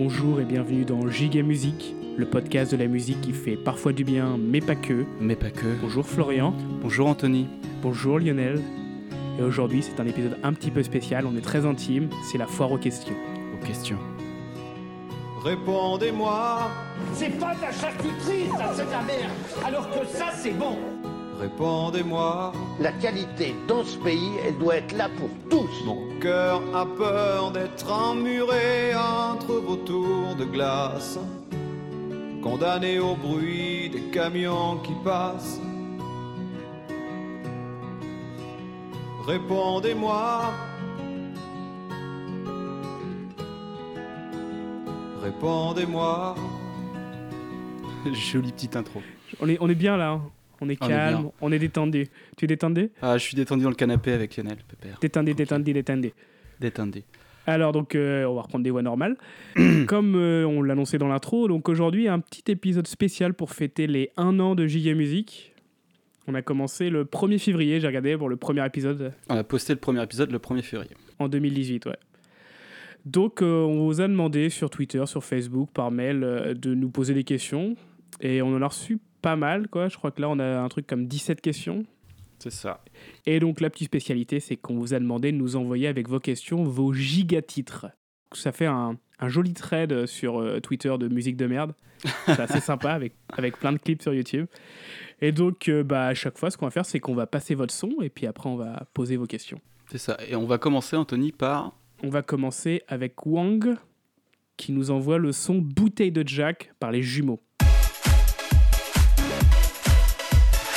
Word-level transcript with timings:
Bonjour 0.00 0.40
et 0.40 0.44
bienvenue 0.44 0.84
dans 0.84 1.08
Giga 1.08 1.42
Musique, 1.42 1.96
le 2.16 2.24
podcast 2.24 2.70
de 2.70 2.76
la 2.76 2.86
musique 2.86 3.20
qui 3.20 3.32
fait 3.32 3.56
parfois 3.56 3.92
du 3.92 4.04
bien, 4.04 4.38
mais 4.38 4.60
pas 4.60 4.76
que. 4.76 5.04
Mais 5.20 5.34
pas 5.34 5.50
que. 5.50 5.66
Bonjour 5.82 6.06
Florian. 6.06 6.54
Bonjour 6.80 7.08
Anthony. 7.08 7.48
Bonjour 7.82 8.20
Lionel. 8.20 8.62
Et 9.40 9.42
aujourd'hui, 9.42 9.82
c'est 9.82 10.00
un 10.00 10.06
épisode 10.06 10.38
un 10.44 10.52
petit 10.52 10.70
peu 10.70 10.84
spécial, 10.84 11.26
on 11.26 11.36
est 11.36 11.40
très 11.40 11.66
intime, 11.66 12.10
c'est 12.30 12.38
la 12.38 12.46
foire 12.46 12.70
aux 12.70 12.78
questions. 12.78 13.16
Aux 13.52 13.66
questions. 13.66 13.98
Répondez-moi, 15.42 16.70
C'est 17.14 17.36
pas 17.36 17.56
de 17.56 17.62
la 17.62 17.72
charcuterie, 17.72 18.46
ça, 18.56 18.70
c'est 18.74 18.86
de 18.86 18.92
la 18.92 19.02
merde. 19.02 19.32
Alors 19.66 19.90
que 19.90 20.06
ça, 20.06 20.26
c'est 20.32 20.56
bon. 20.56 20.78
Répondez-moi. 21.40 22.52
La 22.80 22.92
qualité 22.92 23.54
dans 23.66 23.84
ce 23.84 23.96
pays, 23.98 24.32
elle 24.44 24.58
doit 24.58 24.76
être 24.76 24.96
là 24.96 25.08
pour 25.18 25.30
tous. 25.50 25.84
Mon 25.84 26.18
cœur 26.20 26.62
a 26.74 26.84
peur 26.84 27.50
d'être 27.52 27.90
emmuré 27.90 28.94
entre 28.94 29.54
vos 29.54 29.76
tours 29.76 30.34
de 30.36 30.44
glace, 30.44 31.18
condamné 32.42 32.98
au 32.98 33.14
bruit 33.14 33.90
des 33.90 34.02
camions 34.10 34.78
qui 34.78 34.92
passent. 35.04 35.60
Répondez-moi. 39.26 40.52
Répondez-moi. 45.22 46.34
Jolie 48.12 48.52
petite 48.52 48.76
intro. 48.76 49.02
On 49.40 49.48
est, 49.48 49.58
on 49.60 49.68
est 49.68 49.74
bien 49.74 49.96
là, 49.98 50.12
hein. 50.12 50.22
On 50.60 50.68
est 50.68 50.78
On 50.80 50.86
est 50.86 50.88
calme, 50.88 51.30
on 51.40 51.52
est 51.52 51.58
détendu. 51.58 52.08
Tu 52.36 52.44
es 52.44 52.48
détendu? 52.48 52.90
Ah, 53.02 53.16
je 53.18 53.22
suis 53.24 53.36
détendu 53.36 53.62
dans 53.64 53.70
le 53.70 53.74
canapé 53.76 54.12
avec 54.12 54.36
Lionel, 54.36 54.58
pépère. 54.68 54.98
Détendu, 55.00 55.34
détendu, 55.34 55.72
détendu. 55.72 56.12
Détendu. 56.60 57.02
Alors 57.48 57.72
donc 57.72 57.94
euh, 57.94 58.26
on 58.26 58.34
va 58.34 58.42
reprendre 58.42 58.62
des 58.62 58.70
voix 58.70 58.82
normales. 58.82 59.16
Comme 59.86 60.16
euh, 60.16 60.44
on 60.44 60.60
l'annonçait 60.62 60.98
dans 60.98 61.08
l'intro, 61.08 61.48
donc 61.48 61.68
aujourd'hui 61.70 62.06
un 62.06 62.20
petit 62.20 62.50
épisode 62.52 62.86
spécial 62.86 63.32
pour 63.32 63.52
fêter 63.52 63.86
les 63.86 64.10
1 64.18 64.38
an 64.38 64.54
de 64.54 64.66
Giga 64.66 64.94
Musique. 64.94 65.54
On 66.26 66.34
a 66.34 66.42
commencé 66.42 66.90
le 66.90 67.04
1er 67.04 67.38
février, 67.38 67.80
j'ai 67.80 67.86
regardé 67.86 68.18
pour 68.18 68.28
le 68.28 68.36
premier 68.36 68.66
épisode 68.66 69.14
On 69.30 69.36
a 69.36 69.44
posté 69.44 69.72
le 69.72 69.78
premier 69.78 70.02
épisode 70.02 70.30
le 70.30 70.38
1er 70.38 70.60
février. 70.60 70.90
en 71.18 71.28
2018, 71.28 71.86
ouais. 71.86 71.96
Donc 73.06 73.40
euh, 73.40 73.62
on 73.62 73.86
vous 73.86 74.02
a 74.02 74.08
demandé 74.08 74.50
sur 74.50 74.68
Twitter, 74.68 75.02
sur 75.06 75.24
Facebook, 75.24 75.70
par 75.72 75.90
mail 75.90 76.20
de 76.54 76.74
nous 76.74 76.90
poser 76.90 77.14
des 77.14 77.24
questions 77.24 77.76
et 78.20 78.42
on 78.42 78.48
en 78.54 78.60
a 78.60 78.66
reçu 78.66 78.98
pas 79.20 79.36
mal 79.36 79.68
quoi. 79.68 79.88
Je 79.88 79.96
crois 79.96 80.10
que 80.10 80.20
là 80.20 80.28
on 80.28 80.38
a 80.38 80.60
un 80.60 80.68
truc 80.68 80.86
comme 80.86 81.06
17 81.06 81.40
questions. 81.40 81.84
C'est 82.38 82.52
ça. 82.52 82.82
Et 83.26 83.40
donc 83.40 83.60
la 83.60 83.68
petite 83.68 83.88
spécialité, 83.88 84.38
c'est 84.38 84.56
qu'on 84.56 84.76
vous 84.78 84.94
a 84.94 84.98
demandé 84.98 85.32
de 85.32 85.36
nous 85.36 85.56
envoyer 85.56 85.88
avec 85.88 86.08
vos 86.08 86.20
questions 86.20 86.62
vos 86.62 86.92
gigatitres. 86.92 87.86
Ça 88.32 88.52
fait 88.52 88.66
un, 88.66 88.96
un 89.18 89.28
joli 89.28 89.54
thread 89.54 90.06
sur 90.06 90.38
euh, 90.38 90.60
Twitter 90.60 90.94
de 90.98 91.08
musique 91.08 91.36
de 91.36 91.46
merde. 91.46 91.74
C'est 92.26 92.40
assez 92.40 92.60
sympa 92.60 92.92
avec, 92.92 93.14
avec 93.30 93.58
plein 93.58 93.72
de 93.72 93.78
clips 93.78 94.02
sur 94.02 94.14
YouTube. 94.14 94.46
Et 95.20 95.32
donc 95.32 95.68
euh, 95.68 95.82
bah, 95.82 96.06
à 96.06 96.14
chaque 96.14 96.38
fois, 96.38 96.50
ce 96.50 96.56
qu'on 96.56 96.66
va 96.66 96.70
faire, 96.70 96.86
c'est 96.86 97.00
qu'on 97.00 97.14
va 97.14 97.26
passer 97.26 97.54
votre 97.54 97.74
son 97.74 97.90
et 98.02 98.10
puis 98.10 98.26
après 98.26 98.48
on 98.48 98.56
va 98.56 98.86
poser 98.94 99.16
vos 99.16 99.26
questions. 99.26 99.60
C'est 99.90 99.98
ça. 99.98 100.16
Et 100.28 100.36
on 100.36 100.46
va 100.46 100.58
commencer, 100.58 100.96
Anthony, 100.96 101.32
par. 101.32 101.72
On 102.02 102.10
va 102.10 102.22
commencer 102.22 102.82
avec 102.86 103.26
Wang 103.26 103.76
qui 104.56 104.72
nous 104.72 104.90
envoie 104.90 105.18
le 105.18 105.32
son 105.32 105.56
Bouteille 105.56 106.12
de 106.12 106.26
Jack 106.26 106.72
par 106.78 106.92
les 106.92 107.02
jumeaux. 107.02 107.40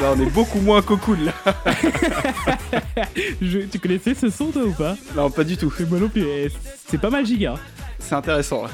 ben, 0.00 0.14
on 0.16 0.20
est 0.20 0.30
beaucoup 0.30 0.60
moins 0.60 0.80
cocoon 0.82 1.16
là. 1.24 1.32
Je- 3.42 3.60
tu 3.60 3.78
connaissais 3.78 4.14
ce 4.14 4.30
son 4.30 4.46
toi 4.50 4.62
ou 4.64 4.72
pas? 4.72 4.96
Non, 5.16 5.30
pas 5.30 5.44
du 5.44 5.56
tout. 5.56 5.72
Et 5.80 5.84
Moi 5.84 5.98
non 5.98 6.08
plus, 6.08 6.22
et 6.22 6.50
c'est 6.86 7.00
pas 7.00 7.10
mal 7.10 7.26
giga. 7.26 7.54
C'est 7.98 8.14
intéressant. 8.14 8.64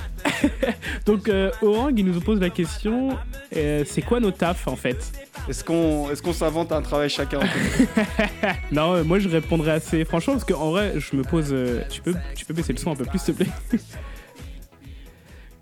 Donc 1.06 1.28
euh, 1.28 1.50
Orang, 1.62 1.92
il 1.96 2.04
nous 2.06 2.20
pose 2.20 2.40
la 2.40 2.48
question, 2.50 3.16
euh, 3.56 3.82
c'est 3.86 4.02
quoi 4.02 4.20
nos 4.20 4.30
tafs 4.30 4.66
en 4.68 4.76
fait? 4.76 5.12
Est-ce 5.48 5.62
qu'on 5.64 6.10
est 6.10 6.20
qu'on 6.22 6.32
s'invente 6.32 6.72
un 6.72 6.80
travail 6.80 7.10
chacun 7.10 7.40
Non, 8.72 8.94
euh, 8.94 9.04
moi 9.04 9.18
je 9.18 9.28
répondrais 9.28 9.72
assez 9.72 10.04
franchement 10.04 10.34
parce 10.34 10.44
qu'en 10.44 10.70
vrai, 10.70 10.94
je 10.96 11.16
me 11.16 11.22
pose. 11.22 11.48
euh, 11.52 11.82
tu, 11.90 12.00
peux, 12.02 12.14
tu 12.34 12.44
peux 12.44 12.54
baisser 12.54 12.72
le 12.72 12.78
son 12.78 12.92
un 12.92 12.96
peu 12.96 13.04
plus, 13.04 13.18
s'il 13.18 13.34
te 13.34 13.42
plaît? 13.44 13.80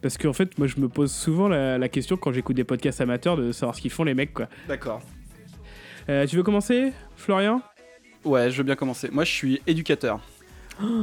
Parce 0.03 0.19
qu'en 0.19 0.35
fait, 0.35 0.57
moi 0.59 0.67
je 0.67 0.79
me 0.79 0.89
pose 0.89 1.11
souvent 1.11 1.49
la, 1.49 1.79
la 1.79 1.89
question 1.89 2.17
quand 2.19 2.33
j'écoute 2.33 2.57
des 2.57 2.65
podcasts 2.65 3.01
amateurs 3.01 3.37
de 3.39 3.51
savoir 3.53 3.75
ce 3.75 3.81
qu'ils 3.81 3.91
font 3.91 4.05
les 4.05 4.15
mecs 4.15 4.35
quoi. 4.35 4.49
D'accord. 4.69 5.01
Euh, 6.09 6.27
tu 6.27 6.37
veux 6.37 6.43
commencer, 6.43 6.93
Florian? 7.17 7.63
Ouais, 8.25 8.51
je 8.51 8.59
veux 8.59 8.63
bien 8.63 8.77
commencer. 8.77 9.09
Moi, 9.11 9.25
je 9.25 9.33
suis 9.33 9.63
éducateur. 9.67 10.21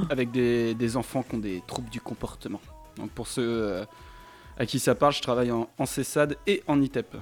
avec 0.09 0.31
des, 0.31 0.73
des 0.73 0.97
enfants 0.97 1.23
qui 1.23 1.35
ont 1.35 1.39
des 1.39 1.61
troubles 1.67 1.89
du 1.89 2.01
comportement. 2.01 2.61
Donc, 2.97 3.09
pour 3.11 3.27
ceux 3.27 3.43
euh, 3.45 3.85
à 4.57 4.65
qui 4.65 4.79
ça 4.79 4.95
parle, 4.95 5.13
je 5.13 5.21
travaille 5.21 5.51
en, 5.51 5.69
en 5.77 5.85
CESAD 5.85 6.37
et 6.47 6.63
en 6.67 6.81
ITEP. 6.81 7.15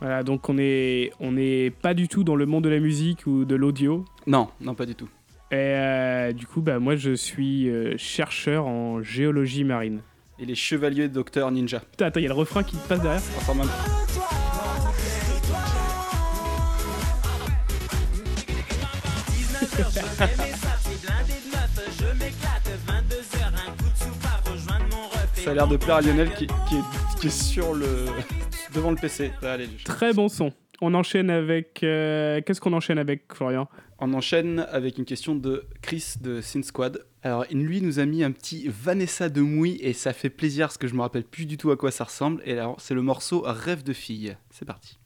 Voilà, 0.00 0.22
donc 0.22 0.48
on 0.48 0.56
est, 0.58 1.12
on 1.20 1.36
est 1.36 1.70
pas 1.82 1.92
du 1.92 2.08
tout 2.08 2.24
dans 2.24 2.36
le 2.36 2.46
monde 2.46 2.64
de 2.64 2.70
la 2.70 2.78
musique 2.78 3.26
ou 3.26 3.44
de 3.44 3.54
l'audio? 3.54 4.04
Non, 4.26 4.48
non, 4.60 4.74
pas 4.74 4.86
du 4.86 4.94
tout. 4.94 5.08
Et 5.50 5.56
euh, 5.56 6.32
du 6.32 6.46
coup, 6.46 6.62
bah, 6.62 6.78
moi 6.78 6.96
je 6.96 7.14
suis 7.14 7.68
euh, 7.68 7.98
chercheur 7.98 8.66
en 8.66 9.02
géologie 9.02 9.64
marine. 9.64 10.00
Et 10.38 10.46
les 10.46 10.54
chevaliers 10.54 11.08
docteurs 11.08 11.50
ninja. 11.50 11.80
Putain, 11.80 12.06
attends, 12.06 12.20
il 12.20 12.22
y 12.22 12.26
a 12.26 12.30
le 12.30 12.34
refrain 12.34 12.62
qui 12.62 12.76
passe 12.88 13.02
derrière. 13.02 13.20
Ça 25.34 25.50
a 25.50 25.54
l'air 25.54 25.68
de 25.68 25.76
plaire 25.76 25.96
à 25.96 26.00
Lionel 26.02 26.30
qui, 26.34 26.46
qui 26.46 26.76
est, 26.76 27.18
qui 27.20 27.26
est 27.28 27.30
sur 27.42 27.72
le 27.74 28.06
devant 28.74 28.90
le 28.90 28.96
PC. 28.96 29.32
Allez, 29.42 29.68
je- 29.78 29.84
Très 29.84 30.12
bon 30.12 30.28
son. 30.28 30.52
On 30.82 30.94
enchaîne 30.94 31.30
avec. 31.30 31.82
euh, 31.82 32.40
Qu'est-ce 32.44 32.60
qu'on 32.60 32.72
enchaîne 32.72 32.98
avec, 32.98 33.24
Florian? 33.34 33.68
On 33.98 34.12
enchaîne 34.14 34.66
avec 34.70 34.96
une 34.98 35.04
question 35.04 35.34
de 35.34 35.64
Chris 35.82 36.14
de 36.20 36.40
Sin 36.40 36.62
Squad. 36.62 37.04
Alors, 37.22 37.44
lui 37.50 37.82
nous 37.82 37.98
a 37.98 38.06
mis 38.06 38.22
un 38.24 38.32
petit 38.32 38.68
Vanessa 38.68 39.28
de 39.28 39.40
Mouille 39.42 39.78
et 39.82 39.92
ça 39.92 40.12
fait 40.14 40.30
plaisir 40.30 40.66
parce 40.68 40.78
que 40.78 40.86
je 40.88 40.94
me 40.94 41.00
rappelle 41.02 41.24
plus 41.24 41.44
du 41.46 41.58
tout 41.58 41.70
à 41.70 41.76
quoi 41.76 41.90
ça 41.90 42.04
ressemble. 42.04 42.42
Et 42.46 42.52
alors, 42.52 42.76
c'est 42.80 42.94
le 42.94 43.02
morceau 43.02 43.42
Rêve 43.44 43.82
de 43.82 43.92
fille. 43.92 44.36
C'est 44.50 44.64
parti. 44.64 44.98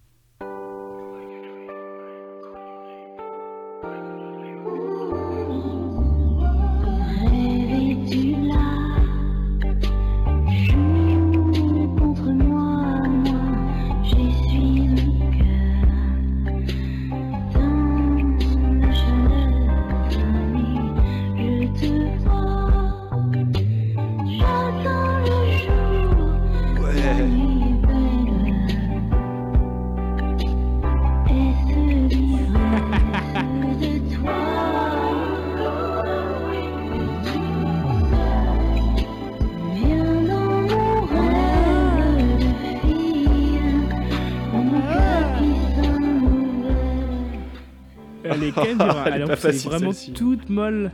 Est 49.35 49.65
pas 49.65 49.71
vraiment 49.71 49.93
toute 50.15 50.49
molle. 50.49 50.91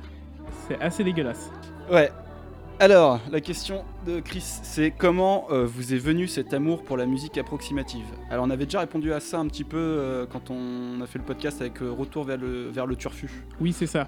C'est 0.69 0.81
assez 0.81 1.05
dégueulasse. 1.05 1.51
Ouais. 1.91 2.11
Alors, 2.83 3.21
la 3.31 3.43
question 3.43 3.85
de 4.07 4.21
Chris, 4.21 4.43
c'est 4.63 4.91
comment 4.91 5.49
euh, 5.51 5.67
vous 5.67 5.93
est 5.93 5.99
venu 5.99 6.27
cet 6.27 6.55
amour 6.55 6.83
pour 6.83 6.97
la 6.97 7.05
musique 7.05 7.37
approximative? 7.37 8.07
Alors, 8.31 8.47
on 8.47 8.49
avait 8.49 8.65
déjà 8.65 8.81
répondu 8.81 9.13
à 9.13 9.21
ça 9.21 9.39
un 9.39 9.47
petit 9.49 9.65
peu 9.65 9.77
euh, 9.77 10.25
quand 10.25 10.51
on 10.51 10.99
a 11.03 11.07
fait 11.07 11.19
le 11.19 11.25
podcast 11.27 11.61
avec 11.61 11.83
euh, 11.83 11.93
Retour 11.93 12.25
vers 12.25 12.39
le, 12.39 12.71
vers 12.71 12.87
le 12.87 12.97
Turfu. 12.97 13.29
Oui, 13.61 13.75
c'est 13.75 13.87
ça. 13.87 14.07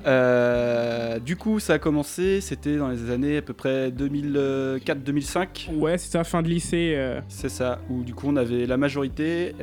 Du 1.19 1.37
coup, 1.37 1.61
ça 1.61 1.75
a 1.75 1.79
commencé, 1.79 2.41
c'était 2.41 2.79
dans 2.79 2.89
les 2.89 3.11
années 3.11 3.37
à 3.37 3.43
peu 3.43 3.53
près 3.53 3.91
2004-2005. 3.91 5.75
Ouais, 5.75 5.99
c'est 5.99 6.11
ça, 6.11 6.25
fin 6.25 6.41
de 6.41 6.49
lycée. 6.49 6.97
C'est 7.29 7.51
ça, 7.51 7.79
où 7.91 8.03
du 8.03 8.15
coup 8.15 8.29
on 8.29 8.37
avait 8.37 8.65
la 8.65 8.79
majorité, 8.79 9.55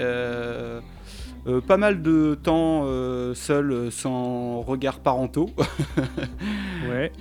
euh, 1.47 1.61
pas 1.61 1.77
mal 1.77 2.01
de 2.01 2.35
temps 2.41 2.83
euh, 2.85 3.33
seul, 3.33 3.71
euh, 3.71 3.91
sans 3.91 4.61
regard 4.61 4.99
parentaux, 4.99 5.49
Ouais. 6.89 7.11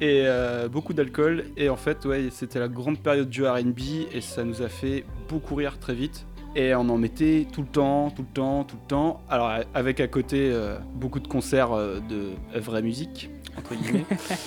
et 0.00 0.22
euh, 0.24 0.68
beaucoup 0.68 0.92
d'alcool. 0.94 1.44
Et 1.56 1.68
en 1.68 1.76
fait, 1.76 2.04
ouais, 2.04 2.28
c'était 2.30 2.58
la 2.58 2.68
grande 2.68 2.98
période 2.98 3.28
du 3.28 3.46
RB, 3.46 3.78
et 4.12 4.20
ça 4.20 4.44
nous 4.44 4.62
a 4.62 4.68
fait 4.68 5.04
beaucoup 5.28 5.54
rire 5.54 5.78
très 5.78 5.94
vite. 5.94 6.26
Et 6.54 6.74
on 6.74 6.80
en 6.90 6.98
mettait 6.98 7.46
tout 7.50 7.62
le 7.62 7.66
temps, 7.68 8.10
tout 8.10 8.22
le 8.22 8.34
temps, 8.34 8.64
tout 8.64 8.76
le 8.82 8.86
temps. 8.86 9.22
Alors 9.30 9.50
avec 9.72 10.00
à 10.00 10.06
côté 10.06 10.52
beaucoup 10.94 11.18
de 11.18 11.26
concerts 11.26 11.70
de 11.74 12.32
vraie 12.60 12.82
musique, 12.82 13.30
entre 13.56 13.74
guillemets. 13.74 14.04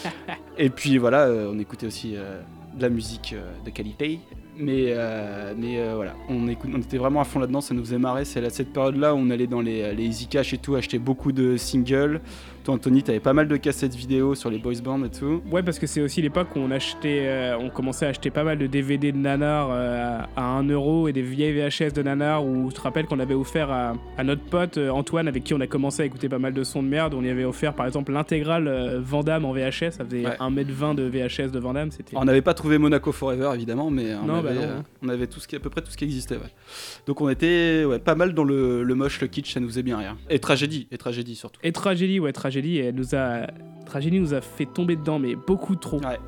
et 0.60 0.70
puis 0.70 1.00
voilà, 1.00 1.28
on 1.28 1.58
écoutait 1.58 1.88
aussi 1.88 2.12
de 2.14 2.82
la 2.82 2.90
musique 2.90 3.34
de 3.66 3.70
qualité. 3.72 4.20
Mais, 4.58 4.86
euh, 4.88 5.54
euh, 5.54 5.94
voilà, 5.96 6.16
on, 6.30 6.48
était 6.48 6.98
vraiment 6.98 7.22
à 7.22 7.24
fond 7.26 7.40
là-dedans, 7.40 7.62
ça 7.62 7.74
nous 7.74 7.82
faisait 7.84 7.98
marrer. 7.98 8.26
C'est 8.26 8.44
à 8.44 8.50
cette 8.50 8.72
période-là 8.72 9.14
où 9.14 9.18
on 9.18 9.30
allait 9.30 9.48
dans 9.48 9.62
les, 9.62 9.94
les 9.94 10.04
Easy 10.04 10.28
Cash 10.28 10.54
et 10.54 10.58
tout, 10.58 10.76
acheter 10.76 11.00
beaucoup 11.00 11.32
de 11.32 11.58
singles. 11.58 12.22
Toi, 12.66 12.74
Anthony, 12.74 13.04
t'avais 13.04 13.20
pas 13.20 13.34
mal 13.34 13.48
de 13.48 13.58
cassettes 13.58 13.94
vidéo 13.96 14.34
sur 14.34 14.50
les 14.50 14.58
boys 14.58 14.74
bands 14.84 15.04
et 15.06 15.10
tout. 15.12 15.44
Ouais, 15.52 15.62
parce 15.62 15.78
que 15.78 15.86
c'est 15.86 16.02
aussi 16.02 16.20
l'époque 16.24 16.48
où 16.56 16.60
on 16.60 16.72
achetait, 16.72 17.28
euh, 17.28 17.58
on 17.60 17.70
commençait 17.70 18.08
à 18.08 18.10
acheter 18.10 18.32
pas 18.32 18.44
mal 18.44 18.58
de 18.58 18.66
DVD 18.66 19.12
de 19.12 19.18
nanar 19.20 19.70
euh, 19.72 20.18
à 20.36 20.44
1 20.44 20.64
euro 20.70 21.08
et 21.08 21.14
des 21.14 21.22
vieilles 21.22 21.54
VHS 21.54 21.94
de 21.94 22.02
nanar 22.02 22.44
où 22.44 22.72
je 22.72 22.76
te 22.76 22.82
rappelle 22.82 23.06
qu'on 23.06 23.20
avait 23.20 23.36
offert 23.36 23.70
à, 23.70 23.94
à 24.18 24.24
notre 24.24 24.42
pote 24.42 24.80
euh, 24.80 24.90
Antoine 24.90 25.28
avec 25.28 25.44
qui 25.44 25.54
on 25.54 25.62
a 25.62 25.68
commencé 25.68 26.02
à 26.02 26.06
écouter 26.06 26.28
pas 26.28 26.40
mal 26.40 26.54
de 26.56 26.64
sons 26.64 26.82
de 26.82 26.88
merde. 26.88 27.14
On 27.14 27.24
y 27.24 27.30
avait 27.30 27.44
offert 27.46 27.76
par 27.76 27.86
exemple 27.86 28.12
l'intégrale 28.12 28.68
euh, 28.68 29.00
Vandame 29.00 29.46
en 29.46 29.54
VHS, 29.54 29.92
ça 29.92 30.04
faisait 30.04 30.26
Ouais. 30.26 30.36
1m20 30.40 30.96
de 30.96 31.04
VHS 31.04 31.52
de 31.52 31.60
Vandame, 31.60 31.92
c'était. 31.92 32.18
On 32.18 32.26
n'avait 32.26 32.42
pas 32.42 32.56
trouvé 32.56 32.80
Monaco 32.80 33.12
Forever 33.12 33.52
évidemment, 33.54 33.92
mais 33.92 34.16
on, 34.16 34.26
Non, 34.26 34.42
bah 34.42 34.54
non, 34.56 34.84
on 35.04 35.10
avait 35.10 35.28
tout 35.28 35.40
ce 35.40 35.48
qui, 35.48 35.56
à 35.56 35.60
peu 35.60 35.70
près 35.70 35.82
tout 35.82 35.92
ce 35.92 35.98
qui 35.98 36.06
existait. 36.06 36.36
ouais. 36.38 36.50
Donc 37.06 37.22
on 37.22 37.30
était 37.30 37.84
pas 38.04 38.16
mal 38.16 38.34
dans 38.34 38.44
le, 38.44 38.82
le 38.82 38.96
moche, 38.96 39.22
le 39.22 39.28
kitsch, 39.28 39.54
ça 39.54 39.60
nous 39.60 39.68
faisait 39.68 39.84
bien 39.84 40.00
rire. 40.00 40.16
Et 40.32 40.40
tragédie, 40.40 40.88
et 40.92 40.98
tragédie 40.98 41.36
surtout. 41.36 41.60
Et 41.64 41.72
Tragédie, 41.72 42.20
ouais, 42.20 42.32
Tragédie, 42.32 42.55
elle 42.60 42.96
nous 42.96 43.16
a, 43.16 43.48
Tragédie 43.86 44.20
nous 44.20 44.34
a 44.34 44.42
fait 44.42 44.66
tomber 44.66 44.96
dedans, 44.96 45.20
mais 45.20 45.36
beaucoup 45.36 45.76
trop. 45.76 46.00
Ouais. 46.00 46.20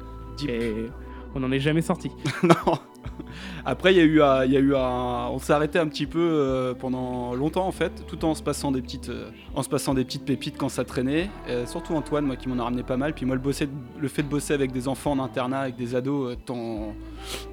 Et 0.48 0.88
on 1.36 1.40
n'en 1.40 1.52
est 1.52 1.60
jamais 1.60 1.82
sorti. 1.82 2.12
non. 2.44 2.80
Après, 3.66 3.94
il 3.94 3.98
y 3.98 4.02
a 4.02 4.04
eu, 4.04 4.22
il 4.48 4.54
y 4.54 4.58
a 4.58 4.60
eu 4.60 4.74
on 4.76 5.40
s'est 5.40 5.54
arrêté 5.54 5.80
un 5.80 5.88
petit 5.88 6.06
peu 6.06 6.20
euh, 6.20 6.74
pendant 6.74 7.34
longtemps 7.34 7.68
en 7.68 7.72
fait, 7.72 8.06
tout 8.08 8.24
en 8.26 8.36
se 8.36 8.44
passant 8.44 8.72
des 8.72 8.82
petites, 8.82 9.10
euh, 9.10 9.30
en 9.56 9.64
se 9.64 9.70
passant 9.70 9.94
des 9.94 10.04
petites 10.06 10.26
pépites 10.26 10.58
quand 10.58 10.70
ça 10.70 10.84
traînait. 10.84 11.30
Euh, 11.50 11.66
surtout 11.66 11.94
Antoine, 11.94 12.26
moi 12.26 12.36
qui 12.36 12.50
m'en 12.50 12.60
a 12.60 12.64
ramené 12.64 12.84
pas 12.84 12.98
mal. 12.98 13.14
Puis 13.14 13.26
moi, 13.26 13.36
le, 13.36 13.42
bosser, 13.42 13.68
le 14.00 14.08
fait 14.08 14.24
de 14.24 14.28
bosser 14.28 14.54
avec 14.54 14.72
des 14.72 14.88
enfants 14.88 15.12
en 15.12 15.20
internat, 15.20 15.62
avec 15.62 15.76
des 15.76 15.96
ados, 15.96 16.34
euh, 16.34 16.36
t'en, 16.46 16.94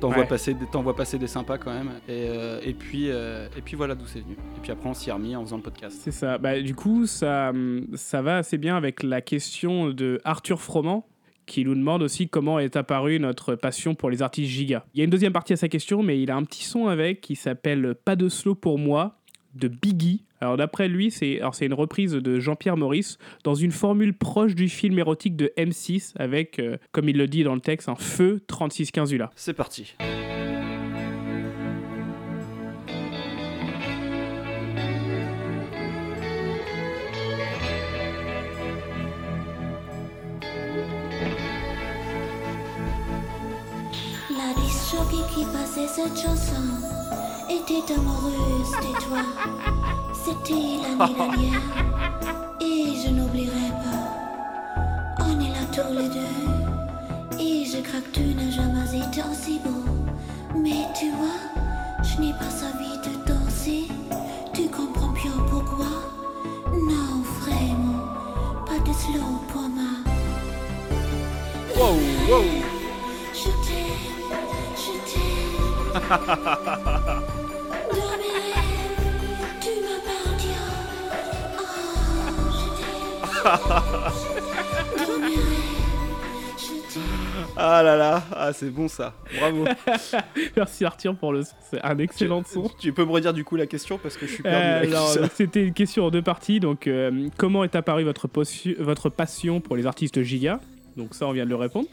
Ouais. 0.02 0.14
vois 0.14 0.24
passer, 0.24 0.54
vois 0.72 0.94
passer 0.94 1.18
des 1.18 1.26
sympas 1.26 1.58
quand 1.58 1.72
même. 1.72 1.90
Et, 2.08 2.26
euh, 2.28 2.60
et 2.62 2.74
puis, 2.74 3.10
euh, 3.10 3.48
et 3.56 3.62
puis 3.62 3.76
voilà 3.76 3.94
d'où 3.94 4.06
c'est 4.06 4.20
venu. 4.20 4.34
Et 4.34 4.60
puis 4.62 4.70
après, 4.70 4.88
on 4.88 4.94
s'y 4.94 5.08
est 5.08 5.12
remis 5.12 5.34
en 5.34 5.42
faisant 5.44 5.56
le 5.56 5.62
podcast. 5.62 5.98
C'est 6.00 6.10
ça. 6.12 6.38
Bah, 6.38 6.60
du 6.60 6.74
coup, 6.74 7.06
ça, 7.06 7.52
ça 7.94 8.22
va 8.22 8.38
assez 8.38 8.58
bien 8.58 8.76
avec 8.76 9.02
la 9.02 9.20
question 9.20 9.88
de 9.88 10.20
Arthur 10.24 10.60
Froment, 10.60 11.06
qui 11.46 11.64
nous 11.64 11.74
demande 11.74 12.02
aussi 12.02 12.28
comment 12.28 12.58
est 12.58 12.76
apparue 12.76 13.18
notre 13.18 13.54
passion 13.54 13.94
pour 13.94 14.10
les 14.10 14.22
artistes 14.22 14.50
giga. 14.50 14.84
Il 14.94 14.98
y 14.98 15.00
a 15.00 15.04
une 15.04 15.10
deuxième 15.10 15.32
partie 15.32 15.52
à 15.52 15.56
sa 15.56 15.68
question, 15.68 16.02
mais 16.02 16.20
il 16.20 16.30
a 16.30 16.36
un 16.36 16.44
petit 16.44 16.64
son 16.64 16.88
avec 16.88 17.20
qui 17.20 17.36
s'appelle 17.36 17.94
Pas 18.04 18.16
de 18.16 18.28
slow 18.28 18.54
pour 18.54 18.78
moi 18.78 19.18
de 19.54 19.68
Biggie. 19.68 20.24
Alors 20.40 20.56
d'après 20.56 20.88
lui, 20.88 21.10
c'est 21.10 21.40
une 21.62 21.74
reprise 21.74 22.12
de 22.12 22.40
Jean-Pierre 22.40 22.76
Maurice 22.76 23.18
dans 23.44 23.54
une 23.54 23.70
formule 23.70 24.12
proche 24.12 24.54
du 24.54 24.68
film 24.68 24.98
érotique 24.98 25.36
de 25.36 25.52
M6 25.56 26.12
avec, 26.16 26.58
euh, 26.58 26.76
comme 26.92 27.08
il 27.08 27.16
le 27.16 27.26
dit 27.26 27.44
dans 27.44 27.54
le 27.54 27.60
texte, 27.60 27.88
un 27.88 27.94
feu 27.94 28.42
3615 28.46 29.12
ULA. 29.12 29.30
C'est 29.36 29.54
parti. 29.54 29.94
La 44.46 44.52
disjockey 44.60 45.24
qui 45.34 45.44
passait 45.46 45.88
cette 45.88 46.18
chanson 46.18 46.64
était 47.48 47.94
amoureuse 47.94 48.72
de 48.72 48.92
toi. 49.02 49.22
C'était 50.12 50.82
l'année 50.82 51.14
dernière 51.14 51.62
et 52.60 52.92
je 53.02 53.08
n'oublierai 53.08 53.70
pas. 53.82 55.24
On 55.24 55.40
est 55.40 55.48
là 55.48 55.64
tous 55.72 55.94
les 55.94 56.08
deux 56.08 57.40
et 57.42 57.64
je 57.64 57.78
craque 57.80 58.12
tu 58.12 58.20
n'as 58.34 58.50
jamais 58.50 58.98
été 58.98 59.22
aussi 59.30 59.60
beau. 59.64 59.84
Mais 60.54 60.88
tu 60.98 61.10
vois, 61.12 61.40
je 62.02 62.20
n'ai 62.20 62.34
pas 62.34 62.52
envie 62.68 62.98
de 62.98 63.12
danser. 63.26 63.88
Tu 64.52 64.68
comprends 64.68 65.12
bien 65.12 65.32
pourquoi? 65.48 65.86
Non, 66.70 67.22
vraiment, 67.40 68.12
pas 68.66 68.78
de 68.78 68.92
slow 68.92 69.40
pour 69.48 69.62
moi. 69.62 69.94
Ah 87.56 87.82
là 87.84 87.96
là, 87.96 88.22
ah, 88.34 88.52
c'est 88.52 88.70
bon 88.70 88.88
ça. 88.88 89.14
Bravo. 89.38 89.64
Merci 90.56 90.84
Arthur 90.84 91.14
pour 91.14 91.32
le 91.32 91.42
son, 91.42 91.54
c'est 91.70 91.80
un 91.82 91.98
excellent 91.98 92.42
son. 92.44 92.68
tu 92.80 92.92
peux 92.92 93.04
me 93.04 93.12
redire 93.12 93.32
du 93.32 93.44
coup 93.44 93.54
la 93.54 93.66
question 93.66 93.96
parce 93.96 94.16
que 94.16 94.26
je 94.26 94.32
suis 94.32 94.42
perdu. 94.42 94.92
Euh. 94.92 95.28
C'était 95.34 95.64
une 95.64 95.72
question 95.72 96.06
en 96.06 96.10
deux 96.10 96.22
parties. 96.22 96.58
Donc, 96.58 96.86
euh, 96.86 97.28
comment 97.36 97.62
est 97.62 97.76
apparue 97.76 98.02
votre, 98.02 98.28
votre 98.80 99.08
passion 99.08 99.60
pour 99.60 99.76
les 99.76 99.86
artistes 99.86 100.22
giga 100.22 100.58
Donc, 100.96 101.14
ça, 101.14 101.26
on 101.26 101.32
vient 101.32 101.44
de 101.44 101.50
le 101.50 101.56
répondre. 101.56 101.86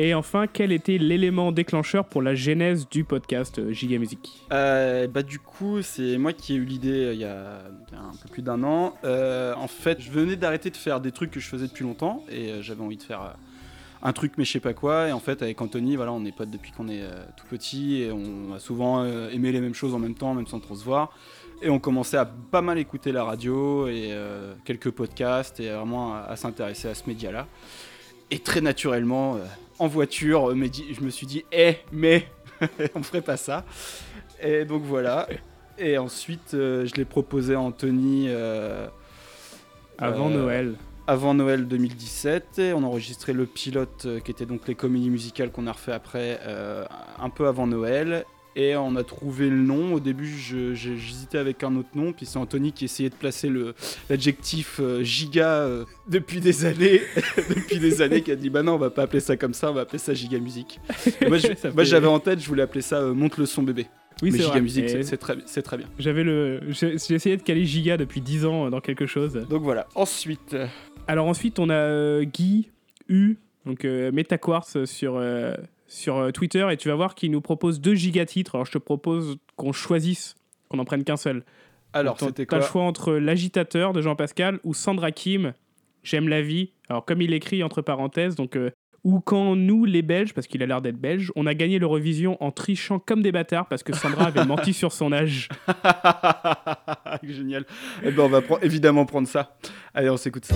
Et 0.00 0.14
enfin, 0.14 0.46
quel 0.46 0.70
était 0.70 0.96
l'élément 0.96 1.50
déclencheur 1.50 2.04
pour 2.04 2.22
la 2.22 2.36
genèse 2.36 2.88
du 2.88 3.02
podcast 3.02 3.58
euh, 3.58 3.72
Giga 3.72 3.98
Music 3.98 4.44
Euh, 4.52 5.08
bah 5.08 5.24
du 5.24 5.40
coup, 5.40 5.82
c'est 5.82 6.18
moi 6.18 6.32
qui 6.32 6.52
ai 6.52 6.56
eu 6.56 6.64
l'idée 6.64 7.04
euh, 7.06 7.14
il 7.14 7.18
y, 7.18 7.24
a 7.24 7.62
un 7.94 8.12
peu 8.22 8.28
plus 8.30 8.42
d'un 8.42 8.62
an. 8.62 8.94
En 9.02 9.66
fait, 9.66 10.00
je 10.00 10.12
venais 10.12 10.36
d'arrêter 10.36 10.70
de 10.70 10.76
faire 10.76 11.00
des 11.00 11.10
trucs 11.10 11.32
que 11.32 11.40
je 11.40 11.48
faisais 11.48 11.66
depuis 11.66 11.82
longtemps 11.82 12.24
et 12.30 12.62
j'avais 12.62 12.80
envie 12.80 12.96
de 12.96 13.02
faire 13.02 13.34
un 14.00 14.12
truc 14.12 14.34
mais 14.38 14.44
je 14.44 14.52
sais 14.52 14.60
pas 14.60 14.72
quoi. 14.72 15.08
Et 15.08 15.12
en 15.12 15.18
fait, 15.18 15.42
avec 15.42 15.60
Anthony, 15.60 15.96
voilà, 15.96 16.12
on 16.12 16.24
est 16.24 16.30
potes 16.30 16.50
depuis 16.50 16.70
qu'on 16.70 16.86
est 16.88 17.02
tout 17.36 17.46
petit 17.50 18.02
et 18.02 18.12
on 18.12 18.54
a 18.54 18.60
souvent 18.60 19.04
aimé 19.04 19.50
les 19.50 19.60
mêmes 19.60 19.74
choses 19.74 19.94
en 19.94 19.98
même 19.98 20.14
temps, 20.14 20.32
même 20.32 20.46
sans 20.46 20.60
trop 20.60 20.76
se 20.76 20.84
voir. 20.84 21.12
Et 21.60 21.70
on 21.70 21.80
commençait 21.80 22.18
à 22.18 22.24
pas 22.24 22.62
mal 22.62 22.78
écouter 22.78 23.10
la 23.10 23.24
radio 23.24 23.88
et 23.88 24.16
quelques 24.64 24.92
podcasts 24.92 25.58
et 25.58 25.70
vraiment 25.70 26.14
à, 26.14 26.36
s'intéresser 26.36 26.86
à 26.86 26.94
ce 26.94 27.02
média-là. 27.08 27.48
Et 28.30 28.38
très 28.38 28.60
naturellement, 28.60 29.38
en 29.78 29.86
voiture, 29.86 30.50
euh, 30.50 30.68
dit- 30.68 30.94
je 30.94 31.00
me 31.02 31.10
suis 31.10 31.26
dit, 31.26 31.44
eh, 31.52 31.76
mais 31.92 32.26
on 32.94 33.02
ferait 33.02 33.22
pas 33.22 33.36
ça. 33.36 33.64
Et 34.42 34.64
donc 34.64 34.82
voilà. 34.82 35.28
Et 35.78 35.96
ensuite, 35.96 36.54
euh, 36.54 36.86
je 36.86 36.94
l'ai 36.96 37.04
proposé 37.04 37.54
à 37.54 37.60
Anthony 37.60 38.26
euh, 38.28 38.88
Avant 39.98 40.28
Euh, 40.30 40.34
Noël. 40.42 40.74
avant 41.06 41.34
Noël 41.34 41.68
2017. 41.68 42.58
Et 42.58 42.72
on 42.72 42.82
a 42.82 42.86
enregistré 42.86 43.32
le 43.32 43.46
pilote 43.46 44.06
qui 44.24 44.30
était 44.32 44.44
donc 44.46 44.66
les 44.66 44.74
comédies 44.74 45.10
musicales 45.10 45.50
qu'on 45.52 45.66
a 45.68 45.72
refait 45.72 45.92
après, 45.92 46.40
un 47.18 47.30
peu 47.30 47.46
avant 47.46 47.66
Noël. 47.68 48.24
Et 48.60 48.74
on 48.74 48.96
a 48.96 49.04
trouvé 49.04 49.48
le 49.48 49.56
nom. 49.56 49.94
Au 49.94 50.00
début, 50.00 50.26
j'hésitais 50.74 51.38
avec 51.38 51.62
un 51.62 51.76
autre 51.76 51.90
nom. 51.94 52.12
Puis 52.12 52.26
c'est 52.26 52.38
Anthony 52.38 52.72
qui 52.72 52.86
essayait 52.86 53.08
de 53.08 53.14
placer 53.14 53.48
l'adjectif 54.10 54.80
euh, 54.80 55.04
giga 55.04 55.48
euh, 55.60 55.84
depuis 56.08 56.40
des 56.40 56.64
années. 56.64 57.00
depuis 57.48 57.78
des 57.78 58.02
années, 58.02 58.20
qui 58.20 58.32
a 58.32 58.36
dit 58.36 58.50
Bah 58.50 58.64
non, 58.64 58.74
on 58.74 58.78
va 58.78 58.90
pas 58.90 59.02
appeler 59.02 59.20
ça 59.20 59.36
comme 59.36 59.54
ça, 59.54 59.70
on 59.70 59.74
va 59.74 59.82
appeler 59.82 59.98
ça 60.00 60.12
giga 60.12 60.40
musique. 60.40 60.80
Et 61.20 61.26
moi, 61.28 61.38
fait- 61.38 61.84
j'avais 61.84 62.08
en 62.08 62.18
tête, 62.18 62.40
je 62.40 62.48
voulais 62.48 62.64
appeler 62.64 62.82
ça 62.82 62.96
euh, 62.96 63.14
Monte 63.14 63.38
le 63.38 63.46
son 63.46 63.62
bébé. 63.62 63.86
Oui, 64.22 64.30
Mais 64.32 64.38
c'est 64.38 64.42
giga 64.42 64.50
vrai. 64.54 64.60
musique, 64.62 64.88
c'est- 64.88 65.16
très, 65.16 65.36
très 65.62 65.76
bien. 65.76 65.86
J'avais 66.00 66.24
le, 66.24 66.60
j'ai 66.70 66.94
essayé 67.14 67.36
de 67.36 67.42
caler 67.42 67.64
Giga 67.64 67.96
depuis 67.96 68.20
10 68.20 68.44
ans 68.44 68.70
dans 68.70 68.80
quelque 68.80 69.06
chose. 69.06 69.34
Donc 69.48 69.62
voilà. 69.62 69.86
Ensuite. 69.94 70.56
Alors 71.06 71.28
ensuite, 71.28 71.60
on 71.60 71.70
a 71.70 72.24
Guy 72.24 72.70
U, 73.08 73.36
donc 73.64 73.84
euh, 73.84 74.10
MetaQuartz 74.10 74.84
sur, 74.86 75.14
euh, 75.16 75.54
sur 75.88 76.16
euh, 76.18 76.30
Twitter, 76.30 76.64
et 76.70 76.76
tu 76.76 76.88
vas 76.88 76.94
voir 76.94 77.14
qu'il 77.16 77.30
nous 77.32 77.40
propose 77.40 77.80
deux 77.80 77.94
gigatitres. 77.96 78.54
Alors 78.54 78.66
je 78.66 78.72
te 78.72 78.78
propose 78.78 79.38
qu'on 79.56 79.72
choisisse, 79.72 80.36
qu'on 80.68 80.78
en 80.78 80.84
prenne 80.84 81.02
qu'un 81.02 81.16
seul. 81.16 81.42
Alors, 81.94 82.16
T'as- 82.18 82.26
c'était 82.26 82.44
T'as 82.46 82.58
quoi 82.58 82.66
le 82.66 82.70
choix 82.70 82.82
entre 82.82 83.14
L'agitateur 83.14 83.92
de 83.94 84.02
Jean-Pascal 84.02 84.60
ou 84.62 84.74
Sandra 84.74 85.10
Kim, 85.10 85.54
J'aime 86.04 86.28
la 86.28 86.42
vie. 86.42 86.70
Alors 86.88 87.04
comme 87.04 87.20
il 87.22 87.32
écrit 87.34 87.62
entre 87.64 87.82
parenthèses, 87.82 88.36
donc 88.36 88.56
euh, 88.56 88.70
Ou 89.04 89.20
quand 89.20 89.56
nous, 89.56 89.84
les 89.86 90.02
Belges, 90.02 90.32
parce 90.34 90.46
qu'il 90.46 90.62
a 90.62 90.66
l'air 90.66 90.80
d'être 90.82 90.98
belge, 90.98 91.32
on 91.36 91.46
a 91.46 91.54
gagné 91.54 91.78
l'Eurovision 91.78 92.36
en 92.42 92.50
trichant 92.50 92.98
comme 92.98 93.22
des 93.22 93.32
bâtards 93.32 93.66
parce 93.66 93.82
que 93.82 93.94
Sandra 93.94 94.26
avait 94.26 94.44
menti 94.46 94.74
sur 94.74 94.92
son 94.92 95.12
âge. 95.12 95.48
Génial. 97.22 97.64
Eh 98.04 98.10
ben, 98.10 98.22
on 98.24 98.28
va 98.28 98.40
évidemment 98.62 99.06
prendre 99.06 99.26
ça. 99.28 99.56
Allez, 99.94 100.10
on 100.10 100.16
s'écoute 100.18 100.44
ça. 100.44 100.54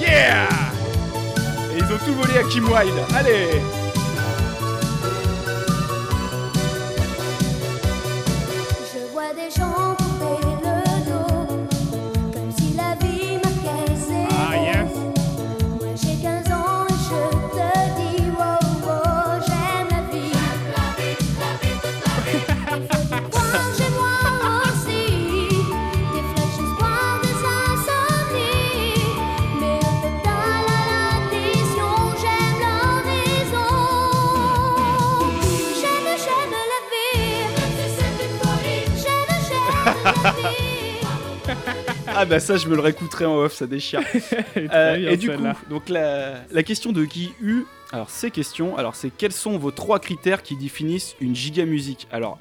Yeah 0.00 0.73
ils 1.86 1.94
ont 1.94 1.98
tout 1.98 2.14
volé 2.14 2.38
à 2.38 2.42
Kim 2.44 2.64
Wilde. 2.64 2.94
Allez 3.14 3.83
Ah 42.16 42.24
bah 42.24 42.38
ça, 42.40 42.56
je 42.56 42.68
me 42.68 42.74
le 42.74 42.80
réécouterai 42.80 43.24
en 43.26 43.36
off, 43.36 43.54
ça 43.54 43.66
déchire. 43.66 44.00
Euh, 44.56 45.10
et 45.10 45.16
du 45.16 45.30
coup, 45.30 45.42
donc 45.68 45.88
la, 45.88 46.42
la 46.52 46.62
question 46.62 46.92
de 46.92 47.04
Guy 47.04 47.32
U, 47.42 47.64
alors 47.94 48.10
ces 48.10 48.32
questions, 48.32 48.76
alors 48.76 48.96
c'est 48.96 49.10
quels 49.10 49.30
sont 49.30 49.56
vos 49.56 49.70
trois 49.70 50.00
critères 50.00 50.42
qui 50.42 50.56
définissent 50.56 51.14
une 51.20 51.36
giga 51.36 51.64
musique 51.64 52.08
Alors 52.10 52.38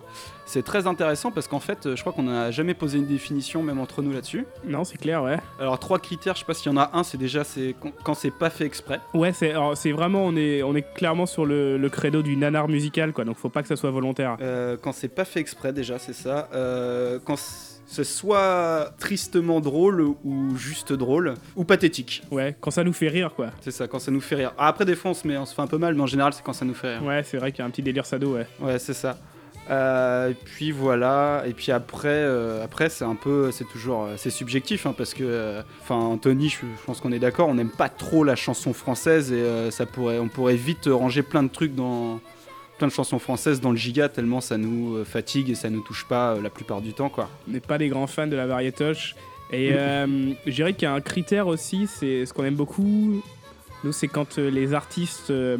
c'est 0.47 0.63
très 0.63 0.87
intéressant 0.87 1.29
parce 1.31 1.47
qu'en 1.47 1.59
fait, 1.59 1.95
je 1.95 2.01
crois 2.01 2.11
qu'on 2.11 2.23
n'a 2.23 2.49
jamais 2.49 2.73
posé 2.73 2.97
une 2.97 3.05
définition 3.05 3.61
même 3.61 3.79
entre 3.79 4.01
nous 4.01 4.11
là-dessus. 4.11 4.47
Non, 4.65 4.83
c'est 4.83 4.97
clair, 4.97 5.21
ouais. 5.21 5.37
Alors 5.59 5.77
trois 5.77 5.99
critères, 5.99 6.33
je 6.33 6.39
sais 6.39 6.45
pas 6.45 6.55
s'il 6.55 6.71
y 6.71 6.75
en 6.75 6.77
a 6.77 6.89
un, 6.93 7.03
c'est 7.03 7.19
déjà 7.19 7.43
c'est 7.43 7.75
quand, 8.03 8.15
c'est 8.15 8.31
pas 8.31 8.49
fait 8.49 8.65
exprès. 8.65 8.99
Ouais, 9.13 9.31
c'est 9.31 9.51
alors, 9.51 9.77
c'est 9.77 9.91
vraiment, 9.91 10.25
on 10.25 10.35
est, 10.35 10.63
on 10.63 10.75
est 10.75 10.91
clairement 10.95 11.27
sur 11.27 11.45
le, 11.45 11.77
le 11.77 11.89
credo 11.89 12.23
du 12.23 12.35
nanar 12.35 12.67
musical, 12.67 13.13
quoi. 13.13 13.23
Donc 13.23 13.37
faut 13.37 13.49
pas 13.49 13.61
que 13.61 13.67
ça 13.67 13.75
soit 13.75 13.91
volontaire. 13.91 14.37
Euh, 14.41 14.75
quand 14.81 14.91
c'est 14.91 15.07
pas 15.07 15.25
fait 15.25 15.39
exprès 15.39 15.71
déjà, 15.71 15.99
c'est 15.99 16.13
ça. 16.13 16.49
Euh, 16.55 17.19
quand 17.23 17.37
c'est 17.93 18.03
soit 18.03 18.91
tristement 18.99 19.61
drôle 19.61 20.01
ou 20.01 20.57
juste 20.57 20.91
drôle 20.93 21.35
ou 21.55 21.63
pathétique. 21.63 22.23
Ouais, 22.31 22.55
quand 22.59 22.71
ça 22.71 22.83
nous 22.83 22.93
fait 22.93 23.07
rire, 23.07 23.33
quoi. 23.35 23.51
C'est 23.61 23.71
ça, 23.71 23.87
quand 23.87 23.99
ça 23.99 24.11
nous 24.11 24.21
fait 24.21 24.35
rire. 24.35 24.53
Ah, 24.57 24.67
après 24.67 24.85
des 24.85 24.95
fois 24.95 25.11
on 25.11 25.13
se, 25.13 25.27
met, 25.27 25.37
on 25.37 25.45
se 25.45 25.53
fait 25.53 25.61
un 25.61 25.67
peu 25.67 25.77
mal, 25.77 25.93
mais 25.93 26.01
en 26.01 26.07
général 26.07 26.33
c'est 26.33 26.43
quand 26.43 26.53
ça 26.53 26.65
nous 26.65 26.73
fait 26.73 26.97
rire. 26.97 27.03
Ouais, 27.05 27.23
c'est 27.23 27.37
vrai 27.37 27.51
qu'il 27.51 27.59
y 27.59 27.61
a 27.61 27.65
un 27.65 27.69
petit 27.69 27.83
délire 27.83 28.05
sado, 28.05 28.33
ouais. 28.35 28.47
Ouais, 28.59 28.79
c'est 28.79 28.93
ça. 28.93 29.17
Euh, 29.69 30.31
et 30.31 30.33
puis 30.33 30.71
voilà, 30.71 31.43
et 31.45 31.53
puis 31.53 31.71
après, 31.71 32.09
euh, 32.09 32.65
après 32.65 32.89
c'est 32.89 33.05
un 33.05 33.15
peu, 33.15 33.49
c'est 33.51 33.63
toujours, 33.63 34.03
euh, 34.03 34.15
c'est 34.17 34.29
subjectif, 34.29 34.85
hein, 34.85 34.93
parce 34.97 35.13
que, 35.13 35.23
euh, 35.23 35.61
enfin, 35.81 35.95
Anthony, 35.95 36.49
je, 36.49 36.57
je 36.57 36.85
pense 36.85 36.99
qu'on 36.99 37.13
est 37.13 37.19
d'accord, 37.19 37.47
on 37.47 37.53
n'aime 37.53 37.69
pas 37.69 37.87
trop 37.87 38.25
la 38.25 38.35
chanson 38.35 38.73
française 38.73 39.31
et 39.31 39.35
euh, 39.35 39.71
ça 39.71 39.85
pourrait, 39.85 40.19
on 40.19 40.27
pourrait 40.27 40.57
vite 40.57 40.89
ranger 40.91 41.21
plein 41.23 41.43
de 41.43 41.47
trucs 41.47 41.75
dans, 41.75 42.19
plein 42.83 42.89
de 42.89 42.93
chansons 42.93 43.17
françaises 43.19 43.61
dans 43.61 43.71
le 43.71 43.77
giga 43.77 44.09
tellement 44.09 44.41
ça 44.41 44.57
nous 44.57 44.97
euh, 44.97 45.05
fatigue 45.05 45.49
et 45.49 45.55
ça 45.55 45.69
nous 45.69 45.79
touche 45.79 46.05
pas 46.05 46.33
euh, 46.33 46.41
la 46.41 46.49
plupart 46.49 46.81
du 46.81 46.91
temps, 46.91 47.07
quoi. 47.07 47.29
On 47.47 47.51
n'est 47.53 47.61
pas 47.61 47.77
des 47.77 47.87
grands 47.87 48.07
fans 48.07 48.27
de 48.27 48.35
la 48.35 48.45
variétoche. 48.45 49.15
Et 49.53 49.69
euh, 49.71 50.33
je 50.45 50.51
dirais 50.51 50.73
qu'il 50.73 50.83
y 50.83 50.85
a 50.87 50.93
un 50.93 50.99
critère 50.99 51.47
aussi, 51.47 51.87
c'est 51.87 52.25
ce 52.25 52.33
qu'on 52.33 52.43
aime 52.43 52.55
beaucoup. 52.55 53.21
Nous, 53.85 53.93
c'est 53.93 54.09
quand 54.09 54.37
euh, 54.37 54.49
les 54.49 54.73
artistes 54.73 55.29
euh, 55.29 55.57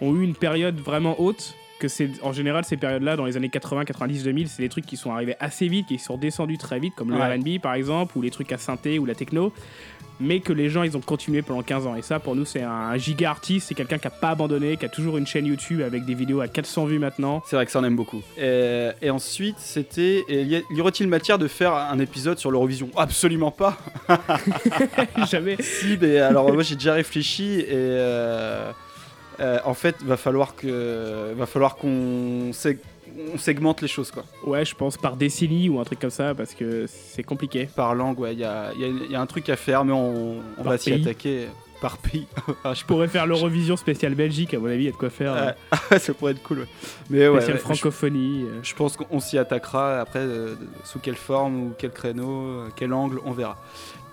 ont 0.00 0.14
eu 0.14 0.22
une 0.22 0.36
période 0.36 0.78
vraiment 0.78 1.20
haute. 1.20 1.54
Que 1.80 1.88
c'est 1.88 2.10
en 2.22 2.32
général 2.32 2.64
ces 2.64 2.76
périodes-là, 2.76 3.16
dans 3.16 3.24
les 3.24 3.36
années 3.38 3.48
80, 3.48 3.86
90, 3.86 4.22
2000, 4.24 4.48
c'est 4.48 4.62
des 4.62 4.68
trucs 4.68 4.84
qui 4.86 4.96
sont 4.98 5.10
arrivés 5.12 5.34
assez 5.40 5.66
vite, 5.66 5.86
qui 5.88 5.98
sont 5.98 6.18
descendus 6.18 6.58
très 6.58 6.78
vite, 6.78 6.94
comme 6.94 7.10
le 7.10 7.16
Ouais. 7.16 7.36
R&B 7.36 7.58
par 7.60 7.74
exemple, 7.74 8.16
ou 8.18 8.22
les 8.22 8.30
trucs 8.30 8.52
à 8.52 8.58
synthé 8.58 8.98
ou 8.98 9.06
la 9.06 9.14
techno, 9.14 9.52
mais 10.20 10.40
que 10.40 10.52
les 10.52 10.68
gens 10.68 10.82
ils 10.82 10.96
ont 10.96 11.00
continué 11.00 11.42
pendant 11.42 11.62
15 11.62 11.86
ans. 11.86 11.96
Et 11.96 12.02
ça, 12.02 12.18
pour 12.18 12.36
nous, 12.36 12.44
c'est 12.44 12.62
un 12.62 12.96
giga 12.96 13.30
artiste, 13.30 13.68
c'est 13.68 13.74
quelqu'un 13.74 13.98
qui 13.98 14.06
a 14.06 14.10
pas 14.10 14.30
abandonné, 14.30 14.76
qui 14.76 14.84
a 14.84 14.88
toujours 14.88 15.18
une 15.18 15.26
chaîne 15.26 15.46
YouTube 15.46 15.80
avec 15.80 16.04
des 16.04 16.14
vidéos 16.14 16.40
à 16.40 16.48
400 16.48 16.86
vues 16.86 16.98
maintenant. 16.98 17.42
C'est 17.46 17.56
vrai 17.56 17.66
que 17.66 17.72
ça 17.72 17.80
en 17.80 17.84
aime 17.84 17.96
beaucoup. 17.96 18.22
Et, 18.38 18.90
et 19.02 19.10
ensuite, 19.10 19.56
c'était, 19.58 20.24
y, 20.28 20.80
aurait-il 20.80 21.08
matière 21.08 21.38
de 21.38 21.48
faire 21.48 21.74
un 21.74 21.98
épisode 21.98 22.38
sur 22.38 22.50
l'Eurovision? 22.50 22.90
Absolument 22.96 23.50
pas. 23.50 23.76
Jamais. 25.30 25.56
Si, 25.60 25.98
mais 26.00 26.18
alors 26.18 26.52
moi 26.52 26.62
j'ai 26.62 26.74
déjà 26.74 26.94
réfléchi 26.94 27.60
et 27.60 27.66
euh, 27.70 28.72
euh, 29.40 29.58
en 29.64 29.74
fait 29.74 29.96
va 30.02 30.16
falloir 30.16 30.54
que 30.54 31.32
va 31.36 31.46
falloir 31.46 31.76
qu'on 31.76 32.50
on 33.34 33.38
segmente 33.38 33.80
les 33.82 33.88
choses 33.88 34.10
quoi. 34.10 34.24
Ouais, 34.44 34.64
je 34.64 34.74
pense 34.74 34.96
par 34.96 35.16
décennie 35.16 35.68
ou 35.68 35.80
un 35.80 35.84
truc 35.84 35.98
comme 36.00 36.10
ça, 36.10 36.34
parce 36.34 36.54
que 36.54 36.86
c'est 36.88 37.22
compliqué. 37.22 37.68
Par 37.74 37.94
langue, 37.94 38.18
ouais, 38.20 38.32
il 38.34 38.40
y 38.40 38.44
a, 38.44 38.72
il 38.74 38.80
y 38.80 38.84
a- 38.84 38.88
il 38.88 39.10
y 39.10 39.16
a 39.16 39.20
un 39.20 39.26
truc 39.26 39.48
à 39.48 39.56
faire, 39.56 39.84
mais 39.84 39.92
on, 39.92 40.40
va 40.58 40.78
s'y 40.78 40.92
attaquer 40.92 41.46
par 41.80 41.96
pays. 41.98 42.26
Ah, 42.64 42.74
je 42.74 42.84
pourrais 42.84 43.08
faire 43.08 43.26
l'Eurovision 43.26 43.76
spéciale 43.76 44.14
Belgique, 44.14 44.52
à 44.54 44.58
mon 44.58 44.66
avis, 44.66 44.82
il 44.82 44.86
y 44.86 44.88
a 44.88 44.92
de 44.92 44.96
quoi 44.96 45.08
faire. 45.10 45.32
Ouais, 45.32 45.78
euh, 45.94 45.98
ça 45.98 46.12
pourrait 46.12 46.32
être 46.32 46.42
cool. 46.42 46.58
ouais. 46.60 46.66
Mais 47.08 47.26
ouais, 47.28 47.36
spéciale 47.40 47.56
ouais, 47.56 47.60
francophonie. 47.62 48.44
euh. 48.44 48.60
je, 48.62 48.68
je 48.70 48.74
pense 48.74 48.96
qu'on 48.96 49.18
s'y 49.20 49.38
attaquera 49.38 50.00
après 50.00 50.18
euh, 50.20 50.54
sous 50.84 50.98
quelle 50.98 51.16
forme 51.16 51.56
ou 51.62 51.72
quel 51.78 51.90
créneau, 51.90 52.28
euh, 52.48 52.68
quel 52.76 52.92
angle, 52.92 53.20
on 53.24 53.32
verra. 53.32 53.56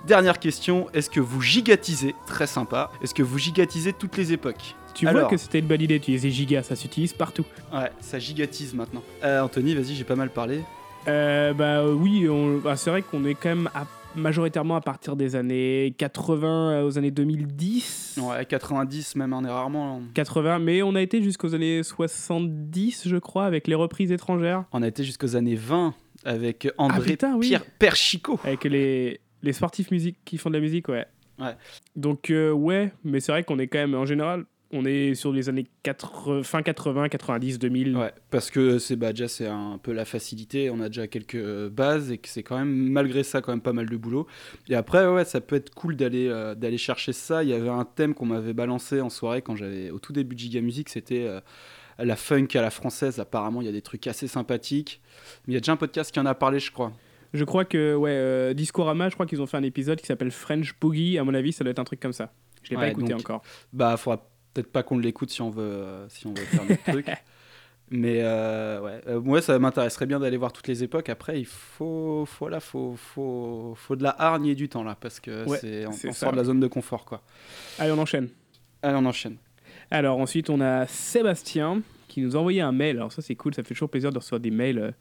Dernière 0.05 0.39
question, 0.39 0.87
est-ce 0.93 1.09
que 1.09 1.19
vous 1.19 1.41
gigatisez 1.41 2.15
Très 2.27 2.47
sympa. 2.47 2.89
Est-ce 3.01 3.13
que 3.13 3.23
vous 3.23 3.37
gigatisez 3.37 3.91
toutes 3.91 4.15
les 4.15 4.31
époques? 4.31 4.75
Tu 4.97 5.07
Alors. 5.07 5.21
vois 5.21 5.29
que 5.29 5.37
c'était 5.37 5.59
une 5.59 5.67
bonne 5.67 5.81
idée 5.81 5.99
d'utiliser 5.99 6.31
Giga, 6.31 6.63
ça 6.63 6.75
s'utilise 6.75 7.13
partout. 7.13 7.45
Ouais, 7.71 7.91
ça 7.99 8.17
gigatise 8.19 8.73
maintenant. 8.73 9.03
Euh, 9.23 9.41
Anthony, 9.41 9.75
vas-y, 9.75 9.93
j'ai 9.95 10.03
pas 10.03 10.15
mal 10.15 10.29
parlé. 10.31 10.61
Euh, 11.07 11.53
bah 11.53 11.81
euh, 11.81 11.93
oui, 11.93 12.27
bah, 12.63 12.75
c'est 12.75 12.89
vrai 12.89 13.01
qu'on 13.03 13.23
est 13.25 13.35
quand 13.35 13.49
même 13.49 13.69
à- 13.75 13.85
majoritairement 14.15 14.75
à 14.75 14.81
partir 14.81 15.15
des 15.15 15.35
années 15.35 15.93
80 15.99 16.83
aux 16.83 16.97
années 16.97 17.11
2010. 17.11 18.19
Ouais, 18.23 18.43
90 18.45 19.15
même, 19.15 19.33
on 19.33 19.45
est 19.45 19.49
rarement. 19.49 20.01
80, 20.15 20.59
mais 20.59 20.81
on 20.81 20.95
a 20.95 21.01
été 21.01 21.21
jusqu'aux 21.21 21.53
années 21.53 21.83
70, 21.83 23.07
je 23.07 23.17
crois, 23.17 23.45
avec 23.45 23.67
les 23.67 23.75
reprises 23.75 24.11
étrangères, 24.11 24.63
On 24.73 24.81
a 24.81 24.87
été 24.87 25.03
jusqu'aux 25.03 25.35
années 25.35 25.55
20 25.55 25.93
avec 26.25 26.67
André 26.77 26.97
Ah, 27.03 27.05
putain, 27.11 27.35
oui. 27.35 27.47
Pierre 27.49 27.65
Perchico. 27.79 28.39
avec 28.43 28.63
les, 28.63 29.19
les 29.43 29.53
sportifs 29.53 29.91
musique 29.91 30.17
qui 30.25 30.37
font 30.37 30.49
de 30.49 30.55
la 30.55 30.61
musique, 30.61 30.89
ouais. 30.89 31.05
Ouais. 31.39 31.55
Donc, 31.95 32.31
euh, 32.31 32.51
ouais, 32.51 32.91
mais 33.03 33.19
c'est 33.19 33.31
vrai 33.31 33.43
qu'on 33.43 33.59
est 33.59 33.67
quand 33.67 33.77
même, 33.77 33.93
en 33.93 34.05
général, 34.07 34.45
on 34.71 34.85
est 34.85 35.15
sur 35.15 35.31
les 35.31 35.49
années 35.49 35.65
80, 35.83 36.43
fin 36.43 36.61
80, 36.61 37.09
90, 37.09 37.59
2000. 37.59 37.97
Ouais, 37.97 38.11
parce 38.29 38.51
que 38.51 38.79
c'est 38.79 38.95
bah, 38.95 39.11
déjà 39.11 39.27
c'est 39.27 39.47
un 39.47 39.79
peu 39.81 39.93
la 39.93 40.05
facilité, 40.05 40.69
on 40.69 40.79
a 40.81 40.87
déjà 40.87 41.07
quelques 41.07 41.67
bases 41.69 42.11
et 42.11 42.17
que 42.17 42.27
c'est 42.27 42.43
quand 42.43 42.57
même 42.57 42.89
malgré 42.89 43.23
ça 43.23 43.41
quand 43.41 43.51
même 43.51 43.61
pas 43.61 43.73
mal 43.73 43.89
de 43.89 43.97
boulot. 43.97 44.27
Et 44.69 44.75
après 44.75 45.07
ouais, 45.07 45.25
ça 45.25 45.41
peut 45.41 45.55
être 45.55 45.73
cool 45.73 45.95
d'aller 45.95 46.27
euh, 46.27 46.55
d'aller 46.55 46.77
chercher 46.77 47.13
ça. 47.13 47.43
Il 47.43 47.49
y 47.49 47.53
avait 47.53 47.69
un 47.69 47.85
thème 47.85 48.13
qu'on 48.13 48.25
m'avait 48.25 48.53
balancé 48.53 49.01
en 49.01 49.09
soirée 49.09 49.41
quand 49.41 49.55
j'avais 49.55 49.89
au 49.91 49.99
tout 49.99 50.13
début 50.13 50.35
de 50.35 50.39
Giga 50.39 50.61
Music, 50.61 50.89
c'était 50.89 51.25
euh, 51.25 51.39
la 51.99 52.15
funk 52.15 52.47
à 52.55 52.61
la 52.61 52.69
française. 52.69 53.19
Apparemment, 53.19 53.61
il 53.61 53.65
y 53.65 53.69
a 53.69 53.73
des 53.73 53.81
trucs 53.81 54.07
assez 54.07 54.27
sympathiques. 54.27 55.01
Mais 55.45 55.53
il 55.53 55.55
y 55.55 55.57
a 55.57 55.61
déjà 55.61 55.71
un 55.71 55.77
podcast 55.77 56.11
qui 56.11 56.19
en 56.19 56.25
a 56.25 56.35
parlé, 56.35 56.59
je 56.59 56.71
crois. 56.71 56.91
Je 57.33 57.43
crois 57.43 57.65
que, 57.65 57.95
ouais, 57.95 58.11
euh, 58.11 58.53
Discorama, 58.53 59.09
je 59.09 59.13
crois 59.15 59.25
qu'ils 59.25 59.41
ont 59.41 59.45
fait 59.45 59.57
un 59.57 59.63
épisode 59.63 59.99
qui 59.99 60.07
s'appelle 60.07 60.31
French 60.31 60.73
Boogie. 60.79 61.17
À 61.17 61.23
mon 61.23 61.33
avis, 61.33 61.51
ça 61.51 61.63
doit 61.63 61.71
être 61.71 61.79
un 61.79 61.83
truc 61.83 61.99
comme 61.99 62.13
ça. 62.13 62.31
Je 62.63 62.71
l'ai 62.71 62.75
pas 62.75 62.89
écouté 62.89 63.11
donc- 63.11 63.21
encore. 63.21 63.41
Bah, 63.73 63.97
faudra 63.97 64.27
peut-être 64.57 64.71
pas 64.71 64.83
qu'on 64.83 64.97
l'écoute 64.97 65.29
si 65.29 65.41
on 65.41 65.51
veut 65.51 65.61
euh, 65.61 66.09
si 66.09 66.25
on 66.25 66.33
veut 66.33 66.43
faire 66.43 66.65
notre 66.65 66.83
truc. 66.83 67.07
Mais 67.89 68.21
euh, 68.21 68.81
ouais, 68.81 69.01
Euh, 69.07 69.21
moi 69.21 69.41
ça 69.41 69.57
m'intéresserait 69.59 70.07
bien 70.07 70.19
d'aller 70.19 70.35
voir 70.35 70.51
toutes 70.51 70.67
les 70.67 70.83
époques. 70.83 71.07
Après, 71.07 71.39
il 71.39 71.45
faut, 71.45 72.25
faut 72.25 72.49
là, 72.49 72.59
faut, 72.59 72.95
faut, 72.97 73.75
faut 73.77 73.95
de 73.95 74.03
la 74.03 74.13
hargne 74.19 74.47
et 74.47 74.55
du 74.55 74.67
temps 74.67 74.83
là, 74.83 74.97
parce 74.99 75.21
que 75.21 75.47
Ouais, 75.47 75.57
c'est 75.59 75.85
on, 75.87 76.11
sort 76.11 76.31
de 76.33 76.37
la 76.37 76.43
zone 76.43 76.59
de 76.59 76.67
confort 76.67 77.05
quoi. 77.05 77.21
Allez, 77.79 77.91
on 77.91 77.99
enchaîne. 77.99 78.29
Allez, 78.81 78.97
on 78.97 79.05
enchaîne. 79.05 79.37
Alors 79.89 80.19
ensuite, 80.19 80.49
on 80.49 80.59
a 80.59 80.85
Sébastien 80.87 81.81
qui 82.07 82.21
nous 82.21 82.35
a 82.35 82.39
envoyé 82.39 82.61
un 82.61 82.71
mail. 82.71 82.97
Alors 82.97 83.11
ça, 83.11 83.21
c'est 83.21 83.35
cool, 83.35 83.53
ça 83.53 83.63
fait 83.63 83.73
toujours 83.73 83.89
plaisir 83.89 84.11
de 84.11 84.17
recevoir 84.17 84.39
des 84.39 84.51
mails. 84.51 84.79
euh. 84.79 84.91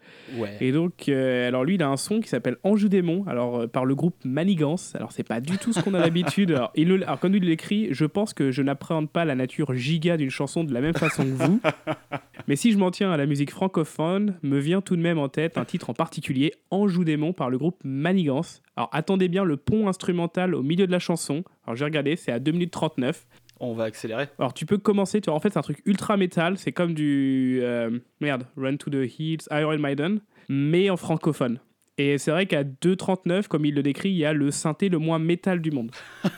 Ouais. 0.41 0.57
Et 0.61 0.73
donc, 0.73 1.09
euh, 1.09 1.47
alors 1.49 1.65
lui, 1.65 1.77
il 1.77 1.83
a 1.83 1.89
un 1.89 1.97
son 1.97 2.21
qui 2.21 2.29
s'appelle 2.29 2.57
Anjou 2.65 2.89
Démon, 2.89 3.25
alors 3.27 3.61
euh, 3.63 3.67
par 3.67 3.85
le 3.85 3.95
groupe 3.95 4.17
Manigance. 4.25 4.95
Alors 4.97 5.13
c'est 5.13 5.23
pas 5.27 5.41
du 5.41 5.59
tout 5.59 5.73
ce 5.73 5.81
qu'on 5.81 5.95
a 5.95 6.01
l'habitude. 6.01 6.51
Alors, 6.53 6.73
il 6.75 6.89
le- 6.89 7.03
alors, 7.05 7.19
comme 7.21 7.35
il 7.35 7.45
l'écrit, 7.45 7.89
je 7.93 8.05
pense 8.05 8.35
que 8.35 8.51
je 8.51 8.63
n'appréhende 8.63 9.11
pas 9.11 9.25
la 9.25 9.35
nature 9.35 9.75
giga 9.75 10.17
d'une 10.17 10.31
chanson 10.31 10.65
de 10.65 10.73
la 10.75 10.81
même 10.81 10.95
façon 10.95 11.23
que 11.25 11.29
vous. 11.31 11.61
Mais 12.49 12.57
si 12.57 12.71
je 12.73 12.79
m'en 12.79 12.91
tiens 12.91 13.11
à 13.11 13.17
la 13.17 13.27
musique 13.27 13.51
francophone, 13.51 14.35
me 14.43 14.59
vient 14.59 14.81
tout 14.81 14.97
de 14.97 15.03
même 15.03 15.19
en 15.19 15.29
tête 15.29 15.59
un 15.59 15.65
titre 15.65 15.91
en 15.91 15.95
particulier, 15.95 16.53
Anjou 16.71 17.05
Démon 17.05 17.33
par 17.33 17.51
le 17.51 17.59
groupe 17.59 17.81
Manigance. 17.85 18.63
Alors 18.77 18.89
attendez 18.93 19.29
bien 19.29 19.45
le 19.45 19.57
pont 19.57 19.89
instrumental 19.89 20.55
au 20.55 20.63
milieu 20.63 20.87
de 20.87 20.93
la 20.93 20.99
chanson. 20.99 21.43
Alors 21.67 21.77
j'ai 21.77 21.85
regardé, 21.85 22.15
c'est 22.17 22.31
à 22.33 22.39
2 22.39 22.53
minutes 22.53 22.71
39. 22.73 23.27
On 23.61 23.73
va 23.75 23.85
accélérer. 23.85 24.29
Alors 24.39 24.53
tu 24.55 24.67
peux 24.67 24.79
commencer, 24.79 25.21
tu 25.21 25.31
vois, 25.31 25.37
en 25.37 25.41
fait 25.41 25.51
c'est 25.53 25.59
un 25.59 25.63
truc 25.63 25.83
ultra 25.87 26.17
métal, 26.17 26.59
c'est 26.59 26.73
comme 26.73 26.95
du... 26.95 27.61
euh, 27.63 27.99
merde, 28.21 28.47
Run 28.57 28.77
to 28.77 28.91
the 28.91 29.19
Hills, 29.19 29.47
Iron 29.51 29.79
Maiden, 29.79 30.21
mais 30.49 30.91
en 30.91 30.97
francophone. 30.97 31.59
Et 31.99 32.19
c'est 32.19 32.31
vrai 32.31 32.45
qu'à 32.45 32.63
2.39, 32.63 33.49
comme 33.49 33.65
il 33.65 33.75
le 33.75 33.83
décrit, 33.83 34.11
il 34.11 34.17
y 34.17 34.27
a 34.27 34.35
le 34.35 34.51
synthé 34.51 34.91
le 34.91 34.99
moins 34.99 35.19
métal 35.19 35.61
du 35.61 35.71
monde. 35.71 35.91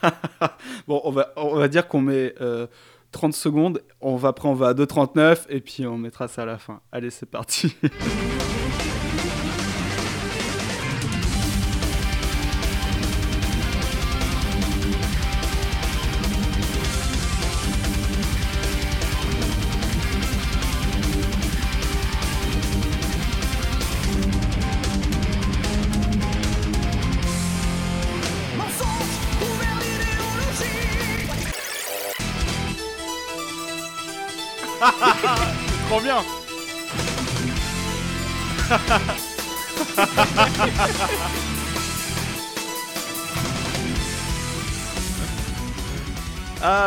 Bon, 0.87 1.01
on 1.05 1.11
va, 1.11 1.33
on 1.37 1.57
va 1.57 1.69
dire 1.69 1.87
qu'on 1.89 2.01
met 2.01 2.35
euh, 2.41 2.67
30 3.13 3.35
secondes, 3.35 3.83
on 4.01 4.17
va, 4.17 4.29
après 4.29 4.49
on 4.49 4.55
va 4.55 4.69
à 4.69 4.75
2.39 4.75 5.47
et 5.51 5.61
puis 5.61 5.87
on 5.87 5.99
mettra 5.99 6.29
ça 6.29 6.43
à 6.43 6.47
la 6.47 6.59
fin. 6.59 6.81
Allez, 6.93 7.11
c'est 7.11 7.27
parti. 7.29 7.75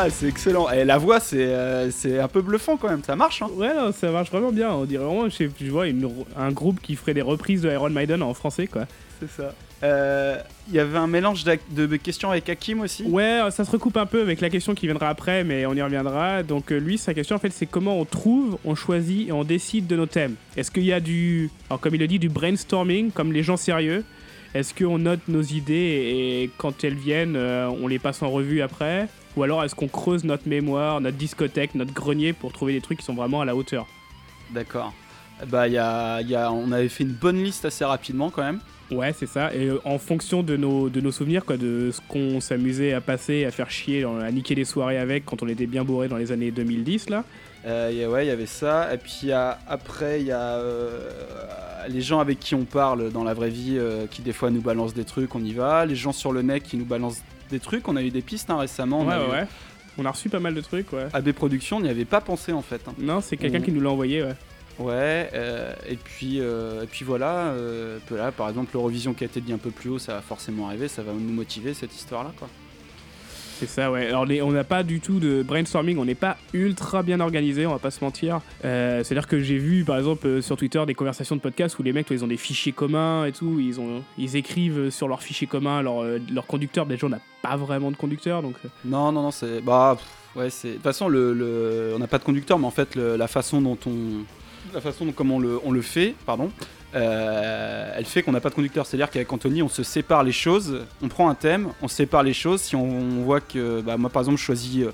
Ah, 0.04 0.10
c'est 0.10 0.28
excellent. 0.28 0.68
Et 0.72 0.84
la 0.84 0.98
voix, 0.98 1.20
c'est 1.20 1.46
euh, 1.46 1.92
c'est 1.92 2.18
un 2.20 2.28
peu 2.28 2.42
bluffant 2.42 2.76
quand 2.76 2.90
même. 2.90 3.04
Ça 3.04 3.16
marche, 3.16 3.44
hein 3.44 3.50
Ouais, 3.54 3.72
non, 3.72 3.92
ça 3.92 4.10
marche 4.10 4.32
vraiment 4.32 4.52
bien. 4.52 4.72
On 4.72 4.86
dirait 4.86 5.04
vraiment, 5.06 5.30
je, 5.30 5.70
vois 5.70 5.88
une- 5.88 6.10
un 6.36 6.52
groupe 6.52 6.80
qui 6.82 6.96
ferait 6.96 7.14
des 7.14 7.22
reprises 7.22 7.62
de 7.62 7.70
Iron 7.70 7.92
Maiden 7.92 8.24
en 8.24 8.34
français, 8.34 8.66
quoi. 8.66 8.88
C'est 9.20 9.30
ça. 9.30 9.54
Euh, 9.84 10.38
Il 10.70 10.76
y 10.76 10.80
avait 10.80 10.98
un 10.98 11.06
mélange 11.06 11.44
de, 11.44 11.96
questions 11.98 12.32
avec 12.32 12.50
Hakim 12.50 12.82
aussi. 12.82 13.04
Ouais, 13.04 13.42
ça 13.52 13.64
se 13.64 13.70
recoupe 13.70 13.96
un 13.98 14.08
peu 14.08 14.22
avec 14.22 14.42
la 14.42 14.50
question 14.50 14.74
qui 14.74 14.88
viendra 14.88 15.08
après, 15.08 15.44
mais 15.44 15.68
on 15.68 15.74
y 15.76 15.82
reviendra. 15.84 16.42
Donc 16.42 16.72
euh, 16.72 16.80
lui, 16.80 16.98
sa 16.98 17.14
question 17.14 17.36
en 17.36 17.40
fait, 17.40 17.52
c'est 17.52 17.68
comment 17.68 18.00
on 18.00 18.06
trouve, 18.06 18.58
on 18.66 18.74
choisit 18.74 19.30
et 19.30 19.32
on 19.32 19.44
décide 19.44 19.86
de 19.86 19.96
nos 19.96 20.08
thèmes. 20.08 20.34
Est-ce 20.58 20.72
qu'il 20.72 20.86
y 20.86 20.94
a 20.94 21.00
du, 21.00 21.52
alors 21.70 21.80
comme 21.80 21.94
il 21.94 22.00
le 22.02 22.08
dit, 22.08 22.18
du 22.18 22.30
brainstorming, 22.30 23.12
comme 23.12 23.32
les 23.34 23.44
gens 23.44 23.58
sérieux? 23.58 24.04
Est-ce 24.54 24.74
qu'on 24.74 24.98
note 25.00 25.22
nos 25.28 25.42
idées 25.42 26.44
et, 26.44 26.50
quand 26.58 26.84
elles 26.84 26.96
viennent, 26.96 27.36
euh, 27.38 27.70
on 27.70 27.88
les 27.88 28.00
passe 28.00 28.22
en 28.22 28.30
revue 28.30 28.62
après 28.62 29.08
Ou 29.38 29.44
alors 29.44 29.64
est-ce 29.64 29.76
qu'on 29.76 29.88
creuse 29.88 30.24
notre 30.26 30.48
mémoire, 30.48 31.00
notre 31.00 31.18
discothèque, 31.18 31.74
notre 31.76 31.94
grenier 31.94 32.34
pour 32.34 32.52
trouver 32.52 32.74
des 32.74 32.82
trucs 32.82 33.00
qui 33.00 33.06
sont 33.06 33.14
vraiment 33.14 33.40
à 33.42 33.46
la 33.46 33.56
hauteur? 33.56 33.88
D'accord. 34.52 34.94
Bah, 35.48 35.68
y 35.70 35.78
a, 35.78 36.22
y 36.22 36.36
a- 36.36 36.52
on 36.52 36.72
avait 36.74 36.90
fait 36.90 37.04
une 37.06 37.14
bonne 37.14 37.42
liste 37.42 37.64
assez 37.66 37.86
rapidement 37.86 38.30
quand 38.30 38.44
même. 38.44 38.60
Ouais, 38.92 39.14
c'est 39.18 39.26
ça. 39.28 39.54
Et 39.56 39.68
euh, 39.68 39.80
en 39.86 39.98
fonction 39.98 40.44
de 40.44 40.58
nos, 40.58 40.90
de 40.90 41.00
nos 41.02 41.12
souvenirs, 41.12 41.46
quoi, 41.46 41.56
de 41.58 41.92
ce 41.92 42.02
qu'on 42.10 42.42
s'amusait 42.42 42.94
à 42.94 43.00
passer, 43.02 43.46
à 43.46 43.52
faire 43.52 43.70
chier, 43.72 44.04
à 44.04 44.32
niquer 44.32 44.54
des 44.56 44.66
soirées 44.66 44.98
avec 44.98 45.26
quand 45.26 45.42
on 45.44 45.48
était 45.48 45.66
bien 45.68 45.84
bourré 45.84 46.08
dans 46.10 46.18
les 46.18 46.32
années 46.32 46.52
2010, 46.52 47.10
là. 47.10 47.24
Euh, 47.66 47.92
y 47.94 48.04
a- 48.04 48.10
ouais, 48.10 48.26
il 48.26 48.28
y 48.28 48.32
avait 48.32 48.46
ça. 48.48 48.94
Et 48.94 48.98
puis 48.98 49.20
il 49.24 49.30
y 49.30 49.32
a- 49.34 49.60
après, 49.68 50.20
il 50.22 50.28
y 50.28 50.32
a 50.32 50.56
euh, 50.56 51.10
les 51.90 52.02
gens 52.02 52.20
avec 52.20 52.40
qui 52.40 52.54
on 52.56 52.66
parle 52.66 53.12
dans 53.12 53.24
la 53.24 53.34
vraie 53.34 53.50
vie 53.50 53.76
euh, 53.78 54.08
qui 54.10 54.22
des 54.24 54.34
fois 54.34 54.50
nous 54.50 54.62
balancent 54.62 54.94
des 54.94 55.06
trucs, 55.06 55.34
on 55.36 55.44
y 55.44 55.54
va. 55.54 55.86
Les 55.86 55.96
gens 55.96 56.12
sur 56.12 56.32
le 56.34 56.42
net 56.42 56.64
qui 56.64 56.76
nous 56.78 56.86
balancent 56.86 57.22
des 57.50 57.60
trucs. 57.60 57.88
On 57.88 57.96
a 57.96 58.02
eu 58.04 58.10
des 58.10 58.22
pistes 58.22 58.50
hein, 58.50 58.58
récemment. 58.58 59.02
On 59.02 59.08
ouais, 59.08 59.14
a 59.14 59.20
ouais, 59.20 59.26
eu 59.28 59.32
ouais. 59.32 59.48
On 59.98 60.06
a 60.06 60.12
reçu 60.12 60.30
pas 60.30 60.40
mal 60.40 60.54
de 60.56 60.62
trucs, 60.62 60.92
ouais. 60.94 61.08
AB 61.14 61.32
Productions, 61.34 61.78
on 61.78 61.82
n'y 61.82 61.90
avait 61.90 62.06
pas 62.06 62.22
pensé 62.22 62.52
en 62.54 62.62
fait. 62.62 62.82
hein. 62.88 62.94
Non, 62.98 63.22
c'est 63.22 63.38
quelqu'un 63.38 63.60
On- 63.60 63.62
qui 63.62 63.72
nous 63.72 63.82
l'a 63.82 63.90
envoyé, 63.90 64.24
ouais. 64.24 64.36
Ouais, 64.82 65.30
euh, 65.34 65.74
et 65.88 65.96
puis 65.96 66.40
euh, 66.40 66.84
et 66.84 66.88
puis 66.88 67.06
voilà, 67.06 67.48
euh, 67.50 68.00
là, 68.12 68.32
par 68.32 68.50
exemple 68.50 68.72
l'Eurovision 68.74 69.14
qui 69.14 69.24
a 69.24 69.28
été 69.28 69.42
dit 69.42 69.54
un 69.54 69.58
peu 69.58 69.70
plus 69.72 69.90
haut, 69.90 70.00
ça 70.00 70.16
va 70.16 70.22
forcément 70.22 70.68
arriver, 70.68 70.88
ça 70.88 71.04
va 71.04 71.12
nous 71.14 71.34
motiver 71.34 71.74
cette 71.74 71.94
histoire-là, 71.96 72.32
quoi. 72.38 72.48
C'est 73.60 73.68
ça, 73.70 73.92
ouais. 73.92 74.08
Alors, 74.08 74.26
les- 74.26 74.42
on 74.42 74.50
n'a 74.52 74.64
pas 74.64 74.82
du 74.82 75.00
tout 75.02 75.20
de 75.20 75.44
brainstorming, 75.44 76.00
on 76.00 76.06
n'est 76.06 76.16
pas 76.16 76.36
ultra 76.52 77.04
bien 77.04 77.20
organisé, 77.20 77.68
on 77.68 77.72
va 77.74 77.78
pas 77.78 77.92
se 77.92 78.04
mentir. 78.04 78.42
Euh, 78.66 79.04
C'est-à-dire 79.04 79.28
que 79.28 79.40
j'ai 79.40 79.60
vu, 79.60 79.84
par 79.84 80.00
exemple, 80.00 80.26
euh, 80.26 80.42
sur 80.42 80.58
Twitter, 80.58 80.84
des 80.88 80.96
conversations 80.96 81.36
de 81.36 81.42
podcasts 81.42 81.78
où 81.78 81.84
les 81.84 81.94
mecs, 81.94 82.08
toi, 82.08 82.16
ils 82.16 82.24
ont 82.24 82.28
des 82.28 82.38
fichiers 82.38 82.72
communs 82.72 83.26
et 83.26 83.32
tout, 83.32 83.60
ils, 83.60 83.80
ont, 83.80 84.02
ils 84.18 84.36
écrivent 84.36 84.90
sur 84.90 85.08
leurs 85.08 85.22
fichiers 85.22 85.46
communs 85.46 85.84
leur, 85.84 86.02
euh, 86.02 86.18
leur 86.34 86.48
conducteur. 86.48 86.88
Déjà, 86.88 87.06
on 87.06 87.12
n'a 87.12 87.20
pas 87.44 87.56
vraiment 87.56 87.92
de 87.92 87.98
conducteur, 87.98 88.42
donc. 88.42 88.56
euh, 88.66 88.70
Non, 88.84 89.12
non, 89.12 89.22
non, 89.22 89.32
c'est 89.32 89.62
bah 89.62 89.96
pff, 89.96 90.42
ouais, 90.42 90.50
c'est 90.50 90.70
de 90.70 90.74
toute 90.74 90.82
façon 90.84 91.08
le, 91.08 91.32
le- 91.36 91.92
on 91.96 92.00
n'a 92.00 92.08
pas 92.08 92.18
de 92.18 92.24
conducteur, 92.24 92.58
mais 92.58 92.66
en 92.66 92.72
fait 92.72 92.96
le- 92.96 93.16
la 93.16 93.28
façon 93.28 93.62
dont 93.62 93.78
on 93.86 94.24
la 94.74 94.82
façon 94.82 95.06
dont 95.06 95.14
on 95.20 95.40
le, 95.40 95.60
on 95.64 95.72
le 95.72 95.82
fait, 95.82 96.16
pardon, 96.26 96.52
euh, 96.94 97.94
elle 97.96 98.06
fait 98.06 98.22
qu'on 98.22 98.32
n'a 98.32 98.42
pas 98.42 98.50
de 98.50 98.56
conducteur. 98.56 98.86
C'est-à-dire 98.86 99.10
qu'avec 99.10 99.32
Anthony, 99.32 99.64
on 99.64 99.70
se 99.70 99.84
sépare 99.84 100.24
les 100.24 100.32
choses, 100.32 100.86
on 101.02 101.08
prend 101.08 101.30
un 101.30 101.36
thème, 101.36 101.70
on 101.82 101.88
sépare 101.88 102.24
les 102.24 102.34
choses. 102.34 102.62
Si 102.62 102.76
on, 102.76 103.22
voit 103.24 103.42
que, 103.42 103.82
bah, 103.82 103.98
moi 103.98 104.10
par 104.10 104.22
exemple, 104.22 104.38
je 104.38 104.44
choisis 104.44 104.84
euh, 104.84 104.94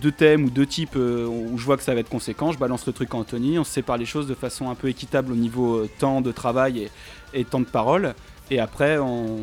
deux 0.00 0.12
thèmes 0.12 0.44
ou 0.44 0.50
deux 0.50 0.66
types 0.66 0.96
euh, 0.96 1.26
où 1.26 1.56
je 1.58 1.64
vois 1.64 1.76
que 1.76 1.82
ça 1.82 1.94
va 1.94 2.00
être 2.00 2.10
conséquent, 2.10 2.52
je 2.52 2.58
balance 2.58 2.86
le 2.86 2.92
truc 2.92 3.14
à 3.14 3.16
Anthony, 3.16 3.58
on 3.58 3.64
se 3.64 3.72
sépare 3.72 3.96
les 3.96 4.06
choses 4.06 4.26
de 4.26 4.34
façon 4.34 4.70
un 4.70 4.74
peu 4.74 4.88
équitable 4.88 5.32
au 5.32 5.36
niveau 5.36 5.86
temps 5.98 6.20
de 6.20 6.32
travail 6.32 6.90
et, 7.34 7.44
temps 7.44 7.60
de 7.60 7.66
parole. 7.66 8.14
Et 8.50 8.60
après, 8.60 8.98
on, 8.98 9.38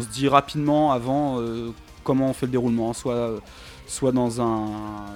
se 0.00 0.08
dit 0.08 0.28
rapidement 0.28 0.92
avant 0.92 1.42
comment 2.04 2.28
on 2.28 2.32
fait 2.34 2.46
le 2.46 2.52
déroulement, 2.52 2.92
soit, 3.88 4.12
dans 4.12 4.40
un, 4.40 4.68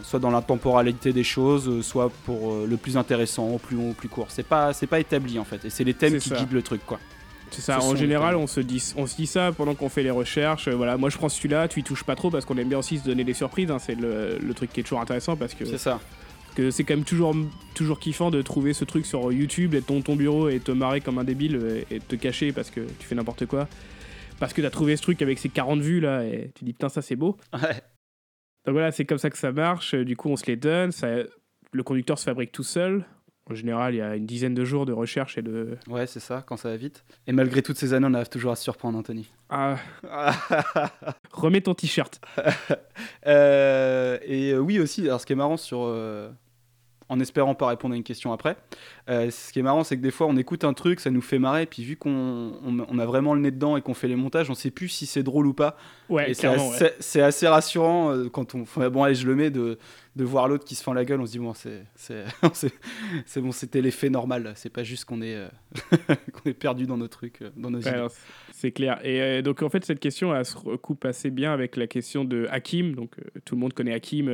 soit 0.02 0.18
dans 0.18 0.30
la 0.30 0.42
temporalité 0.42 1.12
des 1.12 1.22
choses, 1.24 1.68
euh, 1.68 1.82
soit 1.82 2.10
pour 2.24 2.52
euh, 2.52 2.66
le 2.68 2.76
plus 2.76 2.96
intéressant, 2.96 3.46
au 3.48 3.58
plus 3.58 3.76
long, 3.76 3.90
au 3.90 3.94
plus 3.94 4.08
court. 4.08 4.26
C'est 4.30 4.42
pas, 4.46 4.72
c'est 4.72 4.86
pas 4.88 4.98
établi 4.98 5.38
en 5.38 5.44
fait, 5.44 5.64
et 5.64 5.70
c'est 5.70 5.84
les 5.84 5.94
thèmes 5.94 6.18
qui 6.18 6.30
ça. 6.30 6.36
guident 6.36 6.52
le 6.54 6.62
truc 6.62 6.84
quoi. 6.84 6.98
C'est 7.50 7.60
ça, 7.60 7.78
Ce 7.80 7.84
en 7.86 7.94
général, 7.94 8.34
on 8.36 8.46
se, 8.46 8.60
dit, 8.60 8.82
on 8.96 9.06
se 9.06 9.14
dit 9.14 9.26
ça 9.26 9.52
pendant 9.52 9.74
qu'on 9.74 9.90
fait 9.90 10.02
les 10.02 10.10
recherches. 10.10 10.68
euh, 10.68 10.74
voilà, 10.74 10.96
moi 10.96 11.10
je 11.10 11.18
prends 11.18 11.28
celui-là, 11.28 11.68
tu 11.68 11.80
y 11.80 11.82
touches 11.82 12.02
pas 12.04 12.16
trop 12.16 12.30
parce 12.30 12.46
qu'on 12.46 12.56
aime 12.56 12.68
bien 12.70 12.78
aussi 12.78 12.96
se 12.98 13.04
donner 13.04 13.24
des 13.24 13.34
surprises. 13.34 13.70
hein, 13.70 13.78
c'est 13.78 13.94
le, 13.94 14.38
le 14.38 14.54
truc 14.54 14.72
qui 14.72 14.80
est 14.80 14.82
toujours 14.82 15.00
intéressant 15.02 15.36
parce 15.36 15.52
que 15.52 15.66
C'est 15.66 15.76
ça. 15.76 16.00
que 16.54 16.70
c'est 16.70 16.84
quand 16.84 16.94
même 16.96 17.04
toujours, 17.04 17.36
toujours 17.74 18.00
kiffant 18.00 18.30
de 18.30 18.40
trouver 18.40 18.72
ce 18.72 18.86
truc 18.86 19.04
sur 19.04 19.30
YouTube, 19.32 19.74
être 19.74 19.88
dans 19.92 20.00
ton 20.00 20.16
bureau 20.16 20.48
et 20.48 20.60
te 20.60 20.72
marrer 20.72 21.02
comme 21.02 21.18
un 21.18 21.24
débile 21.24 21.84
et 21.90 22.00
te 22.00 22.16
cacher 22.16 22.52
parce 22.52 22.70
que 22.70 22.80
tu 22.98 23.06
fais 23.06 23.14
n'importe 23.14 23.44
quoi. 23.44 23.68
Parce 24.40 24.54
que 24.54 24.62
t'as 24.62 24.70
trouvé 24.70 24.96
ce 24.96 25.02
truc 25.02 25.20
avec 25.20 25.38
ses 25.38 25.50
40 25.50 25.80
vues 25.80 26.00
là 26.00 26.24
et 26.24 26.50
tu 26.54 26.64
dis 26.64 26.72
putain, 26.72 26.88
ça 26.88 27.02
c'est 27.02 27.16
beau. 27.16 27.36
Ouais. 27.52 27.82
Donc 28.64 28.74
voilà, 28.74 28.92
c'est 28.92 29.04
comme 29.04 29.18
ça 29.18 29.30
que 29.30 29.38
ça 29.38 29.52
marche. 29.52 29.94
Du 29.94 30.16
coup, 30.16 30.28
on 30.28 30.36
se 30.36 30.46
les 30.46 30.56
donne. 30.56 30.92
Ça, 30.92 31.08
le 31.72 31.82
conducteur 31.82 32.18
se 32.18 32.24
fabrique 32.24 32.52
tout 32.52 32.62
seul. 32.62 33.04
En 33.50 33.54
général, 33.54 33.92
il 33.94 33.98
y 33.98 34.00
a 34.00 34.14
une 34.14 34.24
dizaine 34.24 34.54
de 34.54 34.64
jours 34.64 34.86
de 34.86 34.92
recherche 34.92 35.36
et 35.36 35.42
de. 35.42 35.76
Ouais, 35.88 36.06
c'est 36.06 36.20
ça, 36.20 36.44
quand 36.46 36.56
ça 36.56 36.68
va 36.70 36.76
vite. 36.76 37.04
Et 37.26 37.32
malgré 37.32 37.60
toutes 37.60 37.76
ces 37.76 37.92
années, 37.92 38.06
on 38.08 38.14
arrive 38.14 38.28
toujours 38.28 38.52
à 38.52 38.56
se 38.56 38.62
surprendre, 38.62 38.96
Anthony. 38.96 39.32
Ah, 39.50 39.76
remets 41.32 41.60
ton 41.60 41.74
t-shirt. 41.74 42.20
Euh, 43.26 44.18
et 44.22 44.52
euh, 44.52 44.58
oui 44.58 44.78
aussi, 44.78 45.02
alors 45.02 45.20
ce 45.20 45.26
qui 45.26 45.32
est 45.32 45.36
marrant 45.36 45.56
sur... 45.56 45.82
euh, 45.82 46.30
en 47.12 47.20
espérant 47.20 47.54
pas 47.54 47.66
répondre 47.68 47.94
à 47.94 47.96
une 47.96 48.02
question 48.02 48.32
après, 48.32 48.56
euh, 49.10 49.30
ce 49.30 49.52
qui 49.52 49.58
est 49.58 49.62
marrant 49.62 49.84
c'est 49.84 49.96
que 49.96 50.02
des 50.02 50.10
fois 50.10 50.26
on 50.26 50.36
écoute 50.36 50.64
un 50.64 50.72
truc, 50.72 51.00
ça 51.00 51.10
nous 51.10 51.20
fait 51.20 51.38
marrer, 51.38 51.66
puis 51.66 51.84
vu 51.84 51.96
qu'on 51.96 52.10
on- 52.64 52.86
on 52.88 52.98
a 52.98 53.04
vraiment 53.06 53.34
le 53.34 53.40
nez 53.40 53.50
dedans 53.50 53.76
et 53.76 53.82
qu'on 53.82 53.94
fait 53.94 54.08
les 54.08 54.16
montages, 54.16 54.48
on 54.50 54.54
sait 54.54 54.70
plus 54.70 54.88
si 54.88 55.06
c'est 55.06 55.22
drôle 55.22 55.46
ou 55.46 55.52
pas. 55.54 55.76
Ouais, 56.08 56.32
c'est 56.34 56.48
ouais. 56.48 57.22
assez, 57.24 57.46
rassurant 57.48 58.10
euh, 58.10 58.28
quand 58.28 58.54
on... 58.54 58.62
enfin, 58.62 58.88
bon 58.90 59.02
allez, 59.02 59.14
je 59.14 59.26
le 59.26 59.34
mets, 59.34 59.50
de, 59.50 59.78
de 60.16 60.24
voir 60.24 60.46
l'autre 60.48 60.64
qui 60.64 60.74
se 60.74 60.82
fend 60.82 60.92
la 60.92 61.04
gueule, 61.04 61.20
on 61.20 61.26
se 61.26 61.32
dit 61.32 61.38
bon 61.38 61.52
c'est 61.54 61.84
bon, 63.40 63.52
c'était 63.52 63.80
l'effet 63.80 64.10
normal, 64.10 64.52
c'est 64.56 64.70
pas 64.72 64.82
juste 64.84 65.04
qu'on 65.04 65.22
est, 65.22 65.34
euh, 65.34 65.48
qu'on 66.32 66.50
est 66.50 66.54
perdu 66.54 66.86
dans 66.86 66.96
nos 66.96 67.08
trucs, 67.08 67.40
dans 67.56 67.70
nos 67.70 67.80
Ouais, 67.82 68.06
c'est 68.52 68.70
clair. 68.72 69.00
Et 69.04 69.20
euh, 69.20 69.42
donc 69.42 69.62
en 69.62 69.68
fait 69.68 69.84
cette 69.84 70.00
question 70.00 70.34
elle 70.34 70.44
se 70.44 70.56
recoupe 70.56 71.04
assez 71.04 71.30
bien 71.30 71.52
avec 71.52 71.76
la 71.76 71.86
question 71.86 72.24
de 72.24 72.46
Hakim. 72.50 72.94
Donc 72.94 73.16
tout 73.44 73.54
le 73.54 73.60
monde 73.60 73.72
connaît 73.72 73.92
Hakim 73.94 74.30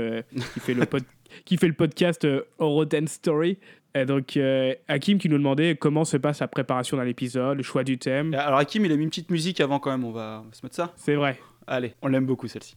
qui 0.54 0.60
fait 0.60 0.74
le 0.74 0.84
pod- 0.86 1.02
qui 1.44 1.56
fait 1.56 1.68
le 1.68 1.74
podcast 1.74 2.24
euh, 2.24 2.42
Oroten 2.58 3.06
Story. 3.06 3.58
Et 3.94 4.04
donc 4.04 4.36
euh, 4.36 4.74
Hakim 4.86 5.18
qui 5.18 5.28
nous 5.28 5.38
demandait 5.38 5.74
comment 5.74 6.04
se 6.04 6.16
passe 6.16 6.40
la 6.40 6.48
préparation 6.48 6.96
d'un 6.96 7.06
épisode, 7.06 7.56
le 7.56 7.62
choix 7.62 7.84
du 7.84 7.98
thème. 7.98 8.34
Alors 8.34 8.58
Hakim 8.58 8.84
il 8.84 8.92
a 8.92 8.96
mis 8.96 9.04
une 9.04 9.10
petite 9.10 9.30
musique 9.30 9.60
avant 9.60 9.78
quand 9.78 9.90
même, 9.90 10.04
on 10.04 10.12
va, 10.12 10.42
on 10.44 10.48
va 10.48 10.54
se 10.54 10.64
mettre 10.64 10.76
ça 10.76 10.92
C'est 10.96 11.14
vrai. 11.14 11.38
Allez, 11.66 11.94
on 12.02 12.08
l'aime 12.08 12.26
beaucoup 12.26 12.48
celle-ci. 12.48 12.76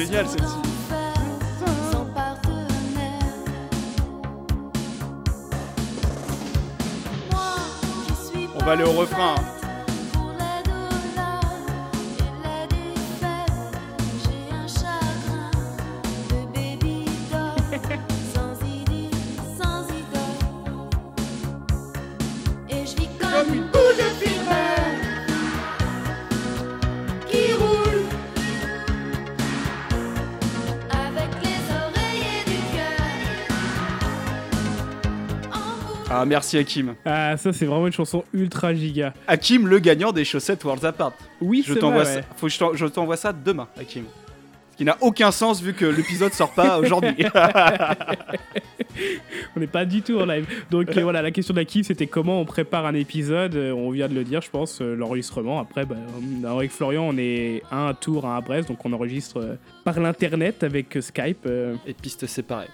Est 0.00 0.06
géniale 0.06 0.26
celle-ci. 0.28 0.54
On 8.58 8.64
va 8.64 8.72
aller 8.72 8.84
au 8.84 8.92
refrain, 8.92 9.36
Ah, 36.20 36.24
merci 36.24 36.56
Hakim. 36.58 36.94
Ah, 37.04 37.36
ça, 37.36 37.52
c'est 37.52 37.66
vraiment 37.66 37.86
une 37.86 37.92
chanson 37.92 38.24
ultra 38.32 38.74
giga. 38.74 39.12
Hakim, 39.26 39.66
le 39.68 39.78
gagnant 39.78 40.12
des 40.12 40.24
chaussettes 40.24 40.64
Worlds 40.64 40.84
Apart. 40.86 41.12
Oui, 41.40 41.62
Je 41.66 41.74
c'est 41.74 41.80
t'envoie 41.80 42.04
vrai, 42.04 42.14
ça. 42.14 42.20
Faut 42.36 42.46
que 42.46 42.52
je 42.52 42.58
t'en- 42.58 42.74
je 42.74 42.86
t'envoie 42.86 43.16
ça 43.16 43.32
demain, 43.32 43.68
Hakim. 43.78 44.04
Ce 44.72 44.76
qui 44.78 44.84
n'a 44.84 44.96
aucun 45.00 45.30
sens 45.30 45.62
vu 45.62 45.72
que 45.72 45.86
l'épisode 45.86 46.32
sort 46.34 46.52
pas 46.52 46.78
aujourd'hui. 46.82 47.16
On 49.56 49.60
n'est 49.60 49.66
pas 49.66 49.84
du 49.84 50.02
tout 50.02 50.18
en 50.18 50.26
live. 50.26 50.46
Donc 50.70 50.96
euh, 50.96 51.02
voilà, 51.02 51.22
la 51.22 51.30
question 51.30 51.54
kiff, 51.64 51.86
c'était 51.86 52.06
comment 52.06 52.40
on 52.40 52.44
prépare 52.44 52.86
un 52.86 52.94
épisode. 52.94 53.54
Euh, 53.54 53.72
on 53.72 53.90
vient 53.90 54.08
de 54.08 54.14
le 54.14 54.24
dire, 54.24 54.40
je 54.42 54.50
pense, 54.50 54.80
euh, 54.80 54.94
l'enregistrement. 54.94 55.60
Après, 55.60 55.84
bah, 55.84 55.96
avec 56.50 56.70
Florian, 56.70 57.04
on 57.08 57.16
est 57.18 57.62
un 57.70 57.86
à 57.88 57.94
Tours, 57.94 58.26
un 58.26 58.36
à 58.36 58.40
Brest, 58.40 58.68
donc 58.68 58.84
on 58.84 58.92
enregistre 58.92 59.38
euh, 59.40 59.54
par 59.84 59.98
l'internet 60.00 60.62
avec 60.62 60.96
euh, 60.96 61.00
Skype. 61.00 61.44
euh, 61.46 61.74
Et 61.86 61.92
pistes 61.94 62.26
séparées. 62.26 62.68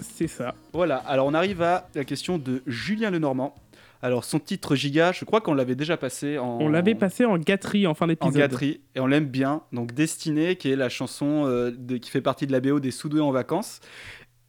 C'est 0.00 0.28
ça. 0.28 0.54
Voilà, 0.72 0.96
alors 0.96 1.26
on 1.26 1.34
arrive 1.34 1.62
à 1.62 1.88
la 1.94 2.04
question 2.04 2.38
de 2.38 2.62
Julien 2.66 3.10
Lenormand. 3.10 3.54
Alors 4.02 4.24
son 4.24 4.38
titre 4.38 4.74
giga, 4.76 5.12
je 5.12 5.24
crois 5.24 5.40
qu'on 5.40 5.54
l'avait 5.54 5.74
déjà 5.74 5.96
passé 5.96 6.36
en... 6.38 6.58
On 6.60 6.68
l'avait 6.68 6.94
passé 6.94 7.24
en 7.24 7.38
gâterie 7.38 7.86
en 7.86 7.94
fin 7.94 8.04
en 8.04 8.08
d'épisode. 8.08 8.36
gâterie 8.36 8.80
et 8.94 9.00
on 9.00 9.06
l'aime 9.06 9.26
bien. 9.26 9.62
Donc 9.72 9.92
Destinée, 9.92 10.56
qui 10.56 10.70
est 10.70 10.76
la 10.76 10.88
chanson 10.90 11.44
euh, 11.46 11.70
de- 11.76 11.96
qui 11.96 12.10
fait 12.10 12.20
partie 12.20 12.46
de 12.46 12.52
la 12.52 12.60
BO 12.60 12.78
des 12.78 12.90
Soudoués 12.90 13.22
en 13.22 13.30
vacances 13.32 13.80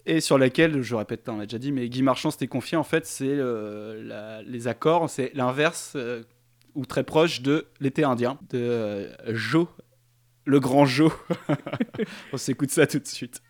et 0.05 0.19
sur 0.21 0.37
laquelle, 0.37 0.81
je 0.81 0.95
répète, 0.95 1.27
on 1.29 1.37
l'a 1.37 1.45
déjà 1.45 1.57
dit, 1.59 1.71
mais 1.71 1.87
Guy 1.89 2.01
Marchand 2.03 2.29
s'était 2.31 2.47
confié. 2.47 2.77
En 2.77 2.83
fait, 2.83 3.05
c'est 3.05 3.25
euh, 3.27 4.03
la- 4.03 4.41
les 4.43 4.67
accords, 4.67 5.09
c'est 5.09 5.31
l'inverse 5.33 5.93
euh, 5.95 6.23
ou 6.75 6.85
très 6.85 7.03
proche 7.03 7.41
de 7.41 7.67
l'été 7.79 8.03
indien 8.03 8.37
de 8.49 9.09
Joe, 9.29 9.67
le 10.45 10.59
grand 10.59 10.85
Joe. 10.85 11.11
on 12.33 12.37
s'écoute 12.37 12.69
ça 12.69 12.85
tout 12.85 12.99
de 12.99 13.07
suite. 13.07 13.41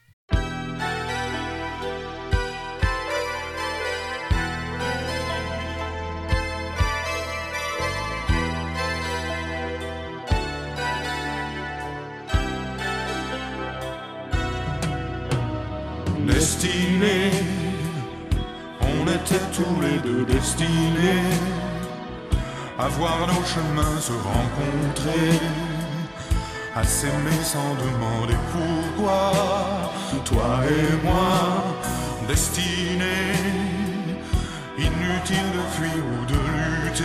Destinés, 16.28 17.32
on 18.82 19.08
était 19.08 19.46
tous 19.56 19.82
les 19.82 19.98
deux 20.00 20.26
destinés 20.26 21.24
à 22.78 22.90
voir 22.90 23.20
nos 23.28 23.44
chemins 23.46 24.00
se 24.00 24.12
rencontrer, 24.12 25.40
à 26.76 26.84
s'aimer 26.84 27.42
sans 27.44 27.76
demander 27.76 28.36
pourquoi. 28.52 29.32
Toi 30.26 30.60
et 30.70 31.06
moi, 31.06 31.76
destinés, 32.28 33.34
inutile 34.78 35.50
de 35.56 35.64
fuir 35.76 36.04
ou 36.14 36.26
de 36.26 36.40
lutter, 36.86 37.04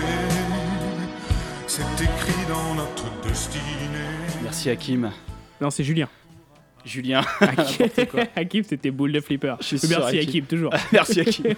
c'est 1.69 1.83
écrit 2.03 2.45
dans 2.49 2.75
notre 2.75 3.05
destinée. 3.27 4.43
Merci 4.43 4.69
Hakim. 4.71 5.11
Non, 5.61 5.71
c'est 5.71 5.85
Julien. 5.85 6.09
Julien. 6.85 7.23
Hakim, 8.37 8.65
c'était 8.69 8.91
boule 8.91 9.13
de 9.13 9.21
flipper. 9.21 9.57
Je 9.61 9.77
suis 9.77 9.89
Merci. 9.89 10.19
Hakim, 10.19 10.45
toujours. 10.45 10.73
Merci 10.93 11.21
Hakim. 11.21 11.55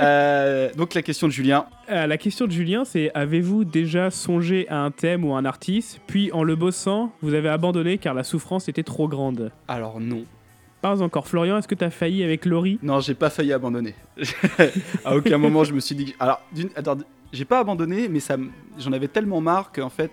Euh, 0.00 0.70
donc 0.74 0.94
la 0.94 1.02
question 1.02 1.26
de 1.26 1.32
Julien. 1.32 1.66
Euh, 1.90 2.06
la 2.06 2.16
question 2.16 2.46
de 2.46 2.52
Julien, 2.52 2.84
c'est 2.84 3.10
avez-vous 3.14 3.64
déjà 3.64 4.10
songé 4.10 4.68
à 4.68 4.78
un 4.78 4.90
thème 4.90 5.24
ou 5.24 5.34
un 5.34 5.44
artiste, 5.44 6.00
puis 6.06 6.32
en 6.32 6.42
le 6.42 6.56
bossant, 6.56 7.12
vous 7.22 7.34
avez 7.34 7.48
abandonné 7.48 7.98
car 7.98 8.14
la 8.14 8.24
souffrance 8.24 8.68
était 8.68 8.82
trop 8.82 9.08
grande? 9.08 9.52
Alors 9.68 10.00
non. 10.00 10.24
Pas 10.80 11.00
encore. 11.00 11.26
Florian, 11.26 11.56
est-ce 11.56 11.68
que 11.68 11.74
tu 11.74 11.84
as 11.84 11.90
failli 11.90 12.22
avec 12.22 12.44
Laurie? 12.44 12.78
Non, 12.82 13.00
j'ai 13.00 13.14
pas 13.14 13.30
failli 13.30 13.52
abandonner. 13.52 13.94
à 15.04 15.16
aucun 15.16 15.38
moment 15.38 15.64
je 15.64 15.72
me 15.72 15.80
suis 15.80 15.94
dit. 15.94 16.14
Alors, 16.20 16.42
attends, 16.76 16.98
j'ai 17.32 17.44
pas 17.44 17.58
abandonné, 17.58 18.08
mais 18.08 18.20
ça, 18.20 18.36
j'en 18.78 18.92
avais 18.92 19.08
tellement 19.08 19.40
marre 19.40 19.72
qu'en 19.72 19.88
fait, 19.88 20.10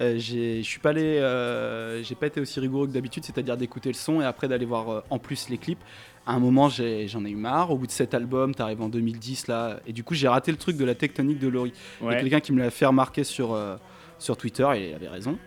euh, 0.00 0.14
j'ai, 0.18 0.62
je 0.62 0.68
suis 0.68 0.80
pas 0.80 0.90
allé, 0.90 1.18
euh, 1.18 2.02
j'ai 2.02 2.14
pas 2.14 2.26
été 2.26 2.40
aussi 2.40 2.58
rigoureux 2.60 2.86
que 2.86 2.92
d'habitude, 2.92 3.24
c'est-à-dire 3.24 3.56
d'écouter 3.56 3.88
le 3.90 3.94
son 3.94 4.20
et 4.20 4.24
après 4.24 4.48
d'aller 4.48 4.64
voir 4.66 4.88
euh, 4.90 5.00
en 5.10 5.18
plus 5.18 5.48
les 5.48 5.58
clips. 5.58 5.82
À 6.26 6.32
un 6.34 6.38
moment, 6.38 6.68
j'ai- 6.68 7.06
j'en 7.06 7.24
ai, 7.24 7.30
eu 7.30 7.36
marre. 7.36 7.70
Au 7.70 7.76
bout 7.76 7.86
de 7.86 7.92
cet 7.92 8.14
album, 8.14 8.54
t'arrives 8.54 8.80
en 8.82 8.88
2010 8.88 9.46
là, 9.46 9.78
et 9.86 9.92
du 9.92 10.02
coup, 10.04 10.14
j'ai 10.14 10.26
raté 10.28 10.50
le 10.50 10.56
truc 10.58 10.76
de 10.76 10.84
la 10.84 10.94
tectonique 10.94 11.38
de 11.38 11.48
Laurie. 11.48 11.72
Il 12.00 12.04
y 12.04 12.08
a 12.08 12.20
quelqu'un 12.20 12.40
qui 12.40 12.52
me 12.52 12.58
l'a 12.60 12.70
fait 12.70 12.86
remarquer 12.86 13.24
sur, 13.24 13.52
euh, 13.52 13.76
sur 14.18 14.36
Twitter 14.36 14.66
et 14.76 14.88
il 14.90 14.94
avait 14.94 15.08
raison. 15.08 15.38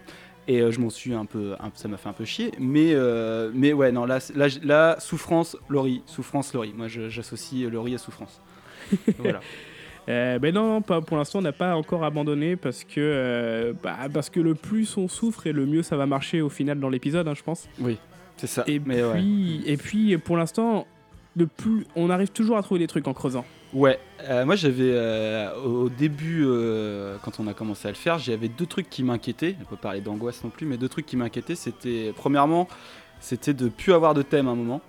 Et 0.50 0.62
euh, 0.62 0.72
je 0.72 0.80
m'en 0.80 0.90
suis 0.90 1.14
un 1.14 1.26
peu, 1.26 1.56
un- 1.60 1.72
ça 1.74 1.90
m'a 1.90 1.98
fait 1.98 2.08
un 2.08 2.14
peu 2.14 2.24
chier. 2.24 2.52
Mais, 2.58 2.92
euh, 2.94 3.52
mais 3.54 3.74
ouais, 3.74 3.92
non, 3.92 4.06
là, 4.06 4.20
là, 4.36 4.48
j- 4.48 4.62
là, 4.64 4.96
souffrance, 5.00 5.58
Laurie, 5.68 6.04
souffrance, 6.06 6.54
Laurie. 6.54 6.72
Moi, 6.74 6.88
je- 6.88 7.10
j'associe 7.10 7.70
Laurie 7.70 7.96
à 7.96 7.98
souffrance. 7.98 8.40
voilà. 9.18 9.42
Euh, 10.10 10.40
ben 10.40 10.54
non, 10.54 10.68
non, 10.68 10.82
pas, 10.82 11.02
pour 11.02 11.18
l'instant, 11.18 11.40
on 11.40 11.42
n'a 11.42 11.52
pas 11.52 11.76
encore 11.76 12.04
abandonné 12.04 12.56
parce 12.56 12.84
que, 12.84 12.94
euh, 12.98 13.74
bah, 13.84 13.98
parce 14.14 14.30
que 14.30 14.40
le 14.40 14.56
plus 14.56 14.96
on 14.98 15.08
souffre 15.08 15.48
et 15.48 15.52
le 15.52 15.66
mieux 15.66 15.84
ça 15.84 15.98
va 15.98 16.06
marcher 16.06 16.42
au 16.42 16.50
final 16.50 16.80
dans 16.80 16.90
l'épisode, 16.90 17.28
hein, 17.28 17.34
je 17.36 17.44
pense. 17.44 17.68
Oui, 17.80 17.98
c'est 18.38 18.48
ça. 18.48 18.64
Et, 18.68 18.80
mais 18.80 19.04
ouais. 19.04 19.14
puis, 19.14 19.64
et 19.66 19.78
puis, 19.78 20.18
pour 20.18 20.38
l'instant, 20.38 20.88
le 21.36 21.48
plus, 21.48 21.86
on 21.96 22.10
arrive 22.10 22.30
toujours 22.30 22.58
à 22.58 22.64
trouver 22.64 22.80
des 22.80 22.88
trucs 22.88 23.08
en 23.08 23.14
creusant. 23.14 23.46
Ouais, 23.74 24.00
euh, 24.24 24.46
moi 24.46 24.56
j'avais 24.56 24.92
euh, 24.94 25.54
au 25.62 25.90
début, 25.90 26.44
euh, 26.46 27.18
quand 27.24 27.40
on 27.40 27.48
a 27.48 27.54
commencé 27.54 27.88
à 27.88 27.92
le 27.92 27.98
faire, 27.98 28.18
j'avais 28.18 28.48
deux 28.48 28.66
trucs 28.66 28.90
qui 28.90 29.04
m'inquiétaient. 29.04 29.56
On 29.62 29.66
peut 29.66 29.76
pas 29.76 29.82
parler 29.90 30.02
d'angoisse 30.02 30.44
non 30.44 30.50
plus, 30.50 30.66
mais 30.66 30.78
deux 30.78 30.88
trucs 30.88 31.06
qui 31.06 31.18
m'inquiétaient, 31.18 31.56
c'était 31.56 32.14
premièrement, 32.16 32.68
c'était 33.20 33.54
de 33.54 33.68
plus 33.68 33.94
avoir 33.94 34.14
de 34.14 34.22
thème 34.22 34.48
à 34.48 34.52
un 34.52 34.56
moment, 34.56 34.82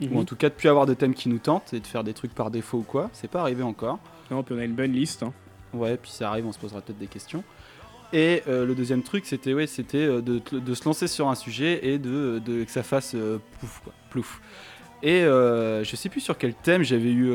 ou 0.00 0.18
en 0.18 0.24
tout 0.24 0.34
cas 0.34 0.48
de 0.48 0.54
plus 0.54 0.68
avoir 0.68 0.86
de 0.86 0.94
thème 0.94 1.14
qui 1.14 1.28
nous 1.28 1.38
tente 1.38 1.74
et 1.74 1.80
de 1.80 1.86
faire 1.86 2.04
des 2.04 2.14
trucs 2.14 2.34
par 2.34 2.50
défaut 2.50 2.78
ou 2.78 2.82
quoi. 2.82 3.10
C'est 3.12 3.30
pas 3.30 3.42
arrivé 3.42 3.62
encore. 3.62 3.98
Puis 4.42 4.54
on 4.54 4.58
a 4.58 4.64
une 4.64 4.74
bonne 4.74 4.92
liste. 4.92 5.22
hein. 5.22 5.32
Ouais, 5.74 5.96
puis 5.96 6.10
ça 6.10 6.28
arrive, 6.30 6.46
on 6.46 6.52
se 6.52 6.58
posera 6.58 6.80
peut-être 6.80 6.98
des 6.98 7.06
questions. 7.06 7.44
Et 8.14 8.42
euh, 8.46 8.66
le 8.66 8.74
deuxième 8.74 9.02
truc, 9.02 9.24
c'était 9.26 9.54
ouais, 9.54 9.66
c'était 9.66 9.98
euh, 10.04 10.20
de, 10.20 10.40
de 10.58 10.74
se 10.74 10.84
lancer 10.84 11.06
sur 11.08 11.28
un 11.28 11.34
sujet 11.34 11.80
et 11.86 11.98
de, 11.98 12.40
de- 12.44 12.64
que 12.64 12.70
ça 12.70 12.82
fasse 12.82 13.14
euh, 13.14 13.38
pouf, 13.60 13.80
quoi, 13.84 13.92
plouf. 14.10 14.40
Et 15.02 15.22
euh, 15.24 15.82
je 15.82 15.96
sais 15.96 16.08
plus 16.08 16.20
sur 16.20 16.36
quel 16.38 16.54
thème 16.54 16.82
j'avais 16.84 17.10
eu 17.10 17.32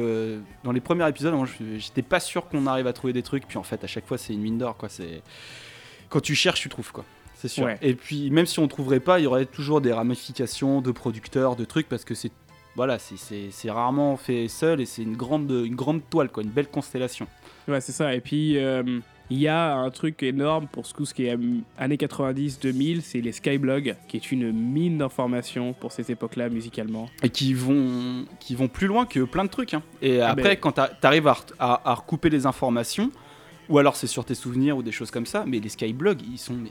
dans 0.64 0.72
les 0.72 0.80
premiers 0.80 1.08
épisodes. 1.10 1.34
Moi, 1.34 1.48
j'étais 1.78 2.02
pas 2.04 2.20
sûr 2.22 2.48
qu'on 2.48 2.66
arrive 2.66 2.88
à 2.88 2.94
trouver 2.94 3.12
des 3.12 3.24
trucs. 3.24 3.46
Puis 3.48 3.58
en 3.58 3.64
fait, 3.64 3.84
à 3.84 3.88
chaque 3.88 4.06
fois, 4.08 4.18
c'est 4.18 4.34
une 4.34 4.40
mine 4.42 4.58
d'or, 4.58 4.78
quoi. 4.78 4.88
C'est 4.88 5.22
quand 6.10 6.22
tu 6.22 6.34
cherches, 6.34 6.62
tu 6.62 6.70
trouves, 6.70 6.94
quoi. 6.94 7.04
C'est 7.36 7.50
sûr. 7.50 7.66
Ouais. 7.66 7.78
Et 7.82 7.94
puis 7.94 8.32
même 8.32 8.46
si 8.46 8.60
on 8.60 8.68
trouverait 8.70 9.02
pas, 9.02 9.20
il 9.20 9.24
y 9.24 9.28
aurait 9.28 9.46
toujours 9.46 9.82
des 9.82 9.92
ramifications 9.92 10.80
de 10.80 10.92
producteurs, 10.92 11.56
de 11.58 11.66
trucs, 11.66 11.90
parce 11.90 12.06
que 12.06 12.16
c'est 12.16 12.32
voilà, 12.78 12.98
c'est- 13.00 13.18
rarement 13.72 14.16
fait 14.16 14.48
seul 14.48 14.80
et 14.80 14.86
c'est 14.86 15.02
une 15.04 15.18
grande, 15.18 15.52
une 15.52 15.76
grande 15.76 16.02
toile, 16.10 16.30
quoi, 16.30 16.44
une 16.44 16.50
belle 16.50 16.68
constellation. 16.70 17.28
Ouais, 17.68 17.82
c'est 17.82 17.92
ça. 17.92 18.14
Et 18.16 18.22
puis, 18.22 18.58
euh, 18.58 19.00
il 19.30 19.40
y 19.40 19.50
a 19.50 19.76
un 19.76 19.90
truc 19.90 20.24
énorme 20.24 20.68
pour 20.72 20.86
ce 20.86 21.14
qui 21.14 21.26
est 21.26 21.36
euh, 21.36 21.58
années 21.78 21.98
90-2000, 21.98 23.02
c'est 23.02 23.20
les 23.20 23.34
Skyblogs, 23.34 23.96
qui 24.08 24.16
est 24.16 24.32
une 24.32 24.54
mine 24.54 25.00
d'informations 25.00 25.74
pour 25.74 25.92
ces 25.92 26.10
époques-là 26.12 26.48
musicalement. 26.50 27.10
et 27.24 27.30
qui 27.30 27.54
vont, 27.54 28.26
qui 28.40 28.56
vont 28.56 28.68
plus 28.70 28.88
loin 28.88 29.06
que 29.06 29.22
plein 29.26 29.44
de 29.44 29.50
trucs. 29.50 29.74
hein. 29.74 29.84
Et 30.02 30.22
Ah 30.22 30.30
après, 30.30 30.44
ben. 30.56 30.58
quand 30.62 30.74
t'a- 30.74 30.88
t'arrives 30.88 31.28
à, 31.28 31.34
re- 31.34 31.54
à, 31.60 31.90
à 31.92 31.94
recouper 31.96 32.30
les 32.30 32.46
informations, 32.46 33.12
ou 33.70 33.80
alors 33.80 33.98
c'est 33.98 34.08
sur 34.08 34.24
tes 34.24 34.36
souvenirs 34.36 34.78
ou 34.78 34.84
des 34.84 34.94
choses 34.94 35.12
comme 35.12 35.26
ça, 35.26 35.44
mais 35.46 35.60
les 35.60 35.68
skyblogs, 35.70 36.22
ils 36.32 36.38
sont 36.38 36.54
mais 36.54 36.70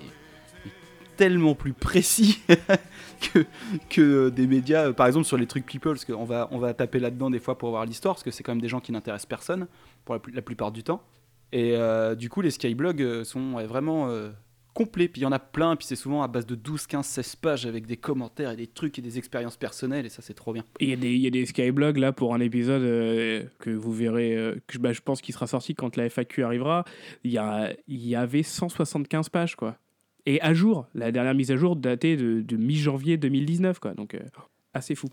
tellement 1.16 1.54
plus 1.54 1.72
précis 1.72 2.40
que, 3.20 3.44
que 3.88 4.28
des 4.28 4.46
médias, 4.46 4.88
euh, 4.88 4.92
par 4.92 5.06
exemple 5.06 5.26
sur 5.26 5.36
les 5.36 5.46
trucs 5.46 5.66
people, 5.66 5.92
parce 5.92 6.04
qu'on 6.04 6.24
va, 6.24 6.48
on 6.50 6.58
va 6.58 6.74
taper 6.74 6.98
là-dedans 6.98 7.30
des 7.30 7.38
fois 7.38 7.58
pour 7.58 7.70
voir 7.70 7.84
l'histoire, 7.84 8.14
parce 8.14 8.24
que 8.24 8.30
c'est 8.30 8.42
quand 8.42 8.52
même 8.52 8.62
des 8.62 8.68
gens 8.68 8.80
qui 8.80 8.92
n'intéressent 8.92 9.26
personne, 9.26 9.66
pour 10.04 10.18
la, 10.32 10.42
plupart 10.42 10.72
du 10.72 10.82
temps. 10.82 11.02
Et 11.52 11.76
euh, 11.76 12.14
du 12.14 12.28
coup, 12.28 12.40
les 12.40 12.50
skyblogs 12.50 13.02
euh, 13.02 13.24
sont 13.24 13.52
vraiment 13.66 14.08
euh, 14.08 14.30
complets. 14.76 15.08
Puis 15.08 15.22
il 15.22 15.24
y 15.24 15.26
en 15.26 15.32
a 15.32 15.38
plein, 15.38 15.74
puis 15.74 15.86
c'est 15.86 15.96
souvent 15.96 16.22
à 16.22 16.28
base 16.28 16.46
de 16.46 16.54
12, 16.54 16.86
15, 16.86 17.04
16 17.04 17.36
pages 17.36 17.66
avec 17.66 17.86
des 17.86 17.96
commentaires 17.96 18.50
et 18.50 18.56
des 18.56 18.66
trucs 18.66 18.98
et 18.98 19.02
des 19.02 19.16
expériences 19.18 19.56
personnelles, 19.56 20.06
et 20.06 20.10
ça 20.10 20.22
c'est 20.22 20.34
trop 20.34 20.52
bien. 20.52 20.64
Il 20.80 21.02
y, 21.02 21.18
y 21.18 21.26
a 21.26 21.30
des 21.30 21.46
Skyblogs 21.46 21.96
là 21.96 22.12
pour 22.12 22.34
un 22.34 22.40
épisode 22.40 22.82
euh, 22.82 23.44
que 23.58 23.70
vous 23.70 23.92
verrez, 23.92 24.36
euh, 24.36 24.54
bah, 24.78 24.92
je 24.92 25.00
pense 25.00 25.22
qu'il 25.22 25.34
sera 25.34 25.46
sorti 25.46 25.74
quand 25.74 25.96
la 25.96 26.04
FAQ 26.04 26.44
arrivera. 26.44 26.84
Il 27.24 27.32
y, 27.32 27.40
y 27.88 28.14
avait 28.14 28.42
175 28.42 29.30
pages 29.30 29.56
quoi. 29.56 29.76
Et 30.26 30.40
à 30.42 30.52
jour, 30.54 30.86
la 30.94 31.12
dernière 31.12 31.34
mise 31.34 31.50
à 31.52 31.56
jour 31.56 31.76
datée 31.76 32.16
de, 32.16 32.40
de 32.40 32.56
mi-janvier 32.56 33.16
2019 33.16 33.78
quoi. 33.78 33.94
Donc 33.94 34.14
euh, 34.14 34.20
assez 34.74 34.94
fou. 34.96 35.08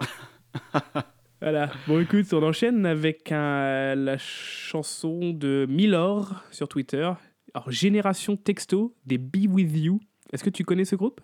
voilà. 1.41 1.71
Bon 1.87 1.99
écoute, 2.01 2.31
on 2.33 2.41
enchaîne 2.43 2.85
avec 2.85 3.31
un- 3.31 3.95
la 3.95 4.17
chanson 4.17 5.31
de 5.31 5.65
Milor 5.69 6.43
sur 6.51 6.67
Twitter. 6.67 7.11
Alors 7.53 7.69
Génération 7.71 8.35
Texto 8.35 8.95
des 9.05 9.17
Be 9.17 9.45
With 9.49 9.75
You. 9.75 9.99
Est-ce 10.31 10.43
que 10.43 10.49
tu 10.49 10.63
connais 10.63 10.85
ce 10.85 10.95
groupe? 10.95 11.21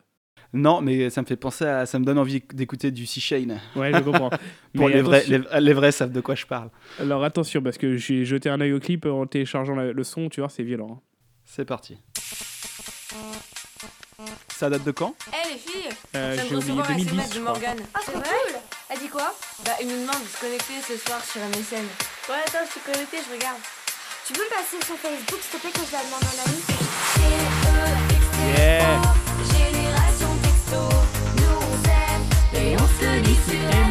Non, 0.54 0.82
mais 0.82 1.10
ça 1.10 1.22
me 1.22 1.28
fait 1.28 1.36
penser 1.36 1.66
à. 1.66 1.86
Ça 1.86 2.00
me 2.00 2.06
donne 2.06 2.18
envie 2.18 2.42
d'écouter 2.54 2.90
du 2.92 3.06
Sea 3.06 3.20
Shane. 3.22 3.60
Ouais, 3.76 3.92
je 3.94 4.00
comprends. 4.00 4.30
Pour 4.76 4.88
Mais 4.88 4.96
les 4.96 5.02
vrais, 5.02 5.24
les, 5.28 5.42
les 5.62 5.74
vrais 5.74 5.92
savent 5.92 6.12
de 6.12 6.22
quoi 6.22 6.34
je 6.36 6.46
parle. 6.46 6.70
Alors 7.00 7.24
attention, 7.24 7.62
parce 7.62 7.78
que 7.78 7.98
j'ai 7.98 8.26
jeté 8.26 8.50
un 8.50 8.60
œil 8.62 8.74
au 8.74 8.80
clip 8.80 9.06
en 9.06 9.26
téléchargeant 9.28 9.76
la- 9.76 9.92
le 9.94 10.04
son, 10.04 10.30
tu 10.30 10.42
vois, 10.42 10.50
c'est 10.50 10.64
violent. 10.64 10.88
hein. 10.92 11.02
C'est 11.46 11.66
parti. 11.66 11.98
Ça 14.60 14.70
date 14.70 14.84
de 14.84 14.92
quand 14.92 15.14
Eh 15.32 15.54
les 15.54 15.58
filles 15.58 15.90
Euh, 16.16 16.36
j'ai 16.36 16.50
de 16.50 16.56
oublié 16.58 16.74
recevoir 16.82 16.90
un 16.92 16.96
2010, 16.96 17.08
SMS 17.14 17.30
je 17.30 17.36
de 17.36 17.40
crois. 17.46 17.54
Morgane. 17.54 17.80
Ah, 17.94 18.00
trop 18.04 18.12
cool 18.20 18.54
Elle 18.90 19.00
dit 19.00 19.08
quoi 19.08 19.34
Bah, 19.64 19.72
il 19.80 19.88
nous 19.88 20.02
demande 20.02 20.22
de 20.22 20.28
se 20.28 20.38
connecter 20.42 20.74
ce 20.86 20.98
soir 20.98 21.22
sur 21.24 21.40
MSN. 21.42 21.86
Ouais, 22.28 22.44
attends, 22.46 22.66
je 22.68 22.72
suis 22.72 22.82
connecté, 22.82 23.18
je 23.26 23.34
regarde. 23.36 23.58
Tu 24.28 24.34
peux 24.34 24.44
me 24.44 24.50
passer 24.50 24.78
son 24.86 24.96
Facebook, 24.98 25.40
s'il 25.42 25.60
te 25.60 25.64
plaît, 25.64 25.72
que 25.72 25.80
je 25.88 25.94
la 25.96 26.04
demande 26.04 26.24
en 26.28 26.36
ami 26.44 26.60
Yeah. 28.58 29.02
Génération 29.56 30.30
texto, 30.44 30.82
nous 31.38 31.58
on 31.62 31.76
s'aime 31.86 32.26
et 32.62 32.76
on 32.76 32.88
se 33.00 33.20
dit 33.22 33.38
sur 33.48 33.89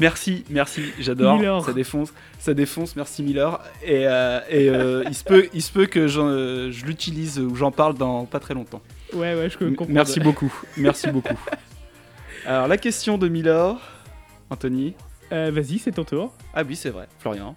merci, 0.00 0.44
merci, 0.50 0.82
j'adore. 0.98 1.36
Miller. 1.36 1.64
Ça 1.64 1.72
défonce, 1.72 2.12
ça 2.38 2.54
défonce. 2.54 2.96
Merci 2.96 3.22
Miller. 3.22 3.60
Et, 3.82 4.06
euh, 4.06 4.40
et, 4.48 4.68
euh, 4.68 5.04
il 5.06 5.14
se 5.14 5.24
peut, 5.24 5.48
il 5.52 5.62
se 5.62 5.70
peut 5.72 5.86
que 5.86 6.08
j'en- 6.08 6.28
euh, 6.28 6.70
je 6.72 6.84
l'utilise 6.86 7.38
ou 7.38 7.54
j'en 7.54 7.70
parle 7.70 7.94
dans 7.94 8.24
pas 8.24 8.40
très 8.40 8.54
longtemps. 8.54 8.80
Ouais, 9.12 9.34
ouais, 9.34 9.48
je 9.50 9.56
comprendre. 9.58 9.90
Merci 9.92 10.20
beaucoup, 10.20 10.52
merci 10.76 11.08
beaucoup. 11.12 11.34
Alors 12.46 12.66
la 12.68 12.76
question 12.78 13.18
de 13.18 13.28
Miller, 13.28 13.76
Anthony. 14.50 14.94
Euh, 15.32 15.50
Vas-y, 15.54 15.78
c'est 15.78 15.92
ton 15.92 16.02
tour. 16.04 16.32
Ah 16.54 16.62
oui, 16.66 16.74
c'est 16.74 16.90
vrai, 16.90 17.06
Florian. 17.20 17.54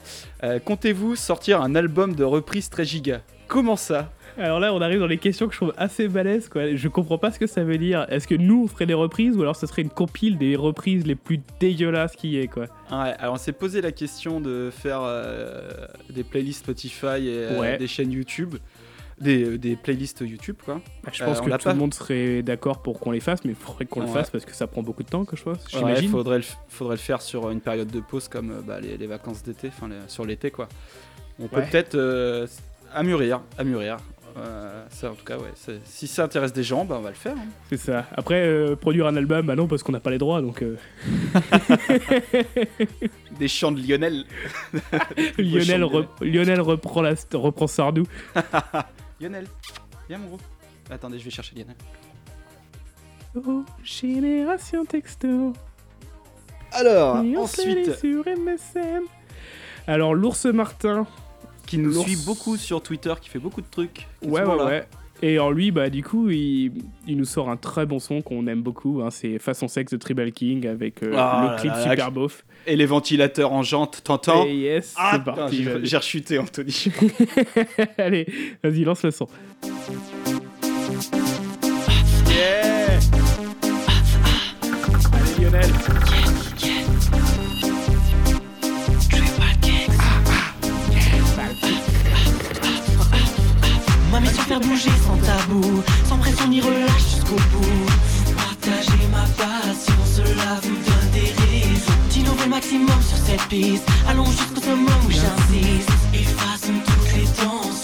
Comptez-vous 0.66 1.16
sortir 1.16 1.62
un 1.62 1.74
album 1.74 2.14
de 2.14 2.24
reprise 2.24 2.70
très 2.70 2.86
giga? 2.86 3.22
Comment 3.48 3.76
ça? 3.78 4.12
Alors 4.38 4.60
là, 4.60 4.74
on 4.74 4.82
arrive 4.82 5.00
dans 5.00 5.08
les 5.08 5.18
questions 5.20 5.48
que 5.48 5.54
je 5.54 5.58
trouve 5.60 5.74
assez 5.78 6.08
balèzes, 6.08 6.50
quoi. 6.50 6.76
Je 6.76 6.88
comprends 6.88 7.18
pas 7.20 7.32
ce 7.32 7.38
que 7.40 7.46
ça 7.48 7.64
veut 7.64 7.78
dire. 7.78 8.06
Est-ce 8.10 8.28
que 8.28 8.36
nous, 8.36 8.64
on 8.64 8.68
ferait 8.68 8.86
des 8.88 8.94
reprises 8.96 9.38
ou 9.38 9.42
alors 9.42 9.56
ce 9.56 9.68
serait 9.68 9.84
une 9.84 9.90
compile 9.90 10.38
des 10.38 10.56
reprises 10.56 11.06
les 11.06 11.16
plus 11.16 11.40
dégueulasses 11.60 12.16
qu'il 12.16 12.32
y 12.32 12.40
ait, 12.40 12.48
quoi? 12.48 12.64
Ouais, 12.92 13.14
alors 13.20 13.36
on 13.36 13.38
s'est 13.38 13.52
posé 13.52 13.82
la 13.82 13.92
question 13.92 14.42
de 14.42 14.70
faire 14.72 15.02
euh, 15.04 15.70
des 16.10 16.24
playlists 16.24 16.62
Spotify 16.62 17.06
et 17.28 17.38
euh, 17.38 17.60
Ouais. 17.60 17.78
des 17.78 17.86
chaînes 17.88 18.12
YouTube, 18.12 18.56
des, 19.22 19.60
des 19.60 19.76
playlists 19.76 20.22
YouTube 20.22 20.56
quoi. 20.66 20.82
Bah, 21.04 21.12
Je 21.14 21.22
Euh, 21.22 21.26
pense 21.28 21.40
que 21.40 21.50
tout 21.50 21.58
pas- 21.64 21.74
le 21.74 21.80
monde 21.80 21.94
serait 21.94 22.42
d'accord 22.42 22.82
pour 22.82 23.00
qu'on 23.00 23.12
les 23.12 23.20
fasse, 23.20 23.44
mais 23.46 23.52
il 23.52 23.56
faudrait 23.56 23.86
qu'on 23.86 24.00
le 24.02 24.08
Ouais. 24.08 24.14
fasse 24.14 24.32
parce 24.32 24.46
que 24.46 24.54
ça 24.56 24.66
prend 24.66 24.82
beaucoup 24.82 25.04
de 25.04 25.10
temps, 25.10 25.26
que 25.26 25.36
je 25.38 25.44
pense. 25.44 25.58
Ouais, 25.66 25.80
J'imagine. 25.80 26.10
faudrait, 26.10 26.38
le, 26.40 26.44
faudrait 26.70 26.96
le 26.96 27.02
faire 27.02 27.22
sur 27.22 27.52
une 27.52 27.62
période 27.62 27.92
de 27.92 28.00
pause 28.00 28.28
comme 28.28 28.50
euh, 28.52 28.62
bah, 28.66 28.80
les, 28.82 28.98
les 28.98 29.08
vacances 29.08 29.44
d'été, 29.44 29.68
enfin 29.68 29.90
sur 30.08 30.26
l'été 30.26 30.50
quoi. 30.50 30.68
On 31.40 31.48
peut 31.48 31.58
Ouais. 31.58 31.68
peut-être 31.70 31.94
euh, 31.96 32.48
à 32.94 33.04
mûrir, 33.04 33.42
à 33.58 33.64
mûrir. 33.64 33.98
Euh, 34.36 34.86
ça 34.90 35.12
en 35.12 35.16
tout 35.16 35.26
cas 35.26 35.38
ouais. 35.38 35.52
Si 35.86 36.08
ça 36.08 36.24
intéresse 36.24 36.54
des 36.54 36.64
gens, 36.64 36.86
bah, 36.86 36.96
on 36.98 37.02
va 37.02 37.10
le 37.10 37.16
faire. 37.16 37.36
hein. 37.38 37.46
C'est 37.70 37.78
ça. 37.78 38.08
Après, 38.16 38.42
euh, 38.42 38.76
produire 38.76 39.06
un 39.06 39.16
album, 39.16 39.46
bah 39.46 39.56
non, 39.56 39.68
parce 39.68 39.84
qu'on 39.84 39.92
n'a 39.92 40.00
pas 40.00 40.10
les 40.10 40.18
droits, 40.18 40.42
donc 40.42 40.64
euh, 40.64 40.76
Des 43.40 43.48
chants 43.48 43.72
de 43.72 43.82
Lionel. 43.82 44.26
Lionel, 45.38 45.84
re- 45.84 46.08
Lionel 46.22 46.62
reprend, 46.62 47.02
la, 47.02 47.14
reprend 47.34 47.68
Sardou. 47.68 48.04
Lionel, 49.22 49.48
viens 50.08 50.18
mon 50.18 50.28
gros. 50.30 50.40
Attendez, 50.90 51.20
je 51.20 51.26
vais 51.26 51.32
chercher 51.32 51.56
Lionel. 51.56 51.76
Oh, 53.36 53.64
génération 53.84 54.86
texto. 54.86 55.54
Alors, 56.72 57.24
Et 57.24 57.36
on 57.38 57.48
se 57.48 57.62
lit 57.68 57.90
ensuite, 57.90 58.00
sur 58.00 58.24
MSN. 58.26 59.04
Alors, 59.88 60.14
l'ours 60.16 60.46
Martin. 60.46 61.06
Qui 61.66 61.78
nous 61.78 61.94
suit 62.04 62.18
beaucoup 62.26 62.58
sur 62.58 62.82
Twitter, 62.84 63.14
qui 63.22 63.30
fait 63.30 63.40
beaucoup 63.40 63.62
de 63.62 63.68
trucs. 63.70 64.08
Ouais, 64.24 64.42
ouais, 64.44 64.58
là. 64.58 64.66
ouais. 64.66 64.88
Et 65.22 65.40
en 65.40 65.52
lui, 65.52 65.72
bah, 65.72 65.90
du 65.90 66.04
coup, 66.04 66.30
il, 66.30 66.74
il 67.08 67.16
nous 67.16 67.24
sort 67.24 67.50
un 67.50 67.56
très 67.56 67.86
bon 67.86 68.00
son 68.00 68.22
qu'on 68.22 68.46
aime 68.48 68.62
beaucoup. 68.62 69.02
hein. 69.02 69.10
C'est 69.10 69.40
Façon 69.40 69.70
Sexe 69.70 69.94
de 69.94 69.98
Tribal 69.98 70.34
King 70.34 70.68
avec 70.68 71.02
euh, 71.02 71.14
Ah 71.18 71.52
le 71.56 71.62
clip 71.62 71.72
là, 71.72 71.82
super 71.82 72.06
là. 72.06 72.10
beauf. 72.10 72.44
Et 72.68 72.76
les 72.76 72.86
ventilateurs 72.86 73.54
en 73.54 73.64
jante, 73.64 74.02
t'entends 74.04 74.46
Et 74.46 74.54
yes, 74.56 74.94
Ah, 74.98 75.12
c'est 75.14 75.24
parti. 75.24 75.66
j'ai 75.84 75.98
rechuté, 75.98 76.40
Anthony. 76.40 76.88
Allez, 77.98 78.26
vas-y, 78.62 78.84
lance 78.84 79.04
le 79.04 79.12
son. 79.12 79.28
Yeah 82.30 83.00
Allez, 85.14 85.42
Lionel. 85.42 85.70
Faire 94.54 94.70
bouger 94.70 94.92
sans 95.06 95.18
tabou, 95.18 95.84
sans 96.08 96.18
pression 96.18 96.48
ni 96.48 96.62
relâche 96.62 97.04
jusqu'au 97.12 97.36
bout. 97.36 97.86
Partager 98.36 99.08
ma 99.12 99.26
passion, 99.42 99.96
cela 100.16 100.60
vous 100.62 100.78
donne 100.88 101.10
des 101.12 101.32
raisons. 101.42 101.94
D'innover 102.10 102.48
maximum 102.48 103.02
sur 103.02 103.18
cette 103.18 103.42
piste, 103.48 103.88
allons 104.08 104.26
jusqu'au 104.26 104.62
summum 104.62 105.02
où 105.08 105.12
j'insiste. 105.12 105.90
Effaçons 106.14 106.80
toutes 106.86 107.14
les 107.16 107.26
tensions, 107.26 107.83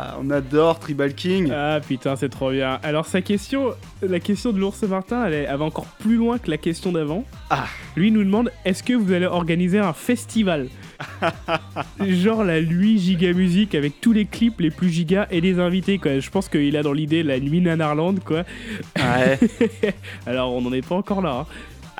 Ah, 0.00 0.16
on 0.20 0.30
adore 0.30 0.78
Tribal 0.78 1.12
King. 1.12 1.50
Ah 1.52 1.80
putain, 1.86 2.14
c'est 2.14 2.28
trop 2.28 2.52
bien. 2.52 2.78
Alors, 2.84 3.06
sa 3.06 3.20
question, 3.20 3.70
la 4.00 4.20
question 4.20 4.52
de 4.52 4.58
l'ours 4.60 4.80
Martin, 4.84 5.26
elle, 5.26 5.56
va 5.56 5.64
encore 5.64 5.86
plus 5.98 6.14
loin 6.14 6.38
que 6.38 6.48
la 6.52 6.56
question 6.56 6.92
d'avant. 6.92 7.24
Ah. 7.50 7.66
Lui 7.96 8.12
nous 8.12 8.22
demande 8.22 8.52
est-ce 8.64 8.84
que 8.84 8.92
vous 8.92 9.12
allez 9.12 9.26
organiser 9.26 9.80
un 9.80 9.92
festival? 9.92 10.68
Genre 12.06 12.44
la 12.44 12.60
nuit 12.60 12.98
giga 13.00 13.32
musique 13.32 13.74
avec 13.74 14.00
tous 14.00 14.12
les 14.12 14.24
clips 14.24 14.60
les 14.60 14.70
plus 14.70 14.88
giga 14.88 15.26
et 15.32 15.40
les 15.40 15.58
invités 15.58 15.98
quoi. 15.98 16.20
Je 16.20 16.30
pense 16.30 16.48
qu'il 16.48 16.76
a 16.76 16.82
dans 16.84 16.92
l'idée 16.92 17.24
la 17.24 17.40
nuit 17.40 17.60
Nanarland 17.60 18.20
quoi. 18.24 18.44
Ouais. 18.96 19.38
Alors 20.26 20.52
on 20.54 20.60
n'en 20.60 20.72
est 20.72 20.86
pas 20.86 20.94
encore 20.94 21.22
là. 21.22 21.40
hein. 21.40 21.46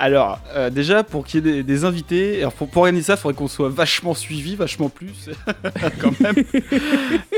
Alors, 0.00 0.38
euh, 0.54 0.70
déjà, 0.70 1.02
pour 1.02 1.26
qu'il 1.26 1.44
y 1.44 1.58
ait 1.58 1.62
des, 1.64 1.84
invités, 1.84 2.38
alors 2.38 2.52
pour, 2.52 2.74
organiser 2.76 3.06
ça, 3.06 3.14
il 3.14 3.16
faudrait 3.16 3.36
qu'on 3.36 3.48
soit 3.48 3.68
vachement 3.68 4.14
suivi, 4.14 4.54
vachement 4.54 4.88
plus, 4.88 5.28
quand 6.00 6.18
même. 6.20 6.36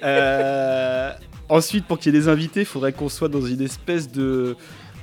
Euh, 0.05 1.11
ensuite, 1.49 1.87
pour 1.87 1.99
qu'il 1.99 2.15
y 2.15 2.17
ait 2.17 2.21
des 2.21 2.29
invités, 2.29 2.61
il 2.61 2.67
faudrait 2.67 2.93
qu'on 2.93 3.09
soit 3.09 3.29
dans 3.29 3.41
une 3.41 3.63
espèce 3.63 4.13
de... 4.13 4.57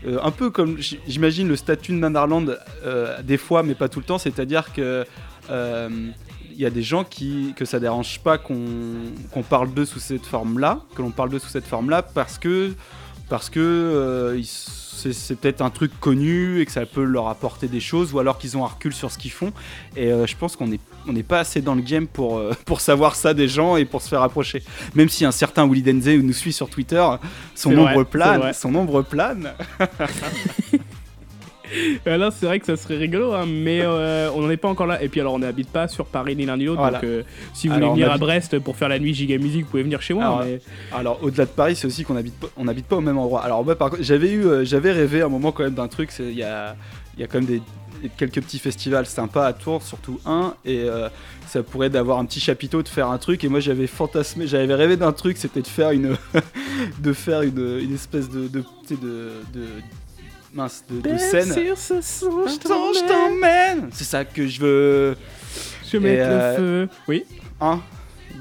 euh, 0.05 0.19
un 0.21 0.29
peu 0.29 0.51
comme, 0.51 0.77
j'imagine, 1.07 1.47
le 1.47 1.55
statut 1.55 1.93
de 1.93 1.97
Nanarland, 1.97 2.59
des 3.23 3.37
fois, 3.37 3.63
mais 3.63 3.73
pas 3.73 3.89
tout 3.89 3.99
le 3.99 4.05
temps, 4.05 4.19
c'est-à-dire 4.19 4.71
que... 4.71 5.03
il 5.49 6.61
y 6.61 6.65
a 6.65 6.69
des 6.69 6.83
gens 6.83 7.03
qui 7.03 7.53
que 7.55 7.65
ça 7.65 7.79
dérange 7.79 8.19
pas 8.19 8.39
qu'on 8.39 8.65
qu'on 9.31 9.43
parle 9.43 9.71
d'eux 9.75 9.85
sous 9.85 9.99
cette 9.99 10.25
forme-là, 10.25 10.81
que 10.95 11.01
l'on 11.03 11.11
parle 11.11 11.29
d'eux 11.29 11.39
sous 11.39 11.49
cette 11.49 11.67
forme-là, 11.67 12.01
parce 12.03 12.37
que 12.37 12.73
parce 13.29 13.49
que 13.49 13.59
euh, 13.59 14.41
c'est 14.43 15.35
peut-être 15.35 15.61
un 15.61 15.69
truc 15.69 15.91
connu 15.99 16.59
et 16.59 16.65
que 16.65 16.71
ça 16.71 16.85
peut 16.85 17.03
leur 17.03 17.27
apporter 17.27 17.67
des 17.67 17.79
choses, 17.79 18.13
ou 18.13 18.19
alors 18.19 18.37
qu'ils 18.37 18.57
ont 18.57 18.65
un 18.65 18.67
recul 18.67 18.93
sur 18.93 19.11
ce 19.11 19.17
qu'ils 19.17 19.31
font. 19.31 19.53
Et 19.95 20.11
euh, 20.11 20.25
je 20.25 20.35
pense 20.35 20.55
qu'on 20.55 20.67
n'est 20.67 20.79
on 21.07 21.13
pas 21.21 21.39
assez 21.39 21.61
dans 21.61 21.75
le 21.75 21.81
game 21.81 22.07
pour, 22.07 22.37
euh, 22.37 22.53
pour 22.65 22.81
savoir 22.81 23.15
ça 23.15 23.33
des 23.33 23.47
gens 23.47 23.77
et 23.77 23.85
pour 23.85 24.01
se 24.01 24.09
faire 24.09 24.21
approcher. 24.21 24.63
Même 24.95 25.09
si 25.09 25.25
un 25.25 25.31
certain 25.31 25.67
Willy 25.67 25.81
Denze 25.81 26.07
nous 26.07 26.33
suit 26.33 26.53
sur 26.53 26.69
Twitter, 26.69 27.05
son 27.55 27.71
nombre 27.71 27.93
vrai, 27.93 28.05
plane, 28.05 28.53
son 28.53 28.71
nombre 28.71 29.01
plane. 29.01 29.53
Euh, 32.07 32.17
là 32.17 32.31
c'est 32.31 32.45
vrai 32.45 32.59
que 32.59 32.65
ça 32.65 32.77
serait 32.77 32.97
rigolo 32.97 33.33
hein, 33.33 33.45
mais 33.47 33.81
euh, 33.81 34.29
on 34.33 34.41
n'en 34.41 34.49
est 34.49 34.57
pas 34.57 34.69
encore 34.69 34.87
là. 34.87 35.01
Et 35.03 35.09
puis 35.09 35.19
alors 35.19 35.33
on 35.33 35.39
n'habite 35.39 35.69
pas 35.69 35.87
sur 35.87 36.05
Paris 36.05 36.35
ni 36.35 36.45
l'un 36.45 36.57
ni 36.57 36.65
l'autre. 36.65 36.79
Voilà. 36.81 36.99
Donc 36.99 37.09
euh, 37.09 37.23
si 37.53 37.67
vous 37.67 37.73
Alors, 37.75 37.89
voulez 37.91 38.01
venir 38.03 38.11
à 38.11 38.15
habite- 38.15 38.21
Brest 38.21 38.59
pour 38.59 38.75
faire 38.75 38.89
la 38.89 38.99
nuit 38.99 39.13
giga 39.13 39.37
musique, 39.37 39.63
vous 39.65 39.71
pouvez 39.71 39.83
venir 39.83 40.01
chez 40.01 40.13
moi. 40.13 40.23
Alors, 40.25 40.43
mais- 40.45 40.59
Alors 40.93 41.19
au-delà 41.21 41.45
de 41.45 41.49
Paris, 41.51 41.75
c'est 41.75 41.87
aussi 41.87 42.03
qu'on 42.03 42.15
habite 42.15 42.39
pas- 42.39 42.47
on 42.57 42.65
n'habite 42.65 42.85
pas 42.87 42.95
au 42.97 43.01
même 43.01 43.17
endroit. 43.17 43.41
Alors 43.43 43.63
moi 43.63 43.75
par 43.75 43.89
contre, 43.91 44.03
j'avais 44.03 44.31
eu, 44.31 44.45
euh, 44.45 44.65
j'avais 44.65 44.91
rêvé 44.91 45.21
un 45.21 45.29
moment 45.29 45.51
quand 45.51 45.63
même 45.63 45.73
d'un 45.73 45.87
truc. 45.87 46.09
Il 46.19 46.31
y 46.31 46.43
a, 46.43 46.75
il 47.17 47.21
y 47.21 47.23
a 47.23 47.27
quand 47.27 47.39
même 47.39 47.47
des, 47.47 47.61
quelques 48.17 48.41
petits 48.41 48.59
festivals 48.59 49.07
sympas 49.07 49.45
à 49.47 49.53
Tours, 49.53 49.81
surtout 49.81 50.19
un, 50.25 50.53
et 50.65 50.81
euh, 50.83 51.09
ça 51.47 51.63
pourrait 51.63 51.89
d'avoir 51.89 52.19
un 52.19 52.25
petit 52.25 52.39
chapiteau 52.39 52.83
de 52.83 52.87
faire 52.87 53.09
un 53.09 53.17
truc. 53.17 53.43
Et 53.43 53.49
moi 53.49 53.59
j'avais 53.59 53.87
fantasmé, 53.87 54.45
j'avais 54.47 54.73
rêvé 54.75 54.97
d'un 54.97 55.11
truc, 55.13 55.37
c'était 55.37 55.61
de 55.63 55.67
faire 55.67 55.91
une, 55.91 56.15
de 56.99 57.13
faire 57.13 57.41
une, 57.41 57.79
une 57.81 57.93
espèce 57.95 58.29
de, 58.29 58.47
de, 58.47 58.59
tu 58.87 58.95
sais, 58.95 59.01
de, 59.01 59.31
de 59.53 59.65
mince, 60.57 60.83
de, 60.89 60.99
de 61.01 61.17
scène. 61.17 61.51
Attends, 61.51 62.93
je 62.93 63.07
t'emmène. 63.07 63.89
C'est 63.93 64.03
ça 64.03 64.25
que 64.25 64.47
je 64.47 64.59
veux. 64.59 65.15
Je 65.89 65.97
mettre 65.97 66.23
euh, 66.25 66.51
le 66.51 66.57
feu. 66.57 66.89
Oui. 67.07 67.23
Hein? 67.61 67.81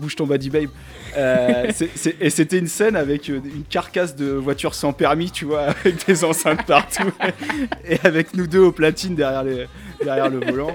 Bouge 0.01 0.17
ton 0.17 0.27
body 0.27 0.51
babe. 0.51 0.71
Euh, 1.17 1.71
et 2.21 2.31
c'était 2.31 2.59
une 2.59 2.67
scène 2.67 2.97
avec 2.97 3.31
euh, 3.31 3.41
une 3.45 3.65
carcasse 3.65 4.17
de 4.17 4.33
voiture 4.33 4.75
sans 4.75 4.93
permis, 4.93 5.31
tu 5.31 5.45
vois, 5.45 5.63
avec 5.69 6.07
des 6.07 6.25
enceintes 6.25 6.67
partout, 6.67 7.11
et 7.89 7.99
avec 8.05 8.35
nous 8.35 8.47
deux 8.47 8.61
au 8.61 8.73
platine 8.73 9.15
derrière, 9.15 9.45
les- 9.45 9.67
derrière 10.03 10.29
le 10.29 10.41
volant, 10.45 10.75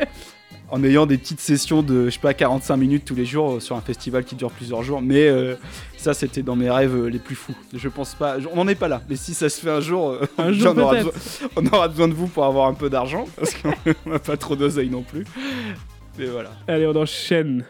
en 0.72 0.84
ayant 0.86 1.06
des 1.06 1.18
petites 1.18 1.42
sessions 1.42 1.84
de, 1.84 2.06
je 2.06 2.12
sais 2.12 2.20
pas, 2.20 2.34
45 2.34 2.78
minutes 2.78 3.06
tous 3.06 3.14
les 3.14 3.26
jours 3.26 3.56
euh, 3.56 3.60
sur 3.60 3.76
un 3.76 3.82
festival 3.82 4.24
qui 4.24 4.36
dure 4.36 4.52
plusieurs 4.52 4.84
jours. 4.84 5.02
Mais 5.02 5.28
euh, 5.28 5.56
ça, 5.98 6.14
c'était 6.14 6.44
dans 6.44 6.56
mes 6.56 6.70
rêves 6.70 6.96
euh, 6.96 7.08
les 7.08 7.20
plus 7.20 7.36
fous. 7.36 7.56
Je 7.74 7.90
pense 7.90 8.16
pas, 8.16 8.38
on 8.52 8.56
n'en 8.56 8.68
est 8.70 8.76
pas 8.76 8.88
là. 8.88 9.02
Mais 9.10 9.18
si 9.18 9.34
ça 9.34 9.50
se 9.50 9.60
fait 9.60 9.70
un 9.70 9.82
jour, 9.82 10.18
Un 10.38 10.52
jour 10.54 10.74
on, 10.76 10.80
aura 10.80 10.96
besoin, 10.96 11.12
on 11.58 11.66
aura 11.68 11.88
besoin 11.90 12.08
de 12.08 12.14
vous 12.14 12.28
pour 12.28 12.46
avoir 12.46 12.68
un 12.68 12.74
peu 12.74 12.90
d'argent, 12.90 13.26
parce 13.36 13.54
qu'on 13.56 13.74
n'a 14.10 14.20
pas 14.20 14.38
trop 14.38 14.56
d'oseille 14.56 14.90
non 14.90 15.04
plus. 15.04 15.26
Mais 16.18 16.26
voilà. 16.26 16.52
Allez, 16.70 16.88
on 16.88 16.96
enchaîne. 16.96 17.66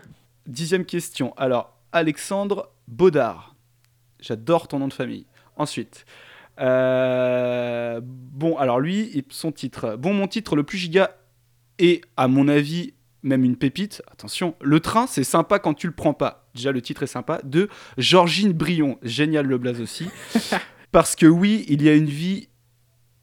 Dixième 0.45 0.85
question. 0.85 1.33
Alors, 1.37 1.75
Alexandre 1.91 2.69
Baudard. 2.87 3.55
J'adore 4.19 4.67
ton 4.67 4.77
nom 4.77 4.87
de 4.87 4.93
famille. 4.93 5.25
Ensuite. 5.57 6.05
euh, 6.59 7.99
bon, 8.03 8.57
alors 8.57 8.79
lui, 8.79 9.09
et 9.17 9.25
son 9.29 9.51
titre. 9.51 9.95
Bon, 9.97 10.13
mon 10.13 10.27
titre 10.27 10.55
le 10.55 10.63
plus 10.63 10.77
giga 10.77 11.15
est, 11.81 12.01
à 12.17 12.27
mon 12.27 12.47
avis, 12.47 12.93
même 13.23 13.43
une 13.43 13.55
pépite. 13.55 14.01
Attention, 14.11 14.55
le 14.61 14.79
train, 14.79 15.07
c'est 15.07 15.23
sympa 15.23 15.59
quand 15.59 15.73
tu 15.73 15.87
le 15.87 15.93
prends 15.93 16.13
pas. 16.13 16.49
Déjà, 16.55 16.71
le 16.71 16.81
titre 16.81 17.03
est 17.03 17.07
sympa. 17.07 17.39
De 17.43 17.69
Georgine 17.97 18.53
Brion. 18.53 18.97
Génial 19.03 19.45
le 19.45 19.57
blaze 19.57 19.81
aussi. 19.81 20.07
Parce 20.91 21.15
que 21.15 21.25
oui, 21.25 21.65
il 21.67 21.81
y 21.81 21.89
a 21.89 21.95
une 21.95 22.05
vie 22.05 22.49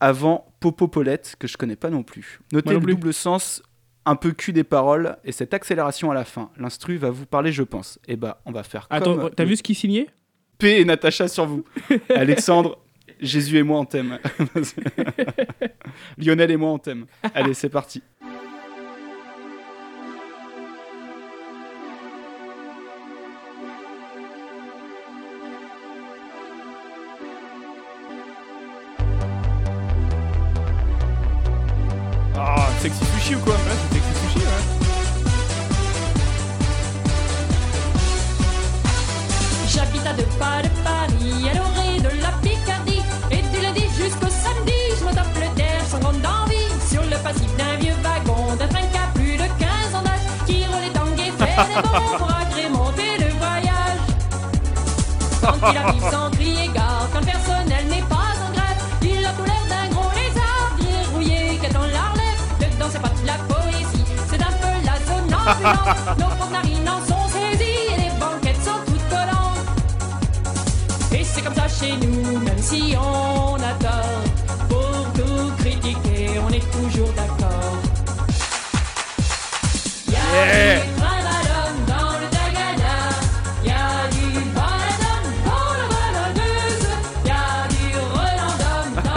avant 0.00 0.52
Popo 0.60 0.88
Paulette, 0.88 1.36
que 1.38 1.46
je 1.46 1.56
connais 1.56 1.76
pas 1.76 1.90
non 1.90 2.02
plus. 2.02 2.40
Notez 2.52 2.74
le 2.74 2.80
double 2.80 3.12
sens 3.12 3.62
un 4.04 4.16
peu 4.16 4.32
cul 4.32 4.52
des 4.52 4.64
paroles 4.64 5.18
et 5.24 5.32
cette 5.32 5.52
accélération 5.52 6.10
à 6.10 6.14
la 6.14 6.24
fin. 6.24 6.50
L'instru 6.56 6.96
va 6.96 7.10
vous 7.10 7.26
parler, 7.26 7.52
je 7.52 7.62
pense. 7.62 7.98
Et 8.08 8.16
bah, 8.16 8.40
on 8.46 8.52
va 8.52 8.62
faire 8.62 8.86
Attends, 8.90 9.16
comme 9.16 9.30
t'as 9.30 9.44
vu 9.44 9.56
ce 9.56 9.62
qui 9.62 9.74
signait? 9.74 10.08
P 10.58 10.80
et 10.80 10.84
Natacha 10.84 11.28
sur 11.28 11.46
vous. 11.46 11.64
Alexandre, 12.14 12.78
Jésus 13.20 13.58
et 13.58 13.62
moi 13.62 13.78
en 13.78 13.84
thème. 13.84 14.18
Lionel 16.18 16.50
et 16.50 16.56
moi 16.56 16.70
en 16.70 16.78
thème. 16.78 17.06
Allez, 17.34 17.54
c'est 17.54 17.68
parti. 17.68 18.02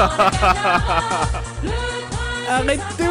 Arrête 2.50 2.82
tout 2.98 3.06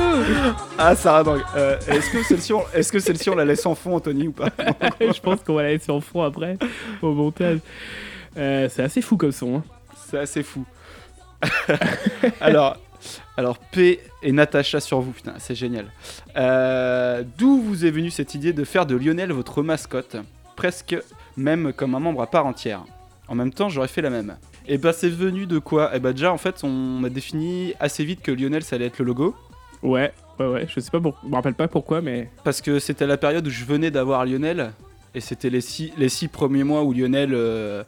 Ah, 0.78 0.94
Sarah 0.94 1.22
Bang. 1.22 1.40
Euh, 1.56 1.78
est-ce 1.88 2.10
que 2.10 2.22
celle-ci, 2.22 2.52
on, 2.52 2.62
est-ce 2.74 2.92
que 2.92 2.98
celle-ci, 2.98 3.30
on 3.30 3.36
la 3.36 3.44
laisse 3.44 3.64
en 3.64 3.74
fond, 3.74 3.96
Anthony, 3.96 4.28
ou 4.28 4.32
pas? 4.32 4.48
Je 5.00 5.20
pense 5.20 5.40
qu'on 5.42 5.54
va 5.54 5.62
la 5.62 5.70
laisser 5.70 5.90
en 5.90 6.00
fond 6.00 6.22
après, 6.22 6.58
au 7.00 7.12
montage. 7.12 7.58
Euh, 8.36 8.68
c'est 8.70 8.82
assez 8.82 9.00
fou 9.02 9.16
comme 9.16 9.32
son. 9.32 9.58
hein. 9.58 9.64
C'est 10.08 10.18
assez 10.18 10.42
fou. 10.42 10.64
alors, 12.40 12.76
alors, 13.36 13.58
P 13.58 14.00
et 14.22 14.32
Natacha 14.32 14.80
sur 14.80 15.00
vous, 15.00 15.12
putain, 15.12 15.34
c'est 15.38 15.54
génial. 15.54 15.86
Euh, 16.36 17.22
D'où 17.38 17.62
vous 17.62 17.86
est 17.86 17.90
venue 17.90 18.10
cette 18.10 18.34
idée 18.34 18.52
de 18.52 18.64
faire 18.64 18.84
de 18.84 18.96
Lionel 18.96 19.32
votre 19.32 19.62
mascotte? 19.62 20.16
Presque 20.56 20.96
même 21.36 21.72
comme 21.72 21.94
un 21.94 22.00
membre 22.00 22.20
à 22.22 22.26
part 22.26 22.44
entière. 22.44 22.82
En 23.28 23.34
même 23.34 23.52
temps, 23.52 23.68
j'aurais 23.70 23.88
fait 23.88 24.02
la 24.02 24.10
même. 24.10 24.36
Et 24.72 24.78
bah, 24.78 24.92
c'est 24.92 25.08
venu 25.08 25.46
de 25.46 25.58
quoi? 25.58 25.94
Et 25.96 25.98
bah, 25.98 26.12
déjà, 26.12 26.32
en 26.32 26.38
fait, 26.38 26.62
on 26.62 27.02
a 27.02 27.08
défini 27.08 27.74
assez 27.80 28.04
vite 28.04 28.22
que 28.22 28.30
Lionel, 28.30 28.62
ça 28.62 28.76
allait 28.76 28.86
être 28.86 29.00
le 29.00 29.04
logo. 29.04 29.34
Ouais, 29.82 30.12
ouais, 30.38 30.46
ouais. 30.46 30.66
Je 30.72 30.78
sais 30.78 30.90
pas, 30.92 31.00
pour... 31.00 31.18
je 31.24 31.28
me 31.28 31.34
rappelle 31.34 31.54
pas 31.54 31.66
pourquoi, 31.66 32.00
mais. 32.00 32.30
Parce 32.44 32.60
que 32.60 32.78
c'était 32.78 33.06
la 33.06 33.16
période 33.16 33.44
où 33.46 33.50
je 33.50 33.64
venais 33.64 33.90
d'avoir 33.90 34.24
Lionel. 34.24 34.70
Et 35.14 35.20
c'était 35.20 35.50
les 35.50 35.60
six, 35.60 35.92
les 35.98 36.08
six 36.08 36.28
premiers 36.28 36.62
mois 36.64 36.84
où 36.84 36.92
Lionel. 36.92 37.30
euh, 37.34 37.82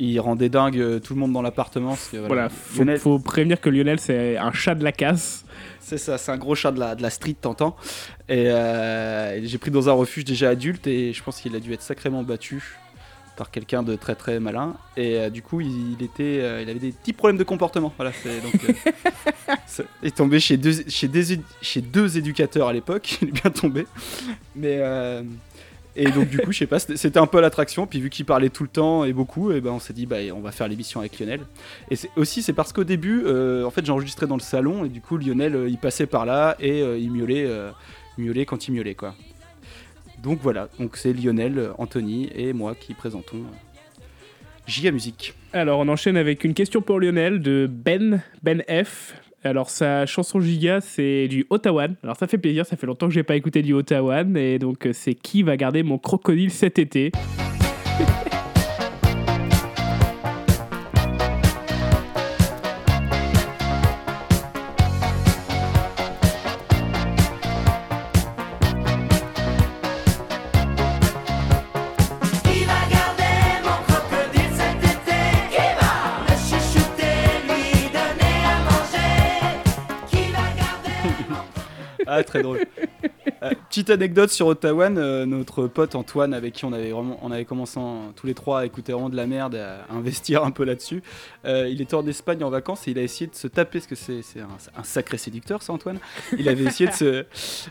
il 0.00 0.20
rendait 0.20 0.48
dingue 0.48 0.78
euh, 0.78 1.00
tout 1.00 1.12
le 1.14 1.18
monde 1.18 1.32
dans 1.32 1.42
l'appartement. 1.42 1.98
Voilà, 2.28 2.48
faut, 2.48 2.84
Lionel- 2.84 2.98
faut 3.00 3.18
prévenir 3.18 3.60
que 3.60 3.68
Lionel, 3.68 3.98
c'est 3.98 4.36
un 4.36 4.52
chat 4.52 4.76
de 4.76 4.84
la 4.84 4.92
casse. 4.92 5.44
C'est 5.80 5.98
ça, 5.98 6.18
c'est 6.18 6.30
un 6.30 6.36
gros 6.36 6.54
chat 6.54 6.70
de 6.70 6.78
la, 6.78 6.94
de 6.94 7.02
la 7.02 7.10
street, 7.10 7.34
t'entends. 7.40 7.74
Et 8.28 8.48
euh, 8.48 9.44
j'ai 9.44 9.58
pris 9.58 9.72
dans 9.72 9.88
un 9.88 9.92
refuge 9.92 10.24
déjà 10.24 10.50
adulte 10.50 10.86
et 10.86 11.12
je 11.12 11.20
pense 11.22 11.40
qu'il 11.40 11.56
a 11.56 11.58
dû 11.58 11.72
être 11.72 11.82
sacrément 11.82 12.22
battu 12.22 12.78
par 13.38 13.50
quelqu'un 13.52 13.82
de 13.82 13.94
très 13.96 14.14
très 14.16 14.40
malin. 14.40 14.74
Et 14.96 15.16
euh, 15.16 15.30
du 15.30 15.40
coup, 15.42 15.60
il, 15.62 15.92
il 15.92 16.02
était, 16.04 16.40
euh, 16.42 16.60
il 16.60 16.68
avait 16.68 16.80
des 16.80 16.92
petits 16.92 17.12
problèmes 17.14 17.38
de 17.38 17.44
comportement. 17.44 17.94
Voilà, 17.96 18.12
c'est 18.12 18.40
donc. 18.42 18.54
euh, 18.68 18.90
c'est- 19.66 19.86
il 20.02 20.08
est 20.08 20.16
tombé 20.16 20.40
chez 20.40 20.56
deux, 20.56 20.72
chez, 20.88 21.06
des, 21.08 21.38
chez 21.62 21.80
deux 21.80 22.18
éducateurs 22.18 22.68
à 22.68 22.72
l'époque. 22.72 23.18
Il 23.22 23.28
est 23.28 23.40
bien 23.42 23.50
tombé. 23.50 23.86
Mais. 24.56 24.80
et 25.96 26.10
donc 26.10 26.28
du 26.28 26.38
coup, 26.38 26.52
je 26.52 26.58
sais 26.58 26.66
pas, 26.66 26.78
c'était 26.80 26.96
c'était 26.96 27.18
un 27.18 27.26
peu 27.26 27.40
l'attraction. 27.40 27.86
Puis 27.86 28.00
vu 28.00 28.10
qu'il 28.10 28.24
parlait 28.26 28.50
tout 28.50 28.64
le 28.64 28.68
temps 28.68 29.04
et 29.04 29.12
beaucoup, 29.12 29.52
et 29.52 29.60
ben 29.60 29.70
on 29.70 29.78
s'est 29.80 29.92
dit 29.94 30.06
bah 30.06 30.16
on 30.34 30.40
va 30.40 30.50
faire 30.52 30.66
l'émission 30.68 31.00
avec 31.00 31.18
Lionel. 31.18 31.40
Et 31.90 31.96
c'est 31.96 32.10
aussi 32.16 32.42
c'est 32.42 32.52
parce 32.52 32.72
qu'au 32.72 32.84
début, 32.84 33.24
en 33.64 33.70
fait, 33.70 33.86
j'enregistrais 33.86 34.26
dans 34.26 34.36
le 34.36 34.42
salon 34.42 34.84
et 34.84 34.88
du 34.88 35.00
coup 35.00 35.16
Lionel 35.16 35.66
il 35.68 35.78
passait 35.78 36.06
par 36.06 36.26
là 36.26 36.56
et 36.60 36.80
il 36.80 37.10
miaulait, 37.12 37.48
miaulait 38.18 38.46
quand 38.46 38.66
il 38.68 38.74
miaulait 38.74 38.94
quoi. 38.96 39.14
Donc 40.22 40.40
voilà, 40.42 40.68
donc 40.78 40.96
c'est 40.96 41.12
Lionel, 41.12 41.58
euh, 41.58 41.72
Anthony 41.78 42.28
et 42.34 42.52
moi 42.52 42.74
qui 42.74 42.94
présentons 42.94 43.36
euh, 43.36 44.02
Giga 44.66 44.90
Musique. 44.90 45.34
Alors, 45.52 45.80
on 45.80 45.88
enchaîne 45.88 46.16
avec 46.16 46.44
une 46.44 46.54
question 46.54 46.82
pour 46.82 47.00
Lionel 47.00 47.40
de 47.40 47.68
Ben, 47.70 48.20
Ben 48.42 48.62
F. 48.68 49.14
Alors, 49.44 49.70
sa 49.70 50.04
chanson 50.04 50.40
Giga, 50.40 50.80
c'est 50.80 51.28
du 51.28 51.46
Ottawan. 51.48 51.94
Alors, 52.02 52.16
ça 52.16 52.26
fait 52.26 52.38
plaisir, 52.38 52.66
ça 52.66 52.76
fait 52.76 52.86
longtemps 52.86 53.06
que 53.06 53.14
j'ai 53.14 53.22
pas 53.22 53.36
écouté 53.36 53.62
du 53.62 53.72
Ottawan. 53.72 54.36
Et 54.36 54.58
donc, 54.58 54.86
euh, 54.86 54.92
c'est 54.92 55.14
qui 55.14 55.42
va 55.42 55.56
garder 55.56 55.82
mon 55.82 55.98
crocodile 55.98 56.50
cet 56.50 56.78
été? 56.78 57.12
Ah 82.10 82.24
très 82.24 82.42
drôle. 82.42 82.60
Euh, 83.42 83.50
petite 83.68 83.90
anecdote 83.90 84.30
sur 84.30 84.46
Ottawa, 84.46 84.86
euh, 84.86 85.26
notre 85.26 85.66
pote 85.66 85.94
Antoine, 85.94 86.34
avec 86.34 86.54
qui 86.54 86.64
on 86.64 86.72
avait 86.72 86.90
vraiment, 86.90 87.18
on 87.22 87.30
avait 87.30 87.44
commencé 87.44 87.78
en- 87.78 88.12
tous 88.16 88.26
les 88.26 88.34
trois 88.34 88.60
à 88.60 88.66
écouter 88.66 88.92
vraiment 88.92 89.10
de 89.10 89.16
la 89.16 89.26
merde, 89.26 89.54
et 89.54 89.60
à 89.60 89.84
investir 89.90 90.42
un 90.42 90.50
peu 90.50 90.64
là-dessus. 90.64 91.02
Euh, 91.44 91.68
il 91.68 91.80
était 91.80 91.94
en 91.94 92.06
Espagne 92.06 92.42
en 92.42 92.50
vacances 92.50 92.88
et 92.88 92.92
il 92.92 92.98
a 92.98 93.02
essayé 93.02 93.28
de 93.30 93.34
se 93.34 93.46
taper, 93.46 93.78
parce 93.78 93.86
que 93.86 93.94
c'est 93.94 94.40
un, 94.40 94.82
sacré 94.82 95.18
séducteur, 95.18 95.62
ça 95.62 95.72
Antoine. 95.72 95.98
Il 96.36 96.48
avait 96.48 96.64
essayé 96.64 96.90
de 96.90 96.94
se, 96.94 97.24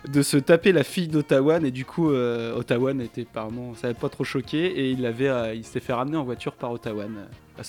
de 0.08 0.22
se 0.22 0.36
taper 0.36 0.72
la 0.72 0.84
fille 0.84 1.08
d'Ottawa 1.08 1.58
et 1.62 1.70
du 1.70 1.84
coup 1.84 2.08
Ottawa 2.08 2.92
était 2.92 3.22
apparemment, 3.22 3.74
ça 3.74 3.88
n'avait 3.88 3.98
pas 3.98 4.08
trop 4.08 4.24
choqué 4.24 4.64
et 4.66 4.90
il 4.90 5.04
avait, 5.04 5.56
il 5.56 5.64
s'était 5.64 5.80
fait 5.80 5.92
ramener 5.92 6.16
en 6.16 6.24
voiture 6.24 6.52
par 6.52 6.72
Ottawa. 6.72 7.04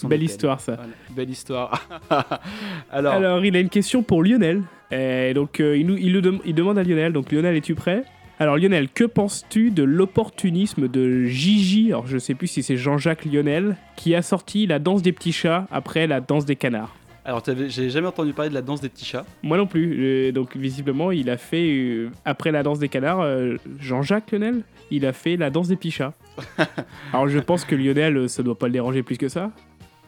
Belle 0.04 0.20
hôtel. 0.20 0.24
histoire, 0.24 0.60
ça. 0.60 0.76
Voilà, 0.76 0.90
belle 1.16 1.30
histoire. 1.30 1.88
Alors, 2.92 3.14
Alors, 3.14 3.46
il 3.46 3.56
a 3.56 3.60
une 3.60 3.70
question 3.70 4.04
pour 4.04 4.24
Lionel. 4.24 4.64
Et 4.92 5.34
donc, 5.34 5.60
euh, 5.60 5.78
il, 5.78 5.86
nous, 5.86 5.98
il, 5.98 6.14
le 6.14 6.22
dem- 6.22 6.40
il 6.46 6.56
demande 6.56 6.78
à 6.78 6.84
Lionel. 6.84 7.14
Donc, 7.14 7.32
Lionel, 7.32 7.56
es-tu 7.56 7.76
prêt? 7.76 8.04
Alors, 8.40 8.58
Lionel, 8.58 8.88
que 8.90 9.04
penses-tu 9.04 9.70
de 9.72 9.84
l'opportunisme 9.84 10.88
de 10.88 11.26
Gigi? 11.26 11.88
Alors, 11.90 12.08
je 12.08 12.18
sais 12.18 12.34
plus 12.36 12.48
si 12.48 12.64
c'est 12.64 12.78
Jean-Jacques 12.78 13.26
Lionel 13.26 13.76
qui 13.96 14.16
a 14.16 14.22
sorti 14.22 14.66
la 14.66 14.80
danse 14.80 15.02
des 15.02 15.12
petits 15.12 15.34
chats 15.34 15.68
après 15.72 16.08
la 16.08 16.22
danse 16.22 16.46
des 16.46 16.56
canards. 16.56 16.96
alors 17.26 17.44
j'ai 17.68 17.90
jamais 17.90 18.08
entendu 18.08 18.32
parler 18.34 18.50
de 18.50 18.56
la 18.56 18.62
danse 18.62 18.80
des 18.82 18.88
petits 18.90 19.06
chats. 19.06 19.26
Moi 19.44 19.58
non 19.58 19.68
plus. 19.68 19.98
Euh, 20.00 20.32
donc, 20.32 20.56
visiblement, 20.56 21.12
il 21.12 21.30
a 21.30 21.38
fait, 21.38 21.68
euh, 21.70 22.10
après 22.26 22.52
la 22.52 22.64
danse 22.64 22.80
des 22.80 22.88
canards, 22.90 23.20
euh, 23.22 23.58
Jean-Jacques 23.80 24.32
Lionel, 24.32 24.62
il 24.90 25.06
a 25.06 25.12
fait 25.14 25.36
la 25.36 25.50
danse 25.50 25.68
des 25.68 25.76
petits 25.76 25.92
chats. 25.92 26.14
Alors, 27.14 27.28
je 27.28 27.40
pense 27.40 27.66
que 27.66 27.76
Lionel, 27.76 28.30
ça 28.30 28.42
doit 28.42 28.58
pas 28.58 28.68
le 28.68 28.74
déranger 28.74 29.04
plus 29.04 29.18
que 29.18 29.28
ça. 29.28 29.52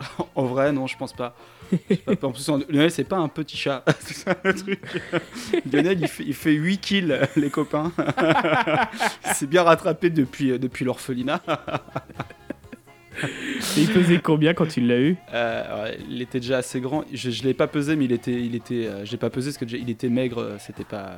En 0.36 0.46
vrai, 0.46 0.72
non, 0.72 0.88
je 0.88 0.98
pense 0.98 1.14
pas. 1.14 1.36
Je 1.72 1.78
sais 1.96 2.16
pas, 2.16 2.28
En 2.28 2.32
plus, 2.32 2.48
Lionel, 2.70 2.92
c'est 2.92 3.04
pas 3.04 3.18
un 3.18 3.28
petit 3.28 3.56
chat. 3.58 3.84
c'est 4.00 4.14
ça 4.16 4.36
le 4.44 4.54
truc. 4.54 4.82
Lionel, 5.72 6.00
il 6.02 6.08
fait, 6.08 6.24
il 6.26 6.34
fait 6.34 6.54
8 6.54 6.78
kills, 6.80 7.20
les 7.36 7.50
copains. 7.50 7.92
il 9.26 9.32
s'est 9.34 9.48
bien 9.48 9.64
rattrapé 9.64 10.10
depuis, 10.10 10.58
depuis 10.60 10.84
l'orphelinat. 10.86 11.42
Et 13.78 13.82
il 13.82 13.92
pesait 13.94 14.20
combien 14.20 14.54
quand 14.54 14.78
il 14.78 14.88
l'a 14.88 15.00
eu? 15.00 15.16
Euh, 15.34 15.92
il 16.10 16.22
était 16.22 16.40
déjà 16.40 16.58
assez 16.58 16.80
grand. 16.82 17.04
Je, 17.14 17.30
je 17.30 17.44
l'ai 17.44 17.54
pas 17.54 17.68
pesé, 17.68 17.96
mais 17.96 18.06
il 18.06 18.12
était, 18.14 18.34
il 18.34 18.56
était, 18.56 18.88
euh, 18.88 19.06
je 19.06 19.12
l'ai 19.12 19.18
pas 19.18 19.30
pesé 19.30 19.52
parce 19.52 19.58
que 19.58 19.66
il 19.76 19.90
était 19.90 20.10
maigre. 20.10 20.40
euh, 20.40 20.58
C'était 20.60 20.86
pas, 20.86 21.18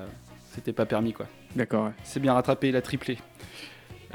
c'était 0.54 0.74
pas 0.74 0.86
permis 0.86 1.14
quoi. 1.14 1.28
D'accord, 1.56 1.86
ouais. 1.86 1.92
C'est 2.04 2.20
bien 2.20 2.34
rattrapé, 2.34 2.70
il 2.70 2.76
a 2.76 2.82
triplé. 2.82 3.18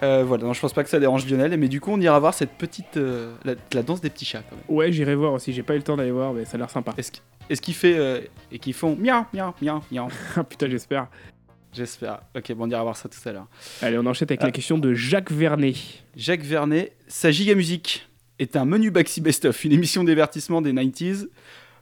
Euh, 0.03 0.23
voilà, 0.25 0.45
non, 0.45 0.53
je 0.53 0.61
pense 0.61 0.73
pas 0.73 0.85
que 0.85 0.91
ça 0.91 1.01
dérange 1.01 1.29
Lionel, 1.29 1.57
mais 1.59 1.69
du 1.69 1.81
coup, 1.81 1.91
on 1.93 2.01
ira 2.01 2.19
voir 2.21 2.33
cette 2.35 2.53
petite, 2.53 2.97
euh, 2.97 3.35
la, 3.45 3.55
la 3.75 3.83
danse 3.83 4.01
des 4.01 4.11
petits 4.11 4.25
chats 4.25 4.43
quand 4.49 4.55
même. 4.57 4.65
Ouais, 4.69 4.93
j'irai 4.93 5.15
voir 5.15 5.33
aussi. 5.33 5.53
J'ai 5.53 5.63
pas 5.65 5.75
eu 5.75 5.79
le 5.79 5.83
temps 5.83 5.97
d'aller 5.97 6.13
voir, 6.13 6.33
mais 6.33 6.45
ça 6.45 6.53
a 6.55 6.59
l'air 6.59 6.71
sympa. 6.71 6.95
Est-ce 6.97 7.13
qu'- 7.13 7.21
est-ce 7.51 7.61
qu'il 7.61 7.75
fait 7.75 7.99
euh, 7.99 8.21
et 8.53 8.59
qu'ils 8.59 8.75
font 8.75 8.95
miaou 8.97 9.25
miaou 9.35 9.53
miaou 9.61 9.81
miaou 9.91 10.09
Ah 10.37 10.45
putain, 10.45 10.69
j'espère. 10.69 11.09
J'espère. 11.73 12.21
Ok, 12.37 12.53
bon, 12.53 12.65
on 12.67 12.71
ira 12.71 12.83
voir 12.83 12.97
ça 12.97 13.09
tout 13.09 13.19
à 13.29 13.33
l'heure. 13.33 13.47
Allez, 13.83 13.99
on 13.99 14.07
enchaîne 14.07 14.27
avec 14.31 14.41
Ah. 14.43 14.47
la 14.47 14.53
question 14.53 14.79
de 14.79 14.95
Jacques 14.95 15.31
Vernet. 15.33 15.75
Jacques 16.17 16.43
Vernet, 16.45 16.93
sa 17.09 17.31
giga 17.31 17.55
musique 17.55 18.09
est 18.39 18.57
un 18.57 18.65
menu 18.65 18.91
Baxi 18.91 19.21
Best 19.21 19.45
of, 19.47 19.65
une 19.65 19.73
émission 19.73 20.05
de 20.05 20.09
divertissement 20.09 20.63
des 20.63 20.73
90s. 20.73 21.29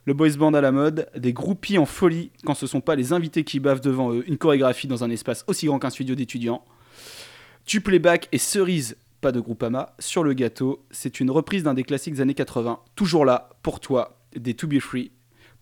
Le 0.05 0.13
boys 0.13 0.29
band 0.37 0.53
à 0.53 0.61
la 0.61 0.71
mode, 0.71 1.07
des 1.17 1.33
groupies 1.33 1.77
en 1.77 1.85
folie 1.85 2.31
quand 2.45 2.53
ce 2.53 2.65
sont 2.65 2.81
pas 2.81 2.95
les 2.95 3.11
invités 3.13 3.43
qui 3.43 3.59
bavent 3.59 3.81
devant 3.81 4.11
eux, 4.13 4.23
une 4.27 4.37
chorégraphie 4.37 4.87
dans 4.87 5.03
un 5.03 5.09
espace 5.09 5.43
aussi 5.47 5.65
grand 5.67 5.79
qu'un 5.79 5.89
studio 5.89 6.15
d'étudiants. 6.15 6.63
Tu 7.67 7.81
playback 7.81 8.29
et 8.31 8.37
cerise, 8.37 8.95
pas 9.19 9.33
de 9.33 9.41
Groupama, 9.41 9.93
sur 9.99 10.23
le 10.23 10.31
gâteau. 10.31 10.85
C'est 10.89 11.19
une 11.19 11.29
reprise 11.29 11.63
d'un 11.63 11.73
des 11.73 11.83
classiques 11.83 12.13
des 12.13 12.21
années 12.21 12.33
80, 12.33 12.79
toujours 12.95 13.25
là 13.25 13.49
pour 13.61 13.81
toi, 13.81 14.21
des 14.37 14.53
To 14.53 14.67
Be 14.67 14.79
Free, 14.79 15.11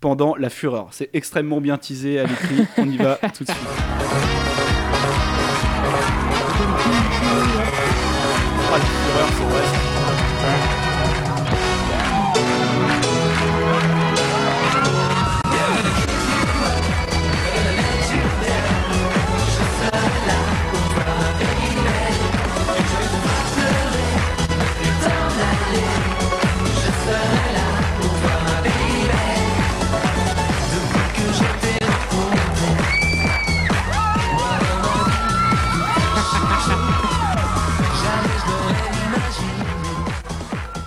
pendant 0.01 0.35
la 0.35 0.51
fureur. 0.51 0.89
C'est 0.91 1.09
extrêmement 1.13 1.61
bien 1.61 1.79
teasé 1.79 2.19
à 2.19 2.27
l'écrit, 2.27 2.67
on 2.77 2.87
y 2.87 2.97
va 2.97 3.15
tout 3.35 3.43
de 3.43 3.49
suite. 3.49 3.57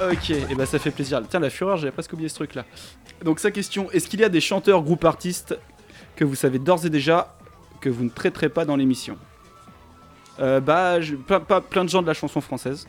Ok, 0.00 0.30
et 0.30 0.54
bah 0.54 0.64
ça 0.66 0.78
fait 0.78 0.90
plaisir. 0.92 1.20
Tiens, 1.28 1.40
la 1.40 1.50
fureur, 1.50 1.76
j'avais 1.76 1.90
presque 1.90 2.12
oublié 2.12 2.28
ce 2.28 2.34
truc 2.36 2.54
là. 2.54 2.64
Donc 3.24 3.40
sa 3.40 3.50
question, 3.50 3.90
est-ce 3.90 4.08
qu'il 4.08 4.20
y 4.20 4.24
a 4.24 4.28
des 4.28 4.40
chanteurs, 4.40 4.82
groupes, 4.82 5.04
artistes 5.04 5.58
que 6.14 6.24
vous 6.24 6.34
savez 6.36 6.58
d'ores 6.58 6.86
et 6.86 6.90
déjà 6.90 7.34
que 7.80 7.88
vous 7.88 8.04
ne 8.04 8.10
traiterez 8.10 8.48
pas 8.48 8.64
dans 8.64 8.76
l'émission? 8.76 9.16
Euh, 10.40 10.60
Bah, 10.60 11.00
je- 11.00 11.16
plein, 11.16 11.40
pas- 11.40 11.60
plein 11.60 11.84
de 11.84 11.90
gens 11.90 12.00
de 12.02 12.06
la 12.06 12.14
chanson 12.14 12.40
française. 12.40 12.86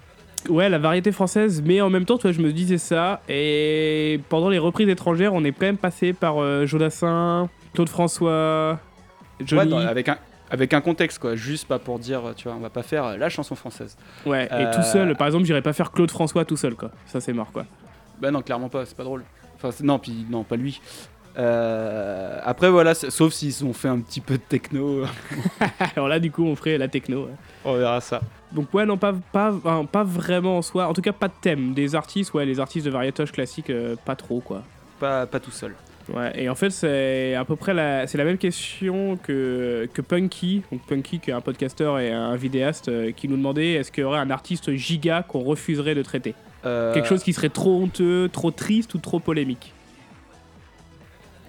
Ouais, 0.49 0.70
la 0.70 0.78
variété 0.78 1.12
française, 1.12 1.62
mais 1.66 1.82
en 1.82 1.89
même 1.89 2.05
temps, 2.05 2.18
toi, 2.18 2.32
je 2.32 2.39
me 2.41 2.53
disais 2.53 2.78
ça. 2.78 3.22
Et 3.28 4.22
pendant 4.30 4.49
les 4.49 4.60
reprises 4.60 4.88
étrangères, 4.88 5.34
on 5.34 5.43
est 5.43 5.51
quand 5.51 5.66
même 5.66 5.78
passé 5.78 6.14
par 6.14 6.38
euh, 6.41 6.66
Jodassin, 6.68 7.49
Claude 7.74 7.89
François, 7.89 8.80
Johnny. 9.43 9.62
Ouais, 9.74 9.84
dans- 9.84 9.88
avec, 9.88 10.07
un, 10.10 10.18
avec 10.52 10.74
un 10.74 10.82
contexte 10.82 11.20
quoi, 11.20 11.36
juste 11.36 11.68
pas 11.68 11.80
pour 11.80 12.00
dire, 12.00 12.22
tu 12.36 12.47
vois, 12.47 12.58
on 12.58 12.60
va 12.62 12.70
pas 12.70 12.84
faire 12.84 13.06
euh, 13.06 13.18
la 13.18 13.30
chanson 13.30 13.56
française. 13.56 13.97
Ouais, 14.26 14.45
et 14.45 14.50
Euh, 14.54 14.74
tout 14.74 14.84
seul. 14.84 15.16
Par 15.16 15.28
exemple, 15.28 15.45
j'irais 15.45 15.62
pas 15.62 15.74
faire 15.74 15.91
Claude 15.91 16.12
François 16.12 16.45
tout 16.45 16.58
seul, 16.58 16.76
quoi. 16.76 16.91
Ça, 17.06 17.20
c'est 17.22 17.34
mort, 17.34 17.52
quoi. 17.52 17.66
Bah 18.20 18.32
non, 18.32 18.41
clairement 18.41 18.70
pas, 18.70 18.86
c'est 18.86 18.97
pas 18.97 19.04
drôle. 19.04 19.24
Enfin, 19.56 19.72
c'est- 19.72 19.84
non, 19.84 20.00
puis 20.00 20.26
non, 20.30 20.43
pas 20.43 20.56
lui. 20.56 20.82
Euh, 21.38 22.39
après 22.43 22.70
voilà, 22.70 22.93
c'est- 22.93 23.10
sauf 23.12 23.34
s'ils 23.34 23.64
ont 23.64 23.72
fait 23.74 23.88
un 23.88 24.00
petit 24.00 24.20
peu 24.22 24.34
de 24.36 24.41
techno, 24.41 25.04
Alors 25.95 26.08
là, 26.10 26.20
du 26.20 26.32
coup, 26.32 26.43
on 26.43 26.56
ferait 26.56 26.78
la 26.78 26.88
techno. 26.88 27.26
ouais. 27.26 27.32
on 27.66 27.74
verra 27.76 28.02
ça. 28.02 28.22
Donc 28.52 28.74
ouais, 28.74 28.86
non, 28.86 28.97
pas, 28.97 29.14
pas, 29.32 29.54
pas 29.91 30.04
vraiment 30.04 30.58
en 30.58 30.62
soi. 30.62 30.88
En 30.88 30.93
tout 30.93 31.02
cas, 31.02 31.14
pas 31.14 31.28
de 31.28 31.34
thème. 31.39 31.74
Des 31.74 31.93
artistes, 31.95 32.34
ouais, 32.34 32.45
les 32.45 32.60
artistes 32.60 32.86
de 32.86 32.91
variétage 32.91 33.32
classique, 33.32 33.70
euh, 33.70 33.95
pas 34.04 34.16
trop, 34.16 34.39
quoi. 34.41 34.64
Pas, 35.00 35.26
pas 35.28 35.39
tout 35.39 35.52
seul. 35.52 35.76
Ouais, 36.14 36.32
et 36.36 36.49
en 36.49 36.55
fait, 36.55 36.72
c'est 36.72 37.36
à 37.36 37.45
peu 37.45 37.55
près 37.55 37.74
la, 37.74 38.07
c'est 38.07 38.18
la 38.18 38.24
même 38.24 38.38
question 38.38 39.18
que, 39.18 39.88
que 39.93 40.01
Punky. 40.01 40.64
Donc 40.72 40.82
Punky, 40.88 41.20
qui 41.20 41.30
est 41.30 41.34
un 41.34 41.41
podcasteur 41.41 41.99
et 41.99 42.12
un 42.12 42.36
vidéaste, 42.36 42.89
euh, 42.89 43.12
qui 43.12 43.28
nous 43.28 43.38
demandait 43.38 43.74
est-ce 43.74 43.91
qu'il 43.91 44.01
y 44.01 44.05
aurait 44.05 44.20
un 44.20 44.32
artiste 44.32 44.72
giga 44.74 45.24
qu'on 45.24 45.41
refuserait 45.41 45.95
de 45.95 46.01
traiter? 46.01 46.34
Euh, 46.66 46.93
Quelque 46.93 47.07
chose 47.07 47.24
qui 47.24 47.34
serait 47.34 47.49
trop 47.49 47.82
honteux, 47.82 48.30
trop 48.32 48.51
triste 48.51 48.93
ou 48.95 48.97
trop 48.97 49.20
polémique? 49.20 49.74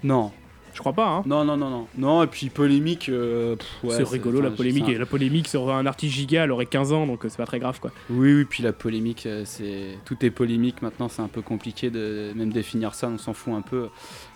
Non, 0.03 0.31
Je 0.73 0.79
crois 0.79 0.93
pas, 0.93 1.07
hein. 1.09 1.23
non, 1.25 1.43
non, 1.43 1.57
non, 1.57 1.69
non. 1.69 1.87
Non, 1.97 2.23
et 2.23 2.27
puis 2.27 2.49
polémique. 2.49 3.09
euh, 3.09 3.55
ouais, 3.83 3.95
c'est 3.95 4.07
rigolo 4.07 4.39
enfin, 4.39 4.49
la 4.49 4.55
polémique. 4.55 4.87
Et 4.89 4.97
la 4.97 5.05
polémique 5.05 5.47
sur 5.47 5.69
un 5.73 5.85
artiste 5.85 6.13
giga, 6.13 6.43
elle 6.45 6.51
aurait 6.51 6.65
15 6.65 6.93
ans, 6.93 7.05
donc 7.05 7.25
euh, 7.25 7.29
c'est 7.29 7.37
pas 7.37 7.45
très 7.45 7.59
grave, 7.59 7.79
quoi. 7.79 7.91
Oui, 8.09 8.33
oui, 8.33 8.45
puis 8.45 8.63
la 8.63 8.71
polémique, 8.73 9.25
euh, 9.25 9.43
c'est 9.45 9.97
tout 10.05 10.17
est 10.25 10.29
polémique 10.31 10.81
maintenant, 10.81 11.09
c'est 11.09 11.21
un 11.21 11.27
peu 11.27 11.41
compliqué 11.41 11.89
de 11.89 12.31
même 12.35 12.51
définir 12.51 12.93
ça, 12.95 13.07
on 13.09 13.17
s'en 13.17 13.33
fout 13.33 13.53
un 13.53 13.61
peu. 13.61 13.89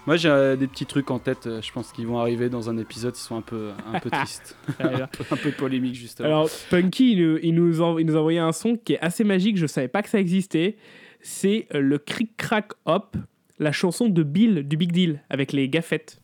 Moi, 0.07 0.17
j'ai 0.17 0.55
des 0.57 0.67
petits 0.67 0.85
trucs 0.85 1.09
en 1.09 1.19
tête, 1.19 1.47
je 1.61 1.71
pense 1.71 1.91
qu'ils 1.91 2.05
vont 2.05 2.19
arriver 2.19 2.49
dans 2.49 2.69
un 2.69 2.77
épisode, 2.77 3.15
ils 3.15 3.19
sont 3.21 3.37
un 3.37 3.41
peu, 3.41 3.69
un 3.93 3.99
peu 3.99 4.09
tristes, 4.09 4.55
un 4.79 5.35
peu 5.37 5.51
polémique 5.51 5.95
justement. 5.95 6.27
Alors, 6.27 6.49
Punky, 6.69 7.13
il, 7.13 7.21
nous- 7.27 7.39
il 7.41 7.55
nous 7.55 7.81
en- 7.81 7.97
il 7.97 8.05
nous 8.05 8.15
a 8.15 8.19
envoyé 8.19 8.39
un 8.39 8.51
son 8.51 8.75
qui 8.77 8.93
est 8.93 8.99
assez 8.99 9.23
magique, 9.23 9.57
je 9.57 9.65
savais 9.67 9.87
pas 9.87 10.03
que 10.03 10.09
ça 10.09 10.19
existait. 10.19 10.75
C'est 11.21 11.67
le 11.71 11.97
Cric 11.97 12.37
Crack 12.37 12.73
Hop, 12.85 13.15
la 13.57 13.71
chanson 13.71 14.09
de 14.09 14.21
Bill 14.21 14.67
du 14.67 14.77
Big 14.77 14.91
Deal, 14.91 15.21
avec 15.29 15.53
les 15.53 15.69
gaffettes. 15.69 16.21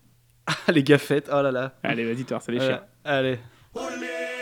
Ah, 0.47 0.71
les 0.71 0.83
gaffettes, 0.83 1.29
oh 1.31 1.41
là 1.41 1.51
là. 1.51 1.73
Allez, 1.83 2.05
vas-y, 2.05 2.25
toi, 2.25 2.39
ça 2.39 2.51
les 2.51 2.59
Euh, 2.59 2.77
allez. 3.03 3.39
Eh 3.75 4.40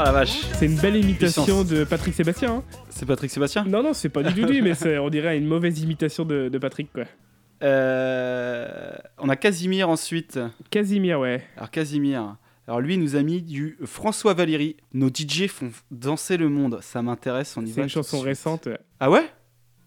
Ah 0.00 0.04
la 0.04 0.12
vache. 0.12 0.42
C'est 0.54 0.66
une 0.66 0.76
belle 0.76 0.96
imitation 0.96 1.42
Puissance. 1.44 1.66
de 1.66 1.82
Patrick 1.84 2.14
Sébastien. 2.14 2.56
hein. 2.56 2.62
C'est 2.88 3.04
Patrick 3.04 3.30
Sébastien? 3.30 3.64
Non, 3.64 3.82
non, 3.82 3.92
c'est 3.92 4.08
pas 4.08 4.22
du 4.22 4.32
tout 4.40 4.46
lui, 4.48 4.62
mais 4.62 4.74
c'est- 4.74 4.96
on 4.98 5.08
dirait 5.10 5.36
une 5.36 5.46
mauvaise 5.46 5.80
imitation 5.80 6.24
de, 6.24 6.48
de 6.48 6.58
Patrick, 6.58 6.92
quoi. 6.92 7.04
Euh, 7.64 8.92
On 9.18 9.28
a 9.28 9.34
Casimir 9.36 9.88
ensuite. 9.88 10.38
Casimir, 10.70 11.18
ouais. 11.18 11.42
Alors 11.56 11.70
Casimir. 11.72 12.36
Alors 12.68 12.80
lui 12.80 12.94
il 12.94 13.00
nous 13.00 13.16
a 13.16 13.22
mis 13.22 13.42
du 13.42 13.76
François 13.84 14.34
Valéry. 14.34 14.76
Nos 14.92 15.08
DJ 15.08 15.48
font 15.48 15.70
danser 15.90 16.36
le 16.36 16.48
monde. 16.48 16.78
Ça 16.82 17.02
m'intéresse, 17.02 17.56
on 17.56 17.64
y 17.64 17.68
C'est 17.68 17.76
va. 17.76 17.82
une 17.82 17.88
tout 17.88 17.94
chanson 17.94 18.18
suite. 18.18 18.26
récente. 18.28 18.68
Ah 19.00 19.10
ouais? 19.10 19.24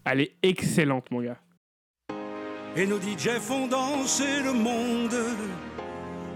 Elle 0.03 0.20
est 0.22 0.32
excellente, 0.43 1.09
mon 1.12 1.22
gars. 1.22 1.38
Et 2.76 2.86
nos 2.86 2.97
DJ 2.99 3.30
font 3.39 3.68
danser 3.68 4.41
le 4.43 4.51
monde. 4.51 5.16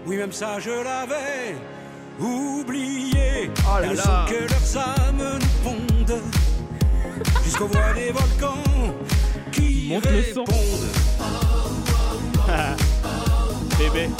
Oui, 0.06 0.16
même 0.16 0.32
ça, 0.32 0.58
je 0.60 0.70
l'avais 0.70 1.56
oublié. 2.20 3.50
Oh 3.64 3.80
là 3.80 3.92
là. 3.94 4.02
son 4.02 4.32
que 4.32 4.40
leurs 4.50 4.76
âmes 4.78 5.38
nous 5.40 5.48
pondent. 5.62 6.20
Jusqu'aux 7.44 7.68
voix 7.68 7.92
des 7.94 8.10
volcans 8.10 8.94
qui 9.52 9.88
Monte 9.88 10.06
le 10.06 10.16
répondent. 10.18 10.46
Bébé. 13.78 14.10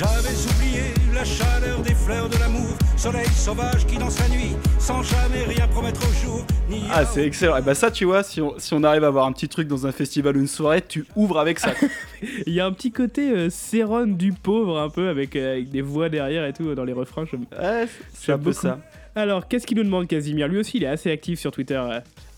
J'avais 0.00 0.34
oublié 0.48 0.94
la 1.12 1.24
chaleur 1.26 1.80
des 1.80 1.94
fleurs 1.94 2.30
de 2.30 2.38
l'amour. 2.38 2.79
Soleil 3.00 3.26
sauvage 3.28 3.86
qui 3.86 3.96
danse 3.96 4.18
la 4.20 4.28
nuit 4.28 4.54
sans 4.78 5.02
jamais 5.02 5.44
rien 5.46 5.66
promettre 5.68 6.00
au 6.06 6.12
jour. 6.26 6.44
Ni 6.68 6.82
Ah 6.92 7.06
c'est 7.06 7.24
excellent. 7.24 7.56
Et 7.56 7.62
bah 7.62 7.74
ça 7.74 7.90
tu 7.90 8.04
vois, 8.04 8.22
si 8.22 8.42
on, 8.42 8.58
si 8.58 8.74
on 8.74 8.82
arrive 8.84 9.04
à 9.04 9.06
avoir 9.06 9.24
un 9.26 9.32
petit 9.32 9.48
truc 9.48 9.68
dans 9.68 9.86
un 9.86 9.92
festival 9.92 10.36
ou 10.36 10.40
une 10.40 10.46
soirée, 10.46 10.82
tu 10.86 11.06
ouvres 11.16 11.38
avec 11.38 11.58
ça. 11.58 11.72
Il 12.46 12.52
y 12.52 12.60
a 12.60 12.66
un 12.66 12.72
petit 12.72 12.92
côté 12.92 13.30
euh, 13.30 13.48
Céron 13.48 14.06
du 14.06 14.32
pauvre, 14.34 14.78
un 14.78 14.90
peu, 14.90 15.08
avec, 15.08 15.34
euh, 15.34 15.52
avec 15.52 15.70
des 15.70 15.80
voix 15.80 16.10
derrière 16.10 16.44
et 16.44 16.52
tout 16.52 16.68
euh, 16.68 16.74
dans 16.74 16.84
les 16.84 16.92
refrains. 16.92 17.24
j'aime- 17.24 17.46
ouais, 17.58 17.86
c'est 18.12 18.32
un 18.32 18.36
peu 18.38 18.44
beaucoup. 18.50 18.56
ça. 18.56 18.78
Alors, 19.14 19.48
qu'est-ce 19.48 19.66
qu'il 19.66 19.78
nous 19.78 19.84
demande, 19.84 20.06
Casimir? 20.06 20.46
Lui 20.46 20.58
aussi, 20.58 20.76
il 20.76 20.84
est 20.84 20.88
assez 20.88 21.10
actif 21.10 21.40
sur 21.40 21.50
Twitter. 21.50 21.82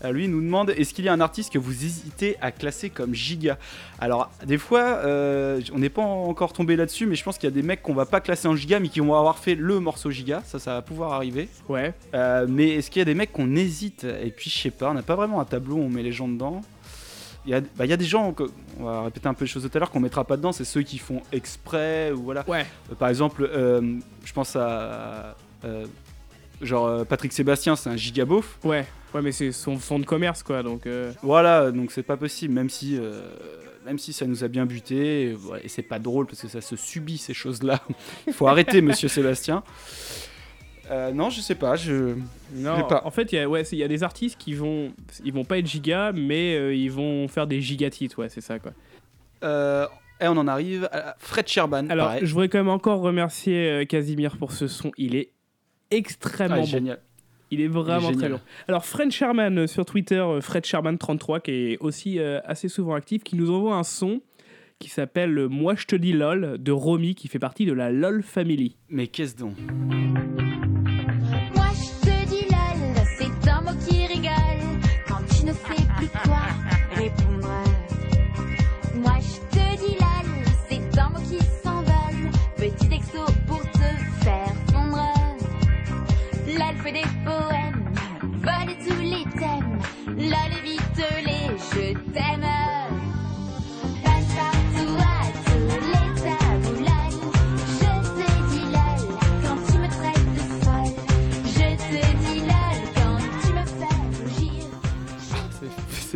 Euh. 0.03 0.11
Lui 0.11 0.27
nous 0.27 0.41
demande 0.41 0.69
est-ce 0.71 0.93
qu'il 0.93 1.05
y 1.05 1.09
a 1.09 1.13
un 1.13 1.21
artiste 1.21 1.51
que 1.53 1.59
vous 1.59 1.85
hésitez 1.85 2.37
à 2.41 2.51
classer 2.51 2.89
comme 2.89 3.13
giga? 3.13 3.57
Alors 3.99 4.29
des 4.45 4.57
fois, 4.57 4.81
euh, 4.81 5.61
on 5.73 5.79
n'est 5.79 5.89
pas 5.89 6.01
encore 6.01 6.53
tombé 6.53 6.75
là-dessus, 6.75 7.05
mais 7.05 7.15
je 7.15 7.23
pense 7.23 7.37
qu'il 7.37 7.49
y 7.49 7.53
a 7.53 7.55
des 7.55 7.63
mecs 7.63 7.81
qu'on 7.81 7.93
va 7.93 8.05
pas 8.05 8.21
classer 8.21 8.47
en 8.47 8.55
giga, 8.55 8.79
mais 8.79 8.89
qui 8.89 8.99
vont 8.99 9.15
avoir 9.15 9.37
fait 9.37 9.55
le 9.55 9.79
morceau 9.79 10.11
giga. 10.11 10.41
Ça, 10.45 10.59
ça 10.59 10.73
va 10.73 10.81
pouvoir 10.81 11.13
arriver. 11.13 11.49
Ouais. 11.69 11.93
Euh, 12.13 12.45
mais 12.49 12.69
est-ce 12.69 12.89
qu'il 12.91 12.99
y 12.99 13.03
a 13.03 13.05
des 13.05 13.15
mecs 13.15 13.31
qu'on 13.31 13.55
hésite? 13.55 14.03
Et 14.03 14.31
puis 14.31 14.49
je 14.49 14.57
sais 14.57 14.71
pas, 14.71 14.91
on 14.91 14.93
n'a 14.93 15.03
pas 15.03 15.15
vraiment 15.15 15.39
un 15.39 15.45
tableau 15.45 15.75
où 15.75 15.81
on 15.81 15.89
met 15.89 16.03
les 16.03 16.11
gens 16.11 16.27
dedans. 16.27 16.61
Il 17.45 17.51
y, 17.51 17.55
a, 17.55 17.59
bah, 17.59 17.83
il 17.85 17.89
y 17.89 17.93
a 17.93 17.97
des 17.97 18.05
gens, 18.05 18.33
on 18.79 18.85
va 18.85 19.01
répéter 19.03 19.27
un 19.27 19.33
peu 19.33 19.43
les 19.43 19.51
choses 19.51 19.63
de 19.63 19.67
tout 19.67 19.77
à 19.77 19.79
l'heure, 19.79 19.91
qu'on 19.91 19.99
mettra 19.99 20.23
pas 20.23 20.37
dedans, 20.37 20.53
c'est 20.53 20.63
ceux 20.63 20.81
qui 20.81 20.97
font 20.97 21.21
exprès 21.33 22.09
ou 22.11 22.23
voilà. 22.23 22.45
Ouais. 22.47 22.65
Euh, 22.89 22.95
par 22.95 23.09
exemple, 23.09 23.49
euh, 23.51 23.99
je 24.23 24.31
pense 24.31 24.55
à. 24.55 25.35
euh, 25.65 25.85
genre 26.61 27.05
Patrick 27.05 27.33
Sébastien, 27.33 27.75
c'est 27.75 27.89
un 27.89 27.97
giga 27.97 28.23
beauf. 28.23 28.57
Ouais. 28.63 28.85
Ouais, 29.13 29.21
mais 29.21 29.31
c'est 29.31 29.51
son 29.51 29.77
fond 29.77 29.99
de 29.99 30.05
commerce, 30.05 30.41
quoi. 30.43 30.63
Donc, 30.63 30.85
euh, 30.87 31.11
Voilà, 31.21 31.71
donc 31.71 31.91
c'est 31.91 32.03
pas 32.03 32.17
possible, 32.17 32.53
même 32.53 32.69
si, 32.69 32.97
euh, 32.97 33.21
même 33.85 33.99
si 33.99 34.11
ça 34.13 34.25
nous 34.25 34.43
a 34.43 34.47
bien 34.47 34.65
buté, 34.65 35.35
et, 35.63 35.67
c'est 35.67 35.83
pas 35.83 35.99
drôle 35.99 36.25
parce 36.25 36.41
que 36.41 36.47
ça 36.47 36.61
se 36.61 36.75
subit 36.75 37.17
ces 37.17 37.33
choses-là. 37.33 37.81
Il 38.27 38.33
faut 38.33 38.47
arrêter, 38.47 38.81
monsieur 38.81 39.07
Sébastien. 39.07 39.63
Euh, 40.91 41.11
non, 41.11 41.29
je 41.29 41.39
sais 41.41 41.55
pas, 41.55 41.75
je. 41.75 42.15
non. 42.53 42.87
pas. 42.87 43.01
En 43.05 43.11
fait, 43.11 43.31
il 43.31 43.35
y, 43.35 43.39
a- 43.39 43.47
ouais, 43.47 43.63
c'est- 43.63 43.75
il 43.75 43.79
y 43.79 43.83
a 43.83 43.87
des 43.87 44.03
artistes 44.03 44.37
qui 44.37 44.53
vont. 44.53 44.91
Ils 45.23 45.31
vont 45.31 45.45
pas 45.45 45.57
être 45.59 45.67
giga, 45.67 46.11
mais 46.13 46.77
ils 46.77 46.89
vont 46.91 47.27
faire 47.29 47.47
des 47.47 47.61
gigatites, 47.61 48.17
ouais, 48.17 48.27
c'est 48.29 48.41
ça, 48.41 48.59
quoi. 48.59 48.73
Euh, 49.43 49.87
et 50.19 50.27
on 50.27 50.37
en 50.37 50.47
arrive 50.47 50.89
à 50.91 51.15
Fred 51.19 51.47
Sherban. 51.47 51.87
Alors, 51.89 52.07
pareil. 52.07 52.25
je 52.25 52.31
voudrais 52.33 52.49
quand 52.49 52.57
même 52.57 52.69
encore 52.69 52.99
remercier 53.01 53.85
Casimir 53.87 54.37
pour 54.37 54.51
ce 54.51 54.67
son. 54.67 54.91
Il 54.97 55.15
est 55.15 55.31
extrêmement 55.91 56.55
Ah, 56.55 56.59
bon. 56.59 56.65
génial. 56.65 56.99
Il 57.53 57.61
est 57.61 57.67
vraiment 57.67 58.11
très 58.11 58.29
long. 58.29 58.39
Alors, 58.67 58.83
Fred 58.83 59.11
Sherman 59.11 59.59
euh, 59.59 59.67
sur 59.67 59.85
Twitter, 59.85 60.15
euh, 60.15 60.41
Fred 60.41 60.65
Sherman33, 60.65 61.41
qui 61.41 61.51
est 61.51 61.77
aussi 61.81 62.17
euh, 62.17 62.39
assez 62.45 62.67
souvent 62.67 62.95
actif, 62.95 63.23
qui 63.23 63.35
nous 63.35 63.51
envoie 63.51 63.75
un 63.75 63.83
son 63.83 64.21
qui 64.79 64.89
s'appelle 64.89 65.47
Moi 65.49 65.75
je 65.75 65.85
te 65.85 65.95
dis 65.95 66.13
LOL 66.13 66.57
de 66.59 66.71
Romy, 66.71 67.13
qui 67.15 67.27
fait 67.27 67.39
partie 67.39 67.65
de 67.65 67.73
la 67.73 67.91
LOL 67.91 68.23
Family. 68.23 68.75
Mais 68.89 69.07
qu'est-ce 69.07 69.37
donc? 69.37 69.55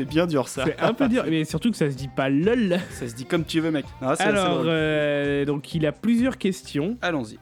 C'est- 0.02 0.06
bien 0.06 0.28
dur 0.28 0.48
ça. 0.48 0.66
C'est 0.66 0.80
un 0.80 0.94
peu 0.94 1.08
dur, 1.08 1.24
mais 1.30 1.44
surtout 1.46 1.72
que 1.72 1.78
ça 1.78 1.90
se 1.92 1.96
dit 1.96 2.08
pas 2.08 2.30
LOL. 2.30 2.78
Ça 2.92 3.08
se 3.08 3.16
dit 3.16 3.26
comme 3.26 3.44
tu 3.46 3.60
veux, 3.60 3.72
mec. 3.72 3.86
Non, 4.02 4.10
assez 4.10 4.24
Alors, 4.24 4.62
euh, 4.66 5.46
donc 5.46 5.74
il 5.76 5.86
a 5.86 5.92
plusieurs 5.92 6.38
questions. 6.38 6.98
Allons-y. 7.02 7.38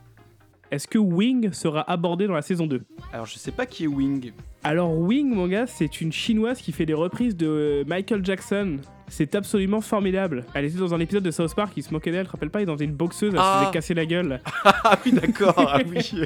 Est-ce 0.72 0.88
que 0.88 0.98
Wing 0.98 1.52
sera 1.54 1.90
abordé 1.90 2.28
dans 2.28 2.34
la 2.34 2.42
saison 2.42 2.66
2 2.66 2.82
Alors, 3.14 3.28
je 3.28 3.38
sais 3.38 3.52
pas 3.52 3.66
qui 3.66 3.84
est 3.84 3.88
Wing. 3.88 4.32
Alors 4.64 4.98
Wing, 4.98 5.30
mon 5.34 5.48
gars, 5.48 5.68
c'est 5.68 6.02
une 6.02 6.12
chinoise 6.12 6.60
qui 6.60 6.72
fait 6.72 6.86
des 6.88 6.94
reprises 6.96 7.38
de 7.38 7.84
Michael 7.88 8.26
Jackson. 8.26 8.78
C'est 9.08 9.36
absolument 9.36 9.82
formidable. 9.82 10.46
Elle 10.56 10.66
était 10.66 10.80
dans 10.80 10.94
un 10.94 11.00
épisode 11.00 11.24
de 11.24 11.32
South 11.32 11.54
Park, 11.56 11.74
il 11.78 11.84
se 11.84 11.94
moquait 11.94 12.12
d'elle, 12.12 12.26
te 12.26 12.32
rappelles 12.32 12.50
pas? 12.50 12.62
Il 12.62 12.66
dans 12.66 12.76
une 12.76 12.92
boxeuse, 12.94 13.34
elle 13.34 13.40
Ah. 13.42 13.54
se 13.60 13.60
faisait 13.66 13.72
casser 13.74 13.94
la 13.94 14.06
gueule. 14.06 14.40
Ah 14.88 14.98
oui, 15.06 15.12
d'accord. 15.14 15.54
ah 15.58 15.80
oui. 15.88 16.26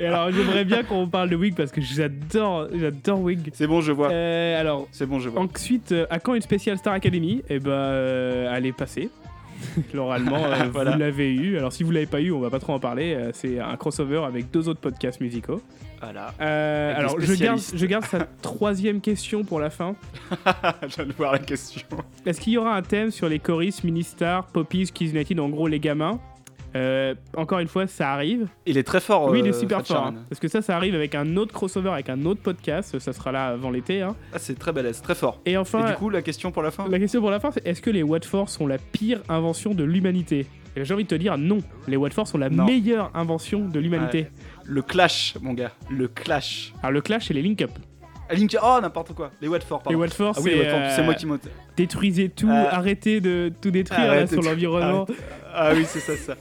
Et 0.00 0.06
alors 0.06 0.30
j'aimerais 0.30 0.64
bien 0.64 0.82
qu'on 0.82 1.06
parle 1.08 1.28
de 1.30 1.36
Wing 1.36 1.54
parce 1.54 1.70
que 1.72 1.80
j'adore, 1.80 2.68
j'adore 2.74 3.20
Wing. 3.20 3.40
C'est 3.52 3.66
bon, 3.66 3.80
je 3.80 3.92
vois. 3.92 4.10
Euh, 4.10 4.60
alors 4.60 4.86
C'est 4.90 5.06
bon, 5.06 5.18
je 5.20 5.28
vois. 5.28 5.40
ensuite, 5.42 5.92
euh, 5.92 6.06
à 6.10 6.18
quand 6.18 6.34
une 6.34 6.42
spéciale 6.42 6.78
Star 6.78 6.92
Academy? 6.94 7.42
Eh 7.48 7.58
ben, 7.58 7.70
euh, 7.70 8.52
elle 8.54 8.66
est 8.66 8.72
passée. 8.72 9.10
L'oralement, 9.94 10.44
euh, 10.44 10.64
Voilà. 10.72 10.92
vous 10.92 10.98
l'avez 10.98 11.32
eu. 11.34 11.58
Alors 11.58 11.72
si 11.72 11.82
vous 11.82 11.90
l'avez 11.90 12.06
pas 12.06 12.20
eu, 12.20 12.32
on 12.32 12.40
va 12.40 12.50
pas 12.50 12.58
trop 12.60 12.72
en 12.74 12.80
parler. 12.80 13.14
Euh, 13.14 13.30
c'est 13.32 13.58
un 13.58 13.76
crossover 13.76 14.24
avec 14.24 14.50
deux 14.50 14.68
autres 14.68 14.80
podcasts 14.80 15.20
musicaux. 15.20 15.60
Voilà. 16.00 16.32
Euh, 16.40 16.96
alors 16.96 17.18
je 17.18 17.34
garde, 17.34 17.60
je 17.74 17.86
garde 17.86 18.04
sa 18.04 18.20
troisième 18.42 19.00
question 19.00 19.44
pour 19.44 19.58
la 19.60 19.70
fin. 19.70 19.96
je 20.82 20.94
viens 20.94 21.06
de 21.06 21.12
voir 21.12 21.32
la 21.32 21.38
question. 21.40 21.82
Est-ce 22.24 22.40
qu'il 22.40 22.52
y 22.52 22.58
aura 22.58 22.76
un 22.76 22.82
thème 22.82 23.10
sur 23.10 23.28
les 23.28 23.38
choristes, 23.38 23.82
mini-stars, 23.84 24.46
poppies, 24.46 24.90
Kids 24.92 25.10
United, 25.10 25.40
en 25.40 25.48
gros 25.48 25.66
les 25.66 25.80
gamins? 25.80 26.20
Euh, 26.76 27.14
Encore 27.36 27.58
une 27.60 27.68
fois, 27.68 27.86
ça 27.86 28.12
arrive. 28.12 28.46
Il 28.66 28.76
est 28.78 28.82
très 28.82 29.00
fort. 29.00 29.30
oui, 29.30 29.40
il 29.40 29.46
est 29.46 29.50
euh, 29.50 29.58
super 29.58 29.78
Fred 29.78 29.86
fort. 29.96 30.06
Hein. 30.06 30.14
Parce 30.28 30.40
que 30.40 30.48
ça, 30.48 30.60
ça 30.62 30.76
arrive 30.76 30.94
avec 30.94 31.14
un 31.14 31.36
autre 31.36 31.52
crossover, 31.52 31.90
avec 31.90 32.08
un 32.10 32.24
autre 32.26 32.40
podcast. 32.42 32.98
Ça 32.98 33.12
sera 33.12 33.32
là 33.32 33.46
avant 33.48 33.70
l'été. 33.70 34.02
hein. 34.02 34.14
Ah, 34.32 34.38
c'est 34.38 34.58
très 34.58 34.72
balèze, 34.72 35.00
très 35.00 35.14
fort. 35.14 35.40
Et 35.46 35.56
enfin, 35.56 35.86
Et 35.86 35.90
du 35.90 35.94
coup, 35.96 36.10
la 36.10 36.22
question 36.22 36.50
pour 36.52 36.62
la 36.62 36.70
fin 36.70 36.86
la 36.88 36.98
question 36.98 37.20
pour 37.20 37.30
la 37.30 37.40
fin, 37.40 37.50
c'est 37.50 37.66
est-ce 37.66 37.80
que 37.82 37.90
les 37.90 38.02
Watford 38.02 38.48
sont 38.48 38.66
la 38.66 38.78
pire 38.78 39.20
invention 39.28 39.74
de 39.74 39.84
l'humanité? 39.84 40.46
Et 40.76 40.84
J'ai 40.84 40.94
envie 40.94 41.04
de 41.04 41.08
te 41.08 41.14
dire 41.14 41.36
non. 41.38 41.58
Les 41.88 41.96
Watford 41.96 42.28
sont 42.28 42.38
la 42.38 42.50
Non. 42.50 42.64
meilleure 42.66 43.10
invention 43.14 43.66
de 43.68 43.80
l'humanité. 43.80 44.28
Le 44.64 44.82
clash, 44.82 45.34
mon 45.40 45.54
gars. 45.54 45.72
Le 45.90 46.06
clash. 46.08 46.72
Alors 46.82 46.92
le 46.92 47.00
clash 47.00 47.30
et 47.30 47.34
les 47.34 47.42
link-up. 47.42 47.70
Oh, 48.62 48.78
n'importe 48.82 49.14
quoi. 49.14 49.30
Les 49.40 49.48
Watford, 49.48 49.78
Les 49.78 49.84
pardon. 49.84 49.98
Watford, 50.00 50.34
Ah 50.36 50.40
oui, 50.42 50.50
c'est 50.50 50.56
les 50.56 50.64
c'est 50.90 51.00
euh, 51.00 51.04
moi 51.04 51.14
qui 51.14 51.26
monte. 51.26 51.40
détruisez 51.76 52.28
tout, 52.28 52.48
Euh, 52.48 52.66
arrêtez 52.70 53.20
de 53.20 53.52
tout 53.60 53.70
détruire 53.70 54.14
là, 54.14 54.26
sur 54.26 54.42
l'environnement. 54.42 55.06
Ah 55.54 55.72
oui, 55.74 55.84
c'est 55.86 56.00
ça, 56.00 56.16
ça. 56.16 56.34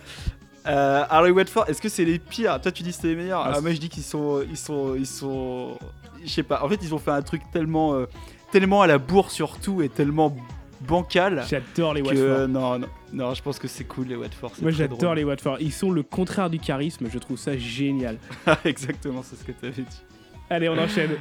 Euh, 0.68 1.06
alors 1.10 1.26
les 1.26 1.32
Watford, 1.32 1.66
est-ce 1.70 1.82
que 1.82 1.88
c'est 1.90 2.04
les 2.04 2.20
pires? 2.20 2.60
Toi 2.60 2.72
tu 2.74 2.84
dis 2.84 2.90
que 2.92 2.98
c'est 3.00 3.08
les 3.08 3.16
meilleurs. 3.16 3.42
Ah, 3.42 3.54
Ah, 3.56 3.62
moi 3.62 3.72
je 3.72 3.78
dis 3.78 3.88
qu'ils 3.88 4.04
sont, 4.04 4.44
ils 4.50 4.58
sont, 4.58 4.96
ils 4.96 5.06
sont, 5.08 5.78
je 6.24 6.30
sais 6.30 6.44
pas. 6.44 6.62
En 6.64 6.68
fait 6.68 6.80
ils 6.82 6.94
ont 6.94 6.98
fait 7.00 7.12
un 7.12 7.22
truc 7.22 7.42
tellement, 7.54 7.94
euh, 7.94 8.06
tellement 8.52 8.82
à 8.82 8.88
la 8.88 8.98
bourre 8.98 9.32
surtout 9.32 9.82
et 9.82 9.88
tellement 9.88 10.36
bancal 10.82 11.44
J'adore 11.50 11.94
les 11.94 12.02
Watford. 12.02 12.18
euh, 12.22 12.48
non, 12.48 12.78
non, 12.80 12.88
non, 13.14 13.34
je 13.34 13.42
pense 13.42 13.60
que 13.60 13.68
c'est 13.70 13.86
cool 13.86 14.08
les 14.08 14.16
Watford. 14.18 14.52
Moi 14.62 14.72
j'adore 14.72 15.16
les 15.16 15.24
Watford. 15.24 15.58
Ils 15.62 15.72
sont 15.72 15.90
le 15.90 16.04
contraire 16.04 16.50
du 16.50 16.60
charisme, 16.60 17.08
je 17.10 17.18
trouve 17.18 17.38
ça 17.38 17.58
génial. 17.58 18.18
Exactement, 18.66 19.24
c'est 19.24 19.38
ce 19.38 19.46
que 19.46 19.54
tu 19.54 19.66
avais 19.68 19.82
dit. 19.84 20.02
Allez, 20.50 20.68
on 20.68 20.78
enchaîne. 20.78 21.12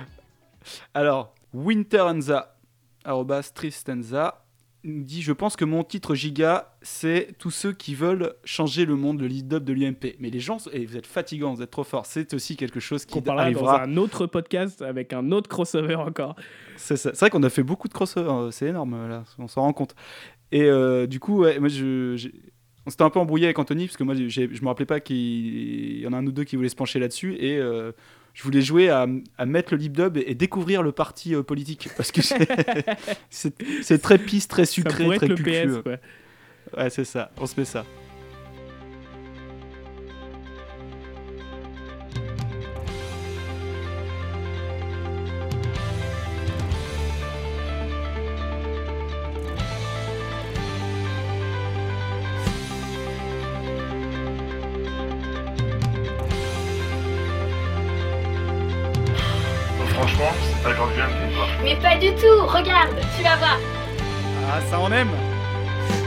Alors 0.94 1.34
Winteranza, 1.52 2.56
arrobas 3.04 3.50
Tristanza, 3.54 4.44
nous 4.84 5.02
dit 5.02 5.22
Je 5.22 5.32
pense 5.32 5.56
que 5.56 5.64
mon 5.64 5.82
titre 5.84 6.14
giga, 6.14 6.76
c'est 6.82 7.34
tous 7.38 7.50
ceux 7.50 7.72
qui 7.72 7.94
veulent 7.94 8.34
changer 8.44 8.84
le 8.84 8.94
monde, 8.94 9.20
le 9.20 9.26
lead-up 9.26 9.64
de 9.64 9.72
l'UMP. 9.72 10.16
Mais 10.20 10.30
les 10.30 10.38
gens, 10.40 10.58
et 10.72 10.86
vous 10.86 10.96
êtes 10.96 11.06
fatigants, 11.06 11.54
vous 11.54 11.62
êtes 11.62 11.70
trop 11.70 11.82
forts. 11.84 12.06
C'est 12.06 12.34
aussi 12.34 12.56
quelque 12.56 12.78
chose 12.80 13.04
qui 13.04 13.14
Qu'on 13.14 13.22
parlera 13.22 13.44
dans 13.50 13.66
arrivera. 13.66 13.82
un 13.82 13.96
autre 13.96 14.26
podcast 14.26 14.82
avec 14.82 15.12
un 15.12 15.32
autre 15.32 15.48
crossover 15.48 15.96
encore. 15.96 16.36
C'est 16.76 16.96
ça. 16.96 17.10
C'est 17.14 17.20
vrai 17.20 17.30
qu'on 17.30 17.42
a 17.42 17.50
fait 17.50 17.62
beaucoup 17.64 17.88
de 17.88 17.94
crossovers, 17.94 18.30
euh, 18.32 18.50
c'est 18.50 18.66
énorme 18.66 19.08
là, 19.08 19.24
on 19.38 19.48
s'en 19.48 19.62
rend 19.62 19.72
compte. 19.72 19.94
Et 20.52 20.62
euh, 20.64 21.06
du 21.08 21.18
coup, 21.18 21.38
ouais, 21.40 21.58
moi, 21.58 21.68
je, 21.68 22.14
j'ai- 22.16 22.32
on 22.86 22.90
s'était 22.90 23.02
un 23.02 23.10
peu 23.10 23.18
embrouillé 23.18 23.46
avec 23.46 23.58
Anthony 23.58 23.86
parce 23.86 23.96
que 23.96 24.04
moi, 24.04 24.14
je 24.14 24.40
me 24.62 24.66
rappelais 24.68 24.86
pas 24.86 25.00
qu'il 25.00 25.98
y 25.98 26.06
en 26.06 26.12
a 26.12 26.16
un 26.18 26.24
ou 26.26 26.30
deux 26.30 26.44
qui 26.44 26.54
voulaient 26.54 26.68
se 26.68 26.76
pencher 26.76 27.00
là-dessus 27.00 27.34
et 27.34 27.58
euh, 27.58 27.90
je 28.36 28.42
voulais 28.42 28.60
jouer 28.60 28.90
à, 28.90 29.06
à 29.38 29.46
mettre 29.46 29.72
le 29.72 29.78
lip 29.78 29.96
dub 29.96 30.18
et, 30.18 30.24
et 30.26 30.34
découvrir 30.34 30.82
le 30.82 30.92
parti 30.92 31.34
euh, 31.34 31.42
politique 31.42 31.88
parce 31.96 32.12
que 32.12 32.20
c'est, 33.30 33.98
très 34.02 34.18
pisse, 34.18 34.46
très 34.46 34.66
sucré, 34.66 35.16
très 35.16 35.26
le. 35.26 35.36
PS. 35.36 35.82
Ouais, 36.76 36.90
c'est 36.90 37.06
ça. 37.06 37.30
On 37.38 37.46
se 37.46 37.58
met 37.58 37.64
ça. 37.64 37.86
Franchement, 60.06 60.30
c'est 60.40 60.62
pas 60.62 60.70
le 60.70 60.76
genre 60.76 60.86
de 60.86 60.92
viande 60.92 61.10
que 61.10 61.34
toi. 61.34 61.46
Mais 61.64 61.74
pas 61.74 61.96
du 61.96 62.14
tout, 62.14 62.46
regarde, 62.46 62.94
tu 63.16 63.24
vas 63.24 63.36
voir. 63.36 63.58
Ah, 64.48 64.60
ça 64.70 64.78
on 64.80 64.92
aime. 64.92 65.10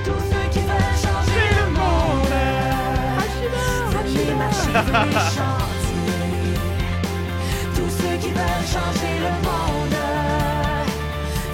Tous 0.05 0.11
ceux 0.11 0.49
qui 0.51 0.59
veulent 0.59 0.95
changer 0.95 1.47
le 1.59 1.65
monde. 1.71 2.09
Chanter 3.91 4.29
Tous 7.75 7.89
ceux 7.89 8.17
qui 8.21 8.29
veulent 8.29 8.67
changer 8.71 9.15
le 9.19 9.31
monde. 9.43 9.97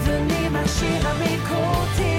Venez 0.04 0.50
marcher 0.50 0.94
à 1.02 1.14
mes 1.18 1.38
côtés 1.38 2.15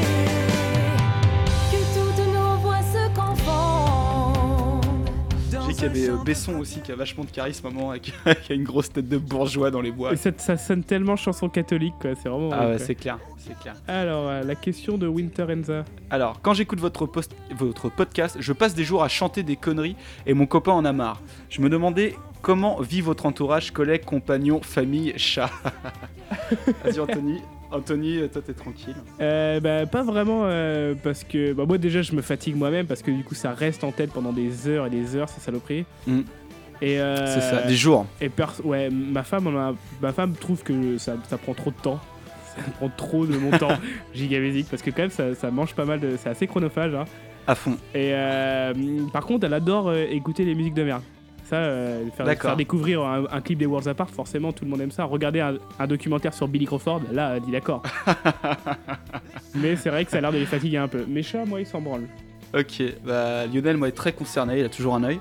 Qu'il 5.93 6.01
y 6.03 6.05
avait 6.07 6.13
euh, 6.19 6.23
Besson 6.25 6.59
aussi 6.59 6.81
qui 6.81 6.93
a 6.93 6.97
vachement 6.97 7.25
de 7.25 7.31
charisme 7.31 7.67
à 7.67 7.71
un 7.71 7.73
moment, 7.73 7.91
avec- 7.91 8.13
qui 8.45 8.53
a 8.53 8.55
une 8.55 8.65
grosse 8.65 8.91
tête 8.93 9.09
de 9.09 9.19
bourgeois 9.19 9.71
dans 9.71 9.81
les 9.81 9.91
bois. 9.93 10.13
Et 10.13 10.17
ça, 10.17 10.31
ça 10.37 10.57
sonne 10.57 10.83
tellement 10.85 11.17
chanson 11.17 11.49
catholique, 11.49 11.95
quoi. 12.01 12.11
C'est 12.21 12.29
vraiment. 12.29 12.51
Ah 12.53 12.67
ouais, 12.69 12.77
quoi. 12.77 12.79
c'est 12.87 12.95
clair, 12.95 13.19
c'est 13.39 13.59
clair. 13.59 13.75
Alors, 13.89 14.29
euh, 14.29 14.43
la 14.43 14.55
question 14.55 14.99
de 14.99 15.07
Winter 15.07 15.45
Enza. 15.51 15.85
Alors, 16.11 16.41
quand 16.43 16.55
j'écoute 16.55 16.81
votre, 16.81 17.07
post- 17.07 17.35
votre 17.57 17.89
podcast, 17.91 18.37
je 18.41 18.53
passe 18.53 18.75
des 18.75 18.85
jours 18.85 19.03
à 19.03 19.09
chanter 19.09 19.43
des 19.43 19.57
conneries 19.57 19.97
et 20.27 20.35
mon 20.35 20.47
copain 20.47 20.73
en 20.73 20.85
a 20.85 20.93
marre. 20.93 21.21
Je 21.51 21.61
me 21.61 21.69
demandais 21.69 22.15
comment 22.43 22.81
vit 22.81 23.01
votre 23.01 23.27
entourage, 23.27 23.73
collègues, 23.73 24.05
compagnons, 24.05 24.61
famille, 24.63 25.13
chat. 25.17 25.51
Vas-y 26.85 27.01
Anthony. 27.01 27.41
Anthony, 27.73 28.21
toi 28.33 28.43
t'es 28.45 28.53
tranquille. 28.53 28.95
Euh, 29.21 29.61
bah, 29.61 29.87
pas 29.87 30.03
vraiment, 30.03 30.43
euh, 30.45 30.95
parce 31.03 31.25
que 31.25 31.53
bah, 31.53 31.65
moi 31.67 31.79
déjà 31.79 32.03
je 32.03 32.13
me 32.15 32.23
fatigue 32.23 32.57
moi-même, 32.57 32.87
parce 32.87 33.03
que 33.03 33.11
du 33.11 33.25
coup 33.25 33.35
ça 33.35 33.53
reste 33.53 33.85
en 33.85 33.93
tête 33.93 34.13
pendant 34.13 34.33
des 34.33 34.69
heures 34.69 34.87
et 34.87 34.91
des 34.91 35.17
heures, 35.17 35.29
ces 35.29 35.41
saloperies. 35.41 35.85
Mm. 36.07 36.21
Et, 36.83 37.01
euh, 37.01 37.27
C'est 37.27 37.41
ça, 37.41 37.63
des 37.63 37.75
jours. 37.75 38.07
Et 38.21 38.31
ouais, 38.65 38.91
ma 38.91 39.23
femme, 39.23 39.47
en 39.47 39.59
a- 39.59 39.75
ma 40.03 40.13
femme 40.13 40.35
trouve 40.35 40.63
que 40.63 40.99
ça, 40.99 41.17
ça 41.29 41.39
prend 41.39 41.55
trop 41.55 41.71
de 41.71 41.77
temps. 41.77 42.01
Ça 42.55 42.63
prend 42.79 42.91
trop 42.97 43.27
de 43.27 43.37
mon 43.37 43.51
temps 43.57 43.77
gigabésique, 44.15 44.67
parce 44.71 44.83
que 44.83 44.91
quand 44.91 45.03
même 45.03 45.11
ça, 45.11 45.35
ça 45.35 45.51
mange 45.51 45.75
pas 45.75 45.85
mal 45.85 46.01
de. 46.01 46.17
C'est 46.19 46.29
assez 46.29 46.47
chronophage. 46.47 46.95
Hein. 46.95 47.05
À 47.47 47.55
fond. 47.55 47.77
Et 47.95 48.11
euh, 48.13 48.73
par 49.13 49.25
contre, 49.25 49.47
elle 49.47 49.55
adore 49.55 49.89
euh, 49.89 50.05
écouter 50.11 50.45
les 50.45 50.55
musiques 50.55 50.75
de 50.75 50.83
merde. 50.83 51.03
Ça, 51.49 51.57
euh, 51.57 52.05
faire, 52.17 52.57
découvrir 52.57 53.03
un, 53.03 53.25
un 53.31 53.41
clip 53.41 53.59
des 53.59 53.67
Worlds 53.67 53.89
Apart, 53.89 54.11
forcément 54.11 54.53
tout 54.53 54.65
le 54.65 54.71
monde 54.71 54.81
aime 54.81 54.91
ça. 54.91 55.05
Regarder 55.05 55.41
un, 55.41 55.55
un 55.79 55.87
documentaire 55.87 56.35
sur 56.35 56.49
Billy 56.49 56.67
Crawford, 56.67 57.03
là, 57.13 57.35
elle 57.37 57.43
dit 57.43 57.53
d'accord. 57.53 57.83
Mais 59.55 59.77
c'est 59.77 59.91
vrai 59.91 60.05
que 60.05 60.11
ça 60.11 60.19
a 60.19 60.21
l'air 60.21 60.33
de 60.33 60.39
les 60.39 60.47
fatiguer 60.47 60.79
un 60.79 60.89
peu. 60.89 61.05
Mes 61.07 61.23
chats, 61.23 61.45
moi, 61.45 61.61
ils 61.61 61.67
s'en 61.67 61.81
branlent. 61.81 62.09
Ok, 62.55 62.83
bah, 63.05 63.47
Lionel, 63.47 63.77
moi, 63.77 63.89
est 63.89 63.93
très 63.93 64.13
concerné, 64.13 64.61
il 64.61 64.65
a 64.65 64.69
toujours 64.69 64.95
un 64.95 65.05
œil. 65.05 65.21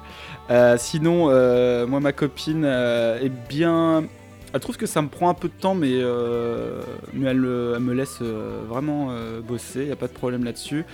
Euh, 0.49 0.78
sinon, 0.78 1.28
euh, 1.30 1.86
moi, 1.86 1.99
ma 1.99 2.11
copine 2.11 2.63
euh, 2.65 3.19
est 3.21 3.32
bien. 3.49 4.05
Elle 4.53 4.59
trouve 4.61 4.78
que 4.78 4.86
ça 4.86 5.01
me 5.01 5.09
prend 5.09 5.30
un 5.30 5.34
peu 5.34 5.49
de 5.49 5.53
temps, 5.53 5.76
mais, 5.76 5.89
euh, 5.91 6.82
mais 7.13 7.30
elle, 7.30 7.43
euh, 7.43 7.73
elle 7.76 7.84
me 7.84 7.93
laisse 7.93 8.19
euh, 8.21 8.61
vraiment 8.67 9.09
euh, 9.09 9.41
bosser, 9.41 9.82
il 9.82 9.88
n'y 9.88 9.91
a 9.91 9.97
pas 9.97 10.07
de 10.07 10.13
problème 10.13 10.43
là-dessus. 10.43 10.86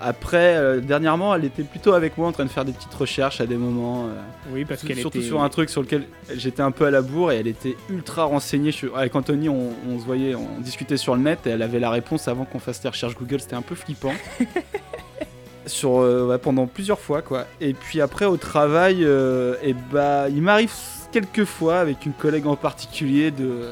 Après, 0.00 0.56
euh, 0.56 0.80
dernièrement, 0.80 1.34
elle 1.34 1.44
était 1.44 1.62
plutôt 1.62 1.92
avec 1.92 2.18
moi 2.18 2.28
en 2.28 2.32
train 2.32 2.44
de 2.44 2.50
faire 2.50 2.64
des 2.64 2.72
petites 2.72 2.92
recherches 2.94 3.40
à 3.40 3.46
des 3.46 3.56
moments. 3.56 4.06
euh, 4.06 4.20
Oui, 4.52 4.64
parce 4.64 4.82
qu'elle 4.82 4.98
Surtout 4.98 5.18
était- 5.18 5.26
sur 5.28 5.42
un 5.42 5.48
truc 5.48 5.70
sur 5.70 5.80
lequel 5.82 6.04
j'étais 6.34 6.62
un 6.62 6.72
peu 6.72 6.84
à 6.84 6.90
la 6.90 7.00
bourre 7.00 7.32
et 7.32 7.36
elle 7.38 7.46
était 7.46 7.76
ultra 7.88 8.24
renseignée. 8.24 8.72
Je- 8.72 8.88
Avec 8.94 9.14
Anthony, 9.14 9.48
on, 9.48 9.70
on 9.88 9.98
se 9.98 10.04
voyait, 10.04 10.34
on 10.34 10.60
discutait 10.60 10.96
sur 10.96 11.14
le 11.14 11.22
net 11.22 11.46
et 11.46 11.50
elle 11.50 11.62
avait 11.62 11.78
la 11.78 11.90
réponse 11.90 12.28
avant 12.28 12.44
qu'on 12.44 12.58
fasse 12.58 12.82
les 12.82 12.90
recherches 12.90 13.14
Google. 13.16 13.40
C'était 13.40 13.54
un 13.56 13.62
peu 13.62 13.74
flippant. 13.76 14.12
sur, 15.66 15.98
euh, 16.00 16.26
ouais, 16.26 16.38
pendant 16.38 16.66
plusieurs 16.66 16.98
fois, 17.00 17.22
quoi. 17.22 17.46
Et 17.60 17.72
puis 17.72 18.00
après, 18.00 18.26
au 18.26 18.36
travail, 18.36 19.02
et 19.02 19.74
bah, 19.92 20.28
il 20.28 20.42
m'arrive 20.42 20.72
quelques 21.12 21.44
fois, 21.44 21.78
avec 21.78 22.04
une 22.04 22.12
collègue 22.12 22.46
en 22.46 22.56
particulier, 22.56 23.30
de, 23.30 23.70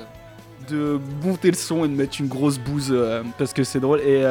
de 0.70 0.98
monter 1.22 1.50
le 1.50 1.56
son 1.56 1.84
et 1.84 1.88
de 1.88 1.94
mettre 1.94 2.16
une 2.20 2.28
grosse 2.28 2.58
bouse 2.58 2.96
parce 3.36 3.52
que 3.52 3.64
c'est 3.64 3.80
drôle. 3.80 4.00
Et, 4.00 4.24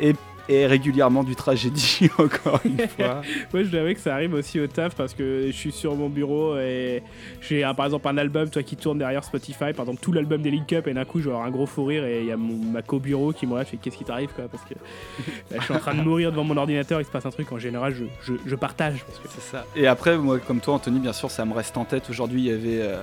et, 0.00 0.14
et 0.48 0.66
régulièrement 0.66 1.24
du 1.24 1.36
tragédie, 1.36 2.08
encore 2.18 2.60
une 2.64 2.78
fois. 2.88 3.22
Moi, 3.52 3.62
je 3.64 3.76
avouer 3.76 3.94
que 3.94 4.00
ça 4.00 4.14
arrive 4.14 4.34
aussi 4.34 4.60
au 4.60 4.66
taf 4.66 4.94
parce 4.94 5.14
que 5.14 5.46
je 5.46 5.52
suis 5.52 5.72
sur 5.72 5.94
mon 5.94 6.08
bureau 6.08 6.56
et 6.58 7.02
j'ai 7.40 7.62
par 7.76 7.86
exemple 7.86 8.08
un 8.08 8.18
album 8.18 8.48
toi, 8.50 8.62
qui 8.62 8.76
tourne 8.76 8.98
derrière 8.98 9.24
Spotify, 9.24 9.72
par 9.72 9.84
exemple 9.84 10.00
tout 10.00 10.12
l'album 10.12 10.42
des 10.42 10.50
Link 10.50 10.72
Up, 10.72 10.86
et 10.86 10.94
d'un 10.94 11.04
coup, 11.04 11.20
je 11.20 11.24
vais 11.24 11.30
avoir 11.30 11.46
un 11.46 11.50
gros 11.50 11.66
fou 11.66 11.84
rire 11.84 12.04
et 12.04 12.20
il 12.20 12.26
y 12.26 12.32
a 12.32 12.36
mon, 12.36 12.56
ma 12.56 12.82
co-bureau 12.82 13.32
qui 13.32 13.46
me 13.46 13.52
regarde, 13.52 13.68
fais 13.68 13.76
qu'est-ce 13.76 13.96
qui 13.96 14.04
t'arrive 14.04 14.30
quoi? 14.34 14.46
Parce 14.48 14.64
que 14.64 14.74
là, 14.74 15.56
je 15.60 15.64
suis 15.64 15.74
en 15.74 15.78
train 15.78 15.94
de 15.94 16.02
mourir 16.02 16.30
devant 16.30 16.44
mon 16.44 16.56
ordinateur, 16.56 17.00
il 17.00 17.04
se 17.04 17.10
passe 17.10 17.26
un 17.26 17.30
truc, 17.30 17.52
en 17.52 17.58
général, 17.58 17.94
je, 17.94 18.04
je, 18.22 18.38
je 18.44 18.54
partage. 18.54 19.04
C'est 19.28 19.42
ça. 19.42 19.66
Et 19.76 19.86
après, 19.86 20.16
moi, 20.16 20.38
comme 20.38 20.60
toi, 20.60 20.74
Anthony, 20.74 20.98
bien 20.98 21.12
sûr, 21.12 21.30
ça 21.30 21.44
me 21.44 21.52
reste 21.52 21.76
en 21.76 21.84
tête. 21.84 22.08
Aujourd'hui, 22.10 22.40
il 22.40 22.46
y 22.46 22.52
avait 22.52 22.82
euh, 22.82 23.02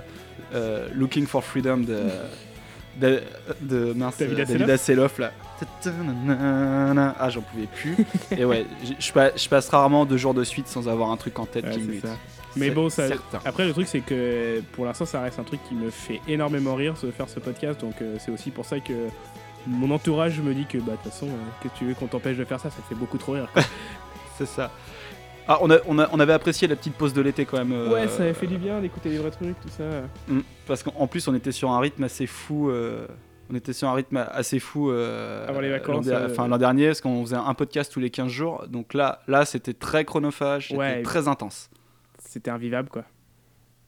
euh, 0.54 0.88
Looking 0.94 1.26
for 1.26 1.44
Freedom 1.44 1.78
de, 1.78 2.04
de, 3.00 3.22
de 3.62 3.94
mince, 3.94 4.18
David 4.18 4.40
euh, 4.40 5.08
là. 5.20 5.32
Ah, 7.20 7.30
j'en 7.30 7.42
pouvais 7.42 7.68
plus. 7.68 7.96
Et 8.38 8.46
ouais, 8.46 8.66
je 9.00 9.12
pa- 9.12 9.36
je 9.36 9.48
passe 9.48 9.70
rarement 9.70 10.06
deux 10.06 10.18
jours 10.18 10.34
de 10.34 10.44
suite 10.44 10.68
sans 10.68 10.88
avoir 10.88 11.12
un 11.12 11.18
truc 11.18 11.38
en 11.40 11.46
tête 11.46 11.66
Ouais, 11.66 11.72
qui 11.72 11.80
me. 11.80 11.94
Mais 12.58 12.70
bon, 12.72 12.90
ça, 12.90 13.08
certain. 13.10 13.40
après 13.44 13.66
le 13.66 13.74
truc 13.74 13.86
c'est 13.88 14.00
que 14.00 14.62
pour 14.72 14.86
l'instant 14.86 15.06
ça 15.06 15.20
reste 15.22 15.40
un 15.40 15.44
truc 15.44 15.60
qui 15.68 15.76
me 15.76 15.90
fait 15.90 16.22
énormément 16.28 16.76
rire 16.76 16.94
de 17.04 17.12
faire 17.12 17.28
ce 17.28 17.42
podcast, 17.42 17.82
donc 17.82 17.96
euh, 18.02 18.16
c'est 18.20 18.32
aussi 18.32 18.50
pour 18.50 18.64
ça 18.66 18.80
que 18.80 18.94
mon 19.68 19.92
entourage 19.92 20.40
me 20.40 20.54
dit 20.54 20.66
que 20.66 20.78
bah 20.78 20.94
de 20.94 20.98
toute 21.04 21.12
façon, 21.12 21.26
euh, 21.28 21.30
que 21.62 21.68
tu 21.78 21.84
veux 21.86 21.94
qu'on 21.96 22.08
t'empêche 22.08 22.38
de 22.38 22.46
faire 22.46 22.60
ça, 22.62 22.70
ça 22.70 22.78
te 22.82 22.88
fait 22.88 22.96
beaucoup 22.96 23.18
trop 23.18 23.34
rire. 23.34 23.50
C'est 24.38 24.46
ça. 24.48 24.72
Ah, 25.48 25.58
on, 25.62 25.70
a- 25.70 25.80
on, 25.86 26.00
a- 26.00 26.10
on 26.14 26.20
avait 26.22 26.34
apprécié 26.34 26.68
la 26.68 26.76
petite 26.78 26.94
pause 26.96 27.14
de 27.14 27.22
l'été 27.22 27.46
quand 27.46 27.58
même. 27.58 27.74
euh, 27.74 27.92
ouais, 27.92 28.08
ça 28.08 28.24
avait 28.24 28.34
fait 28.34 28.48
du 28.48 28.58
bien 28.58 28.80
d'écouter 28.80 29.10
des 29.10 29.18
vrais 29.18 29.32
trucs, 29.32 29.60
tout 29.60 29.70
ça. 29.70 29.84
Mm, 30.30 30.40
Parce 30.66 30.82
qu'en 30.82 31.08
plus, 31.08 31.28
on 31.28 31.36
était 31.36 31.52
sur 31.52 31.72
un 31.72 31.80
rythme 31.80 32.04
assez 32.04 32.26
fou. 32.26 32.70
On 33.50 33.56
était 33.56 33.74
sur 33.74 33.88
un 33.88 33.94
rythme 33.94 34.26
assez 34.32 34.60
fou 34.60 34.90
euh, 34.90 35.48
Avant 35.48 35.60
les 35.60 35.70
l'an 35.70 35.78
vacances, 35.78 36.06
der- 36.06 36.18
euh, 36.20 36.28
enfin, 36.32 36.48
l'an 36.48 36.58
dernier, 36.58 36.88
parce 36.88 37.02
qu'on 37.02 37.24
faisait 37.24 37.36
un 37.36 37.54
podcast 37.54 37.92
tous 37.92 38.00
les 38.00 38.10
15 38.10 38.30
jours. 38.32 38.66
Donc 38.68 38.94
là, 38.94 39.22
là 39.28 39.46
c'était 39.46 39.74
très 39.74 40.04
chronophage, 40.06 40.70
c'était 40.70 41.02
très 41.04 41.28
intense. 41.28 41.70
C'était 42.20 42.52
invivable 42.52 42.90
quoi. 42.90 43.06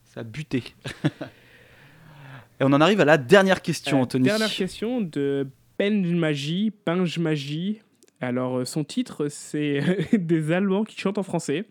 Ça 0.05 0.21
a 0.21 0.23
buté. 0.23 0.63
Et 2.59 2.63
on 2.63 2.73
en 2.73 2.81
arrive 2.81 3.01
à 3.01 3.05
la 3.05 3.17
dernière 3.17 3.61
question, 3.61 3.99
Euh, 3.99 4.03
Anthony. 4.03 4.23
Dernière 4.25 4.49
question 4.51 5.01
de 5.01 5.47
Penjmagie, 5.77 6.71
Pinjmagie. 6.85 7.81
Alors, 8.19 8.57
euh, 8.59 8.65
son 8.65 8.83
titre, 8.83 9.27
c'est 9.27 9.81
des 10.17 10.51
Allemands 10.51 10.83
qui 10.83 10.99
chantent 10.99 11.19
en 11.19 11.23
français. 11.23 11.65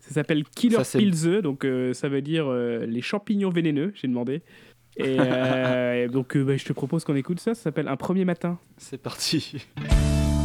Ça 0.00 0.14
s'appelle 0.14 0.44
Killer 0.44 0.78
Pilze, 0.92 1.28
donc 1.42 1.64
euh, 1.64 1.92
ça 1.94 2.08
veut 2.08 2.22
dire 2.22 2.50
les 2.52 3.00
champignons 3.02 3.50
vénéneux, 3.50 3.92
j'ai 3.94 4.06
demandé. 4.08 4.42
Et 4.96 5.16
euh, 5.18 6.08
donc, 6.08 6.36
euh, 6.36 6.44
bah, 6.44 6.56
je 6.56 6.64
te 6.64 6.72
propose 6.72 7.04
qu'on 7.04 7.16
écoute 7.16 7.40
ça. 7.40 7.54
Ça 7.54 7.62
s'appelle 7.64 7.88
Un 7.88 7.96
premier 7.96 8.24
matin. 8.24 8.58
C'est 8.78 9.00
parti. 9.00 9.66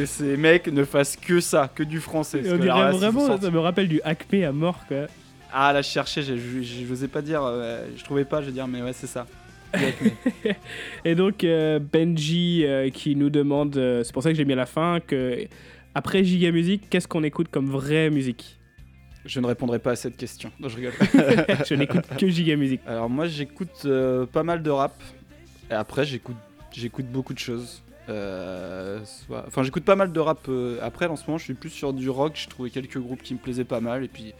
que 0.00 0.06
ces 0.06 0.36
mecs 0.36 0.66
ne 0.68 0.84
fassent 0.84 1.16
que 1.16 1.40
ça, 1.40 1.70
que 1.74 1.82
du 1.82 2.00
français. 2.00 2.40
On 2.44 2.48
parce 2.48 2.60
que 2.60 2.66
là, 2.66 2.90
vous 2.90 2.98
vraiment, 2.98 3.38
ça 3.40 3.50
me 3.50 3.58
rappelle 3.58 3.88
du 3.88 4.00
Acme 4.02 4.42
à 4.44 4.52
mort 4.52 4.78
quoi. 4.88 5.06
Ah 5.52 5.72
là, 5.72 5.82
je 5.82 5.88
cherchais, 5.88 6.22
j'ai- 6.22 6.38
je 6.38 6.84
n'osais 6.88 7.08
pas 7.08 7.22
dire, 7.22 7.42
euh, 7.44 7.84
je 7.96 8.04
trouvais 8.04 8.24
pas, 8.24 8.40
je 8.40 8.46
vais 8.46 8.52
dire, 8.52 8.66
mais 8.68 8.82
ouais, 8.82 8.92
c'est 8.92 9.06
ça. 9.08 9.26
Et 11.04 11.14
donc 11.14 11.44
euh, 11.44 11.78
Benji 11.78 12.64
euh, 12.64 12.90
qui 12.90 13.14
nous 13.16 13.30
demande, 13.30 13.76
euh, 13.76 14.02
c'est 14.04 14.12
pour 14.12 14.22
ça 14.22 14.30
que 14.30 14.36
j'ai 14.36 14.44
mis 14.44 14.52
à 14.52 14.56
la 14.56 14.66
fin, 14.66 15.00
que 15.00 15.44
après 15.94 16.24
Giga 16.24 16.50
Music, 16.50 16.82
qu'est-ce 16.90 17.08
qu'on 17.08 17.22
écoute 17.24 17.48
comme 17.50 17.68
vraie 17.70 18.10
musique? 18.10 18.58
Je 19.26 19.38
ne 19.38 19.46
répondrai 19.46 19.78
pas 19.78 19.90
à 19.92 19.96
cette 19.96 20.16
question. 20.16 20.50
Non, 20.58 20.68
je 20.68 20.76
rigole. 20.76 20.92
Je 21.68 21.74
n'écoute 21.74 22.04
que 22.18 22.26
Giga 22.28 22.56
Music. 22.56 22.80
Alors 22.86 23.10
moi, 23.10 23.26
j'écoute 23.26 23.82
euh, 23.84 24.24
pas 24.24 24.42
mal 24.42 24.62
de 24.62 24.70
rap. 24.70 24.94
Et 25.70 25.74
après, 25.74 26.06
j'écoute, 26.06 26.36
j'écoute 26.72 27.04
beaucoup 27.06 27.34
de 27.34 27.38
choses. 27.38 27.82
Euh, 28.10 28.98
soit- 29.04 29.44
Enfin, 29.46 29.62
j'écoute 29.62 29.84
pas 29.84 29.96
mal 29.96 30.12
de 30.12 30.20
rap. 30.20 30.40
euh, 30.48 30.78
Après, 30.82 31.06
en 31.06 31.16
ce 31.16 31.24
moment, 31.26 31.38
je 31.38 31.44
suis 31.44 31.54
plus 31.54 31.70
sur 31.70 31.92
du 31.92 32.10
rock. 32.10 32.32
J'ai 32.34 32.48
trouvé 32.48 32.70
quelques 32.70 32.98
groupes 32.98 33.22
qui 33.22 33.34
me 33.34 33.38
plaisaient 33.38 33.64
pas 33.64 33.80
mal. 33.80 34.04
Et 34.04 34.08
puis, 34.08 34.34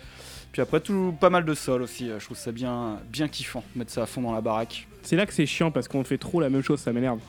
puis 0.52 0.60
après, 0.62 0.80
tout, 0.80 1.14
pas 1.20 1.30
mal 1.30 1.44
de 1.44 1.54
sol 1.54 1.82
aussi. 1.82 2.10
Euh, 2.10 2.18
Je 2.18 2.24
trouve 2.24 2.36
ça 2.36 2.52
bien, 2.52 2.98
bien 3.10 3.28
kiffant. 3.28 3.64
Mettre 3.76 3.92
ça 3.92 4.02
à 4.02 4.06
fond 4.06 4.22
dans 4.22 4.32
la 4.32 4.40
baraque. 4.40 4.86
C'est 5.02 5.16
là 5.16 5.24
que 5.26 5.32
c'est 5.32 5.46
chiant 5.46 5.70
parce 5.70 5.88
qu'on 5.88 6.04
fait 6.04 6.18
trop 6.18 6.40
la 6.40 6.50
même 6.50 6.62
chose, 6.62 6.80
ça 6.80 6.92
m'énerve. 6.92 7.20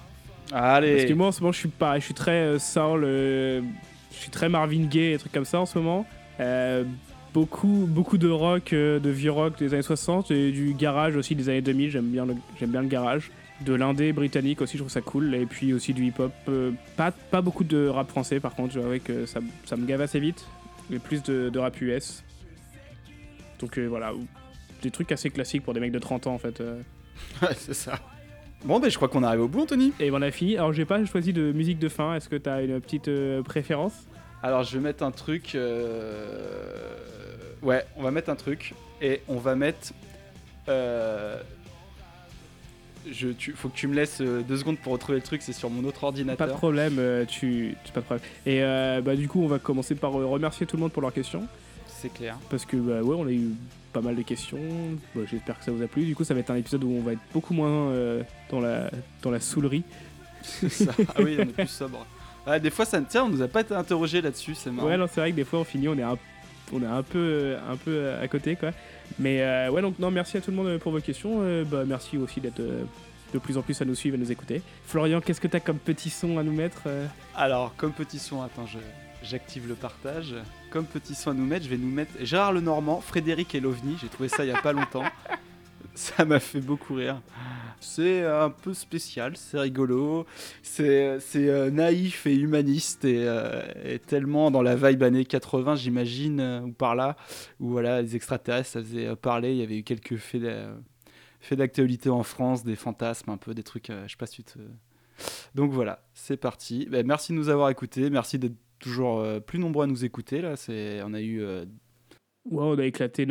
Allez. 0.51 0.95
Parce 0.95 1.05
que 1.07 1.13
moi 1.13 1.27
en 1.27 1.31
ce 1.31 1.39
moment 1.39 1.53
je 1.53 1.59
suis 1.59 1.69
pas, 1.69 1.97
je 1.97 2.03
suis 2.03 2.13
très 2.13 2.31
euh, 2.41 2.59
soul, 2.59 3.03
euh, 3.05 3.61
je 4.11 4.17
suis 4.17 4.29
très 4.29 4.49
Marvin 4.49 4.83
Gaye 4.87 5.13
et 5.13 5.17
trucs 5.17 5.31
comme 5.31 5.45
ça 5.45 5.61
en 5.61 5.65
ce 5.65 5.77
moment. 5.77 6.05
Euh, 6.41 6.83
beaucoup, 7.33 7.85
beaucoup 7.87 8.17
de 8.17 8.27
rock, 8.29 8.71
de 8.71 9.09
vieux 9.09 9.31
rock 9.31 9.57
des 9.57 9.73
années 9.73 9.81
60 9.83 10.29
et 10.31 10.51
du 10.51 10.73
garage 10.73 11.15
aussi 11.15 11.35
des 11.35 11.47
années 11.47 11.61
2000. 11.61 11.91
J'aime 11.91 12.07
bien 12.09 12.25
le, 12.25 12.35
j'aime 12.59 12.71
bien 12.71 12.81
le 12.81 12.89
garage. 12.89 13.31
De 13.65 13.73
l'indé 13.75 14.11
britannique 14.11 14.61
aussi, 14.61 14.73
je 14.73 14.81
trouve 14.83 14.91
ça 14.91 15.01
cool. 15.01 15.35
Et 15.35 15.45
puis 15.45 15.73
aussi 15.73 15.93
du 15.93 16.05
hip-hop. 16.05 16.31
euh, 16.49 16.71
pas, 16.97 17.11
pas 17.11 17.41
beaucoup 17.41 17.63
de 17.63 17.87
rap 17.87 18.09
français 18.09 18.39
par 18.39 18.55
contre, 18.55 18.73
je 18.73 18.79
avouer 18.79 18.99
que 18.99 19.25
ça, 19.25 19.39
ça 19.65 19.75
me 19.77 19.85
gave 19.85 20.01
assez 20.01 20.19
vite. 20.19 20.45
Mais 20.89 20.99
plus 20.99 21.21
de, 21.23 21.49
de 21.49 21.59
rap 21.59 21.79
US. 21.81 22.23
Donc 23.59 23.77
euh, 23.77 23.85
voilà, 23.85 24.13
des 24.81 24.89
trucs 24.91 25.11
assez 25.11 25.29
classiques 25.29 25.63
pour 25.63 25.73
des 25.73 25.79
mecs 25.79 25.91
de 25.91 25.99
30 25.99 26.27
ans 26.27 26.33
en 26.33 26.37
fait. 26.39 26.59
euh. 26.61 26.81
Ouais, 27.41 27.53
c'est 27.55 27.75
ça. 27.75 27.99
Bon, 28.65 28.79
ben 28.79 28.89
je 28.89 28.95
crois 28.95 29.07
qu'on 29.09 29.23
arrive 29.23 29.41
au 29.41 29.47
bout, 29.47 29.61
Anthony. 29.61 29.93
Et 29.99 30.09
on 30.11 30.21
a 30.21 30.31
fini. 30.31 30.55
Alors 30.57 30.73
j'ai 30.73 30.85
pas 30.85 31.03
choisi 31.05 31.31
de 31.33 31.51
musique 31.51 31.77
de 31.79 31.89
fin. 31.89 32.15
Est-ce 32.15 32.29
que 32.29 32.35
tu 32.35 32.49
as 32.49 32.61
une 32.63 32.79
petite 32.81 33.09
préférence? 33.43 33.93
Alors, 34.43 34.63
je 34.63 34.75
vais 34.75 34.83
mettre 34.83 35.03
un 35.03 35.11
truc. 35.11 35.53
euh, 35.53 36.95
Ouais, 37.61 37.85
on 37.95 38.01
va 38.01 38.09
mettre 38.09 38.31
un 38.31 38.35
truc. 38.35 38.73
Et 39.01 39.21
on 39.27 39.37
va 39.37 39.53
mettre. 39.55 39.93
euh, 40.67 41.39
Je, 43.09 43.29
tu, 43.29 43.53
faut 43.53 43.69
que 43.69 43.75
tu 43.75 43.87
me 43.87 43.95
laisses 43.95 44.19
euh, 44.21 44.41
deux 44.41 44.57
secondes 44.57 44.77
pour 44.77 44.93
retrouver 44.93 45.17
le 45.17 45.23
truc, 45.23 45.41
c'est 45.41 45.53
sur 45.53 45.69
mon 45.69 45.83
autre 45.87 46.03
ordinateur. 46.03 46.45
Pas 46.47 46.51
de 46.53 46.57
problème, 46.57 46.97
euh, 46.99 47.25
tu, 47.25 47.75
tu- 47.83 47.91
pas 47.91 48.01
de 48.01 48.05
problème. 48.05 48.25
Et 48.45 48.61
euh, 48.63 49.01
bah, 49.01 49.15
du 49.15 49.27
coup, 49.27 49.41
on 49.43 49.47
va 49.47 49.59
commencer 49.59 49.95
par 49.95 50.19
euh, 50.19 50.25
remercier 50.25 50.65
tout 50.67 50.75
le 50.77 50.81
monde 50.81 50.91
pour 50.91 51.01
leurs 51.01 51.13
questions. 51.13 51.47
C'est 51.87 52.13
clair. 52.13 52.37
Parce 52.49 52.65
que, 52.65 52.77
bah, 52.77 53.01
ouais, 53.01 53.15
on 53.17 53.25
a 53.27 53.31
eu 53.31 53.49
pas 53.93 54.01
mal 54.01 54.15
de 54.15 54.21
questions. 54.21 54.59
Bah, 55.15 55.21
J'espère 55.29 55.57
que 55.59 55.65
ça 55.65 55.71
vous 55.71 55.81
a 55.81 55.87
plu. 55.87 56.03
Du 56.05 56.15
coup, 56.15 56.23
ça 56.23 56.33
va 56.33 56.39
être 56.41 56.51
un 56.51 56.55
épisode 56.55 56.83
où 56.83 56.91
on 56.91 57.01
va 57.01 57.13
être 57.13 57.19
beaucoup 57.33 57.53
moins 57.53 57.89
euh, 57.91 58.23
dans, 58.49 58.59
la, 58.59 58.89
dans 59.21 59.31
la 59.31 59.39
saoulerie. 59.39 59.83
C'est 60.43 60.69
ça. 60.69 60.91
Ah 61.09 61.21
oui, 61.21 61.35
on 61.39 61.41
est 61.43 61.45
plus 61.45 61.67
sobre. 61.67 62.05
Ouais, 62.47 62.59
des 62.61 62.69
fois, 62.71 62.85
ça, 62.85 63.01
tiens, 63.01 63.25
on 63.25 63.29
nous 63.29 63.41
a 63.41 63.47
pas 63.47 63.61
été 63.61 63.73
interrogé 63.75 64.21
là-dessus, 64.21 64.55
c'est 64.55 64.71
marrant. 64.71 64.87
Ouais, 64.87 64.97
non, 64.97 65.07
c'est 65.11 65.21
vrai 65.21 65.31
que 65.31 65.35
des 65.35 65.43
fois, 65.43 65.59
on 65.59 65.63
finit, 65.63 65.87
on 65.87 65.97
est 65.97 66.03
un, 66.03 66.17
on 66.73 66.81
est 66.81 66.85
un 66.85 67.03
peu, 67.03 67.55
un 67.69 67.75
peu 67.75 68.13
à 68.21 68.27
côté, 68.27 68.55
quoi. 68.55 68.71
Mais 69.19 69.41
euh, 69.41 69.69
ouais, 69.69 69.81
donc, 69.81 69.99
non, 69.99 70.11
merci 70.11 70.37
à 70.37 70.41
tout 70.41 70.51
le 70.51 70.57
monde 70.57 70.67
euh, 70.67 70.79
pour 70.79 70.91
vos 70.91 70.99
questions. 70.99 71.39
Euh, 71.41 71.63
bah, 71.63 71.83
merci 71.85 72.17
aussi 72.17 72.39
d'être 72.39 72.59
euh, 72.59 72.83
de 73.33 73.39
plus 73.39 73.57
en 73.57 73.61
plus 73.61 73.81
à 73.81 73.85
nous 73.85 73.95
suivre 73.95 74.15
et 74.15 74.19
nous 74.19 74.31
écouter. 74.31 74.61
Florian, 74.85 75.21
qu'est-ce 75.21 75.41
que 75.41 75.47
t'as 75.47 75.59
comme 75.59 75.77
petit 75.77 76.09
son 76.09 76.37
à 76.37 76.43
nous 76.43 76.53
mettre 76.53 76.83
Alors, 77.35 77.73
comme 77.77 77.91
petit 77.91 78.19
son, 78.19 78.41
attends, 78.41 78.65
j'active 79.23 79.67
le 79.67 79.75
partage. 79.75 80.35
Comme 80.69 80.85
petit 80.85 81.15
son 81.15 81.31
à 81.31 81.33
nous 81.33 81.45
mettre, 81.45 81.65
je 81.65 81.69
vais 81.69 81.77
nous 81.77 81.91
mettre 81.91 82.11
Gérard 82.21 82.53
Lenormand, 82.53 83.01
Frédéric 83.01 83.55
et 83.55 83.59
l'OVNI. 83.59 83.97
J'ai 84.01 84.07
trouvé 84.07 84.29
ça 84.29 84.43
il 84.43 84.49
y 84.49 84.53
a 84.53 84.61
pas 84.61 84.73
longtemps. 84.73 85.03
Ça 85.93 86.23
m'a 86.23 86.39
fait 86.39 86.61
beaucoup 86.61 86.95
rire. 86.95 87.21
C'est 87.83 88.23
un 88.23 88.51
peu 88.51 88.73
spécial, 88.75 89.35
c'est 89.35 89.57
rigolo, 89.59 90.25
c'est 90.61 91.17
euh, 91.35 91.69
naïf 91.71 92.27
et 92.27 92.35
humaniste 92.35 93.05
et, 93.05 93.23
euh, 93.27 93.63
et 93.83 93.97
tellement 93.99 94.51
dans 94.51 94.61
la 94.61 94.75
vibe 94.75 95.01
années 95.03 95.25
80, 95.25 95.75
j'imagine, 95.75 96.39
euh, 96.39 96.61
ou 96.61 96.71
par 96.73 96.95
là, 96.95 97.15
où 97.59 97.69
voilà, 97.69 98.01
les 98.03 98.15
extraterrestres, 98.15 98.69
ça 98.69 98.81
faisait 98.81 99.15
parler. 99.15 99.51
Il 99.51 99.57
y 99.57 99.63
avait 99.63 99.79
eu 99.79 99.83
quelques 99.83 100.17
faits 100.17 100.43
d'a- 100.43 100.75
faits 101.39 101.57
d'actualité 101.57 102.09
en 102.09 102.21
France, 102.23 102.63
des 102.63 102.75
fantasmes, 102.75 103.31
un 103.31 103.37
peu 103.37 103.53
des 103.55 103.63
trucs, 103.63 103.87
je 103.87 104.11
sais 104.11 104.17
pas 104.17 104.27
si 104.27 104.43
tu. 104.43 104.59
Donc 105.55 105.71
voilà, 105.71 106.03
c'est 106.13 106.37
parti. 106.37 106.87
Ben, 106.89 107.05
merci 107.05 107.31
de 107.33 107.37
nous 107.37 107.49
avoir 107.49 107.69
écoutés. 107.71 108.09
Merci 108.11 108.37
d'être 108.39 108.55
toujours 108.79 109.25
plus 109.41 109.57
nombreux 109.59 109.85
à 109.85 109.87
nous 109.87 110.05
écouter. 110.05 110.41
Là, 110.41 110.53
on 111.05 111.13
a 111.15 111.21
eu. 111.21 111.41
euh, 111.41 111.65
on 112.49 112.77
a 112.77 112.85
éclaté 112.85 113.27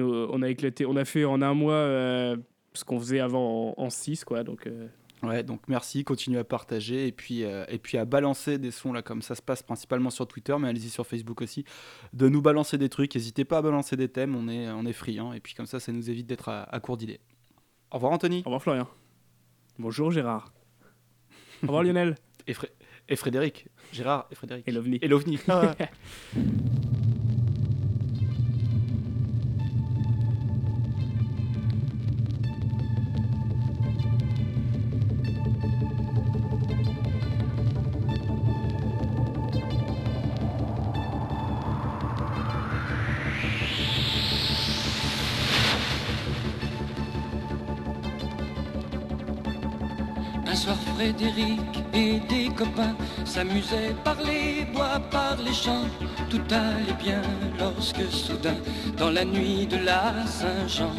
on 0.87 0.97
a 0.97 1.05
fait 1.05 1.25
en 1.25 1.41
un 1.43 1.55
mois 1.55 2.37
ce 2.75 2.85
qu'on 2.85 2.99
faisait 2.99 3.21
avant 3.21 3.75
en 3.77 3.91
6 3.91 4.25
quoi. 4.25 4.45
Donc 4.45 4.67
euh, 4.67 4.87
Ouais, 5.23 5.43
donc 5.43 5.61
merci, 5.69 6.03
continuez 6.03 6.39
à 6.39 6.45
partager 6.45 7.07
et 7.07 7.13
puis, 7.13 7.45
euh, 7.45 7.67
et 7.69 7.77
puis 7.77 7.99
à 7.99 8.07
balancer 8.07 8.57
des 8.57 8.71
sons 8.71 8.91
là, 8.95 9.03
comme 9.03 9.21
ça 9.21 9.35
se 9.35 9.43
passe 9.43 9.63
principalement 9.63 10.09
sur 10.09 10.27
Twitter, 10.27 10.57
mais 10.59 10.69
allez-y 10.69 10.89
sur 10.89 11.07
Facebook 11.07 11.43
aussi, 11.43 11.67
de 12.15 12.27
nous 12.31 12.41
balancer 12.41 12.79
des 12.79 12.89
trucs. 12.89 13.15
N'hésitez 13.15 13.45
pas 13.45 13.59
à 13.59 13.63
balancer 13.63 13.97
des 13.97 14.09
thèmes, 14.09 14.35
on 14.35 14.49
est, 14.49 14.71
on 14.71 14.87
est 14.87 14.95
friands 14.95 15.35
et 15.35 15.41
puis 15.41 15.53
comme 15.53 15.67
ça, 15.67 15.79
ça 15.79 15.93
nous 15.93 16.09
évite 16.09 16.27
d'être 16.27 16.49
à, 16.49 16.63
à 16.63 16.81
court 16.81 16.97
d'idées. 16.97 17.21
Au 17.91 17.97
revoir 17.97 18.13
Anthony. 18.13 18.39
Au 18.39 18.45
revoir 18.45 18.63
Florian. 18.63 18.89
Bonjour 19.79 20.11
Gérard. 20.11 20.55
Au 21.63 21.67
revoir 21.67 21.83
Lionel. 21.83 22.15
Et, 22.47 22.55
Fré- 22.55 22.71
et 23.11 23.17
Frédéric. 23.17 23.67
Gérard 23.93 24.27
et 24.31 24.35
Frédéric. 24.35 24.67
Et 24.69 24.73
l'OVNI. 24.73 24.99
Et 25.03 25.09
l'OVNI. 25.09 25.39
Ah. 25.49 25.75
s'amusaient 53.41 53.95
par 54.05 54.17
les 54.23 54.67
bois, 54.67 55.01
par 55.11 55.37
les 55.43 55.55
champs. 55.55 55.89
Tout 56.29 56.43
allait 56.51 56.99
bien 57.03 57.23
lorsque 57.59 58.05
soudain, 58.13 58.59
dans 58.99 59.11
la 59.11 59.25
nuit 59.25 59.67
de 59.67 59.79
la 59.79 60.27
Saint-Jean, 60.27 60.95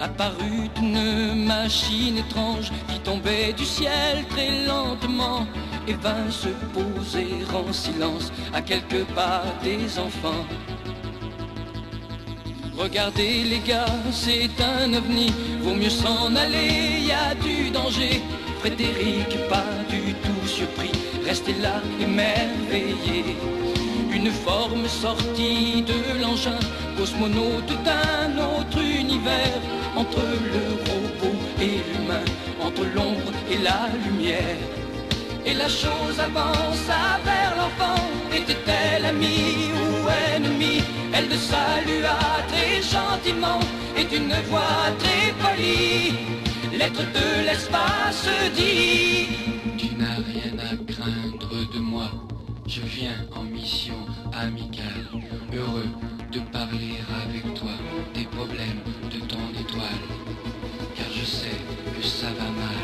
apparut 0.00 0.70
une 0.78 1.44
machine 1.46 2.16
étrange 2.16 2.70
qui 2.88 2.98
tombait 3.00 3.52
du 3.52 3.66
ciel 3.66 4.24
très 4.30 4.64
lentement 4.66 5.46
et 5.86 5.92
vint 6.04 6.30
se 6.30 6.52
poser 6.76 7.32
en 7.60 7.70
silence 7.72 8.32
à 8.54 8.62
quelques 8.62 9.04
pas 9.14 9.42
des 9.62 9.98
enfants. 9.98 10.44
Regardez 12.74 13.42
les 13.52 13.62
gars, 13.70 13.98
c'est 14.10 14.56
un 14.74 14.94
ovni, 14.94 15.30
vaut 15.60 15.74
mieux 15.74 15.96
s'en 16.02 16.34
aller, 16.34 17.02
y 17.10 17.12
a 17.12 17.34
du 17.34 17.70
danger. 17.70 18.22
Frédéric, 18.60 19.30
pas 19.48 19.72
du 19.88 20.14
tout 20.24 20.46
surpris, 20.46 20.92
restez 21.26 21.54
là 21.54 21.80
émerveillé. 22.00 23.36
Une 24.12 24.30
forme 24.30 24.86
sortie 24.88 25.82
de 25.82 26.20
l'engin, 26.20 26.58
cosmonaute 26.96 27.72
d'un 27.84 28.30
autre 28.38 28.80
univers, 28.82 29.60
entre 29.96 30.22
le 30.54 30.64
robot 30.88 31.36
et 31.60 31.80
l'humain, 31.86 32.24
entre 32.60 32.84
l'ombre 32.94 33.32
et 33.50 33.58
la 33.58 33.88
lumière. 34.04 34.58
Et 35.46 35.54
la 35.54 35.68
chose 35.68 36.18
avança 36.18 37.18
vers 37.24 37.54
l'enfant. 37.56 38.02
Était-elle 38.32 39.06
amie 39.06 39.70
ou 39.80 40.08
ennemie? 40.34 40.82
Elle 41.14 41.28
le 41.28 41.36
salua 41.36 42.18
très 42.48 42.82
gentiment 42.82 43.60
et 43.96 44.04
d'une 44.04 44.34
voix 44.48 44.84
très 44.98 45.32
polie. 45.42 46.14
L'être 46.72 47.04
de 47.18 47.46
l'espace 47.46 48.28
dit 48.56 49.28
N'as 50.00 50.16
rien 50.32 50.58
à 50.58 50.76
craindre 50.90 51.72
de 51.74 51.78
moi. 51.78 52.10
Je 52.66 52.80
viens 52.80 53.26
en 53.36 53.42
mission 53.42 54.06
amicale, 54.32 55.04
heureux 55.52 55.90
de 56.32 56.40
parler 56.50 56.96
avec 57.22 57.52
toi 57.52 57.72
des 58.14 58.24
problèmes 58.24 58.80
de 59.12 59.18
ton 59.26 59.44
étoile, 59.60 60.04
car 60.96 61.06
je 61.14 61.26
sais 61.26 61.58
que 61.94 62.02
ça 62.02 62.28
va 62.28 62.48
mal. 62.62 62.80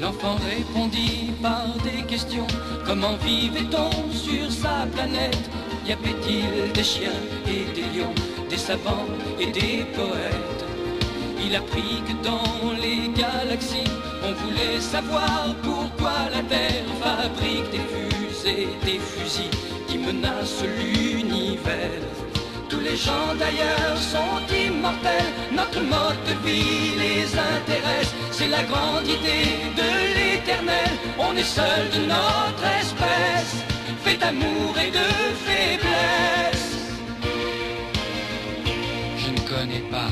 L'enfant 0.00 0.36
répondit 0.50 1.30
par 1.40 1.68
des 1.84 2.02
questions. 2.02 2.48
Comment 2.84 3.16
vivait-on 3.18 4.10
sur 4.10 4.50
sa 4.50 4.86
planète? 4.92 5.48
Y 5.86 5.92
avait-il 5.92 6.72
des 6.72 6.82
chiens 6.82 7.22
et 7.46 7.72
des 7.72 7.86
lions, 7.96 8.14
des 8.50 8.58
savants 8.58 9.06
et 9.38 9.46
des 9.46 9.84
poètes? 9.94 10.61
Il 11.44 11.56
apprit 11.56 12.02
que 12.06 12.14
dans 12.24 12.72
les 12.80 13.08
galaxies, 13.20 13.90
on 14.24 14.32
voulait 14.32 14.80
savoir 14.80 15.54
pourquoi 15.62 16.30
la 16.34 16.42
Terre 16.42 16.84
fabrique 17.02 17.70
des 17.70 17.86
fusées, 17.92 18.68
des 18.84 18.98
fusils 18.98 19.50
qui 19.88 19.98
menacent 19.98 20.64
l'univers. 20.78 22.06
Tous 22.68 22.80
les 22.80 22.96
gens 22.96 23.34
d'ailleurs 23.38 23.98
sont 23.98 24.40
immortels, 24.66 25.32
notre 25.52 25.80
mode 25.80 26.22
de 26.28 26.48
vie 26.48 26.94
les 26.96 27.24
intéresse, 27.52 28.14
c'est 28.30 28.48
la 28.48 28.62
grande 28.62 29.06
idée 29.06 29.58
de 29.76 29.90
l'éternel, 30.16 30.92
on 31.18 31.36
est 31.36 31.42
seul 31.42 31.90
de 31.96 32.06
notre 32.06 32.64
espèce, 32.80 33.56
fait 34.02 34.16
d'amour 34.16 34.74
et 34.78 34.90
de 34.90 35.06
faiblesse. 35.44 36.72
Je 39.18 39.30
ne 39.30 39.40
connais 39.48 39.84
pas 39.90 40.10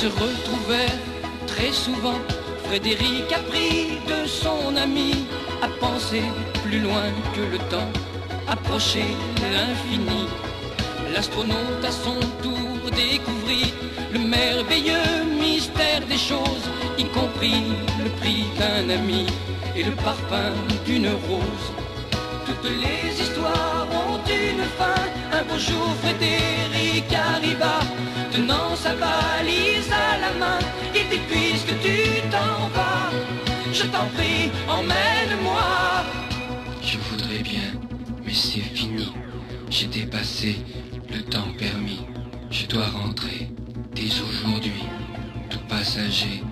se 0.00 0.06
retrouvèrent 0.06 1.00
très 1.48 1.72
souvent. 1.72 2.20
Frédéric 2.66 3.32
apprit 3.32 3.97
de 3.97 3.97
son 4.28 4.76
ami 4.76 5.12
à 5.62 5.68
penser 5.80 6.22
plus 6.64 6.80
loin 6.80 7.08
que 7.34 7.40
le 7.40 7.58
temps, 7.70 7.92
approcher 8.46 9.08
l'infini. 9.52 10.26
L'astronaute 11.14 11.84
à 11.84 11.90
son 11.90 12.20
tour 12.42 12.90
découvrit 12.94 13.72
le 14.12 14.20
merveilleux 14.20 15.24
mystère 15.40 16.02
des 16.08 16.18
choses, 16.18 16.66
y 16.98 17.04
compris 17.04 17.64
le 18.04 18.10
prix 18.20 18.44
d'un 18.58 18.90
ami 18.90 19.26
et 19.74 19.82
le 19.82 19.92
parfum 19.92 20.52
d'une 20.84 21.08
rose. 21.28 21.66
Toutes 22.46 22.70
les 22.84 23.20
histoires 23.22 23.86
ont 24.04 24.20
une 24.26 24.64
fin. 24.78 25.02
Un 25.36 25.42
beau 25.44 25.58
jour, 25.58 25.88
Frédéric 26.02 27.06
arriva, 27.12 27.76
tenant 28.32 28.74
sa 28.74 28.94
valise 28.94 29.90
à 29.92 30.18
la 30.24 30.32
main. 30.42 30.58
Il 30.94 31.06
dit 31.10 31.22
puisque 31.30 31.74
tu 31.84 31.96
t'en 32.32 32.68
vas, 32.74 32.97
je 33.78 33.84
t'en 33.84 34.06
prie, 34.16 34.50
emmène-moi. 34.68 36.04
Je 36.82 36.98
voudrais 36.98 37.42
bien, 37.42 37.70
mais 38.24 38.34
c'est 38.34 38.60
fini. 38.60 39.12
J'ai 39.70 39.86
dépassé 39.86 40.56
le 41.12 41.22
temps 41.22 41.52
permis. 41.56 42.00
Je 42.50 42.66
dois 42.66 42.86
rentrer 42.86 43.48
dès 43.94 44.10
aujourd'hui. 44.20 44.84
Tout 45.48 45.60
passager 45.68 46.42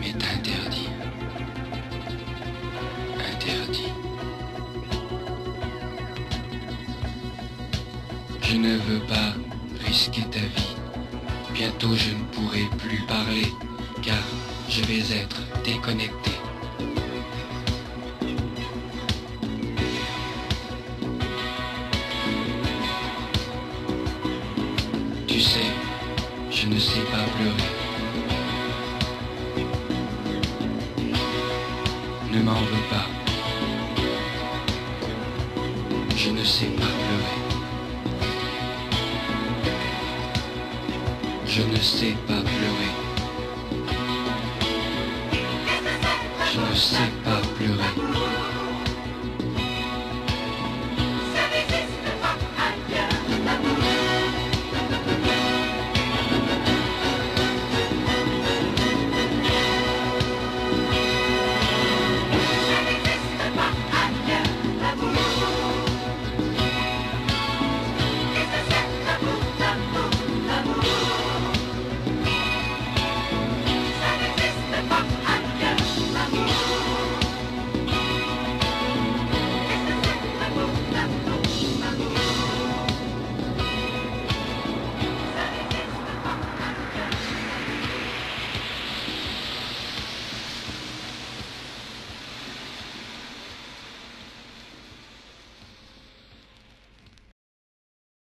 m'est 0.00 0.24
interdit. 0.36 0.88
Interdit. 3.30 3.92
Je 8.42 8.56
ne 8.56 8.76
veux 8.76 9.00
pas 9.00 9.34
risquer 9.86 10.22
ta 10.30 10.38
vie. 10.38 10.76
Bientôt 11.52 11.94
je 11.94 12.10
ne 12.10 12.24
pourrai 12.32 12.64
plus 12.78 13.02
parler 13.06 13.48
car 14.02 14.22
je 14.70 14.82
vais 14.84 15.00
être 15.14 15.40
déconnecté. 15.62 16.39
Pas 27.04 27.24
pleurer. 27.36 27.70
Ne 32.32 32.42
m'en 32.42 32.60
veux 32.70 32.86
pas. 32.90 33.06
Je 36.16 36.30
ne 36.30 36.44
sais 36.44 36.66
pas 36.66 36.92
pleurer. 37.02 37.40
Je 41.46 41.62
ne 41.62 41.76
sais 41.76 42.14
pas 42.28 42.39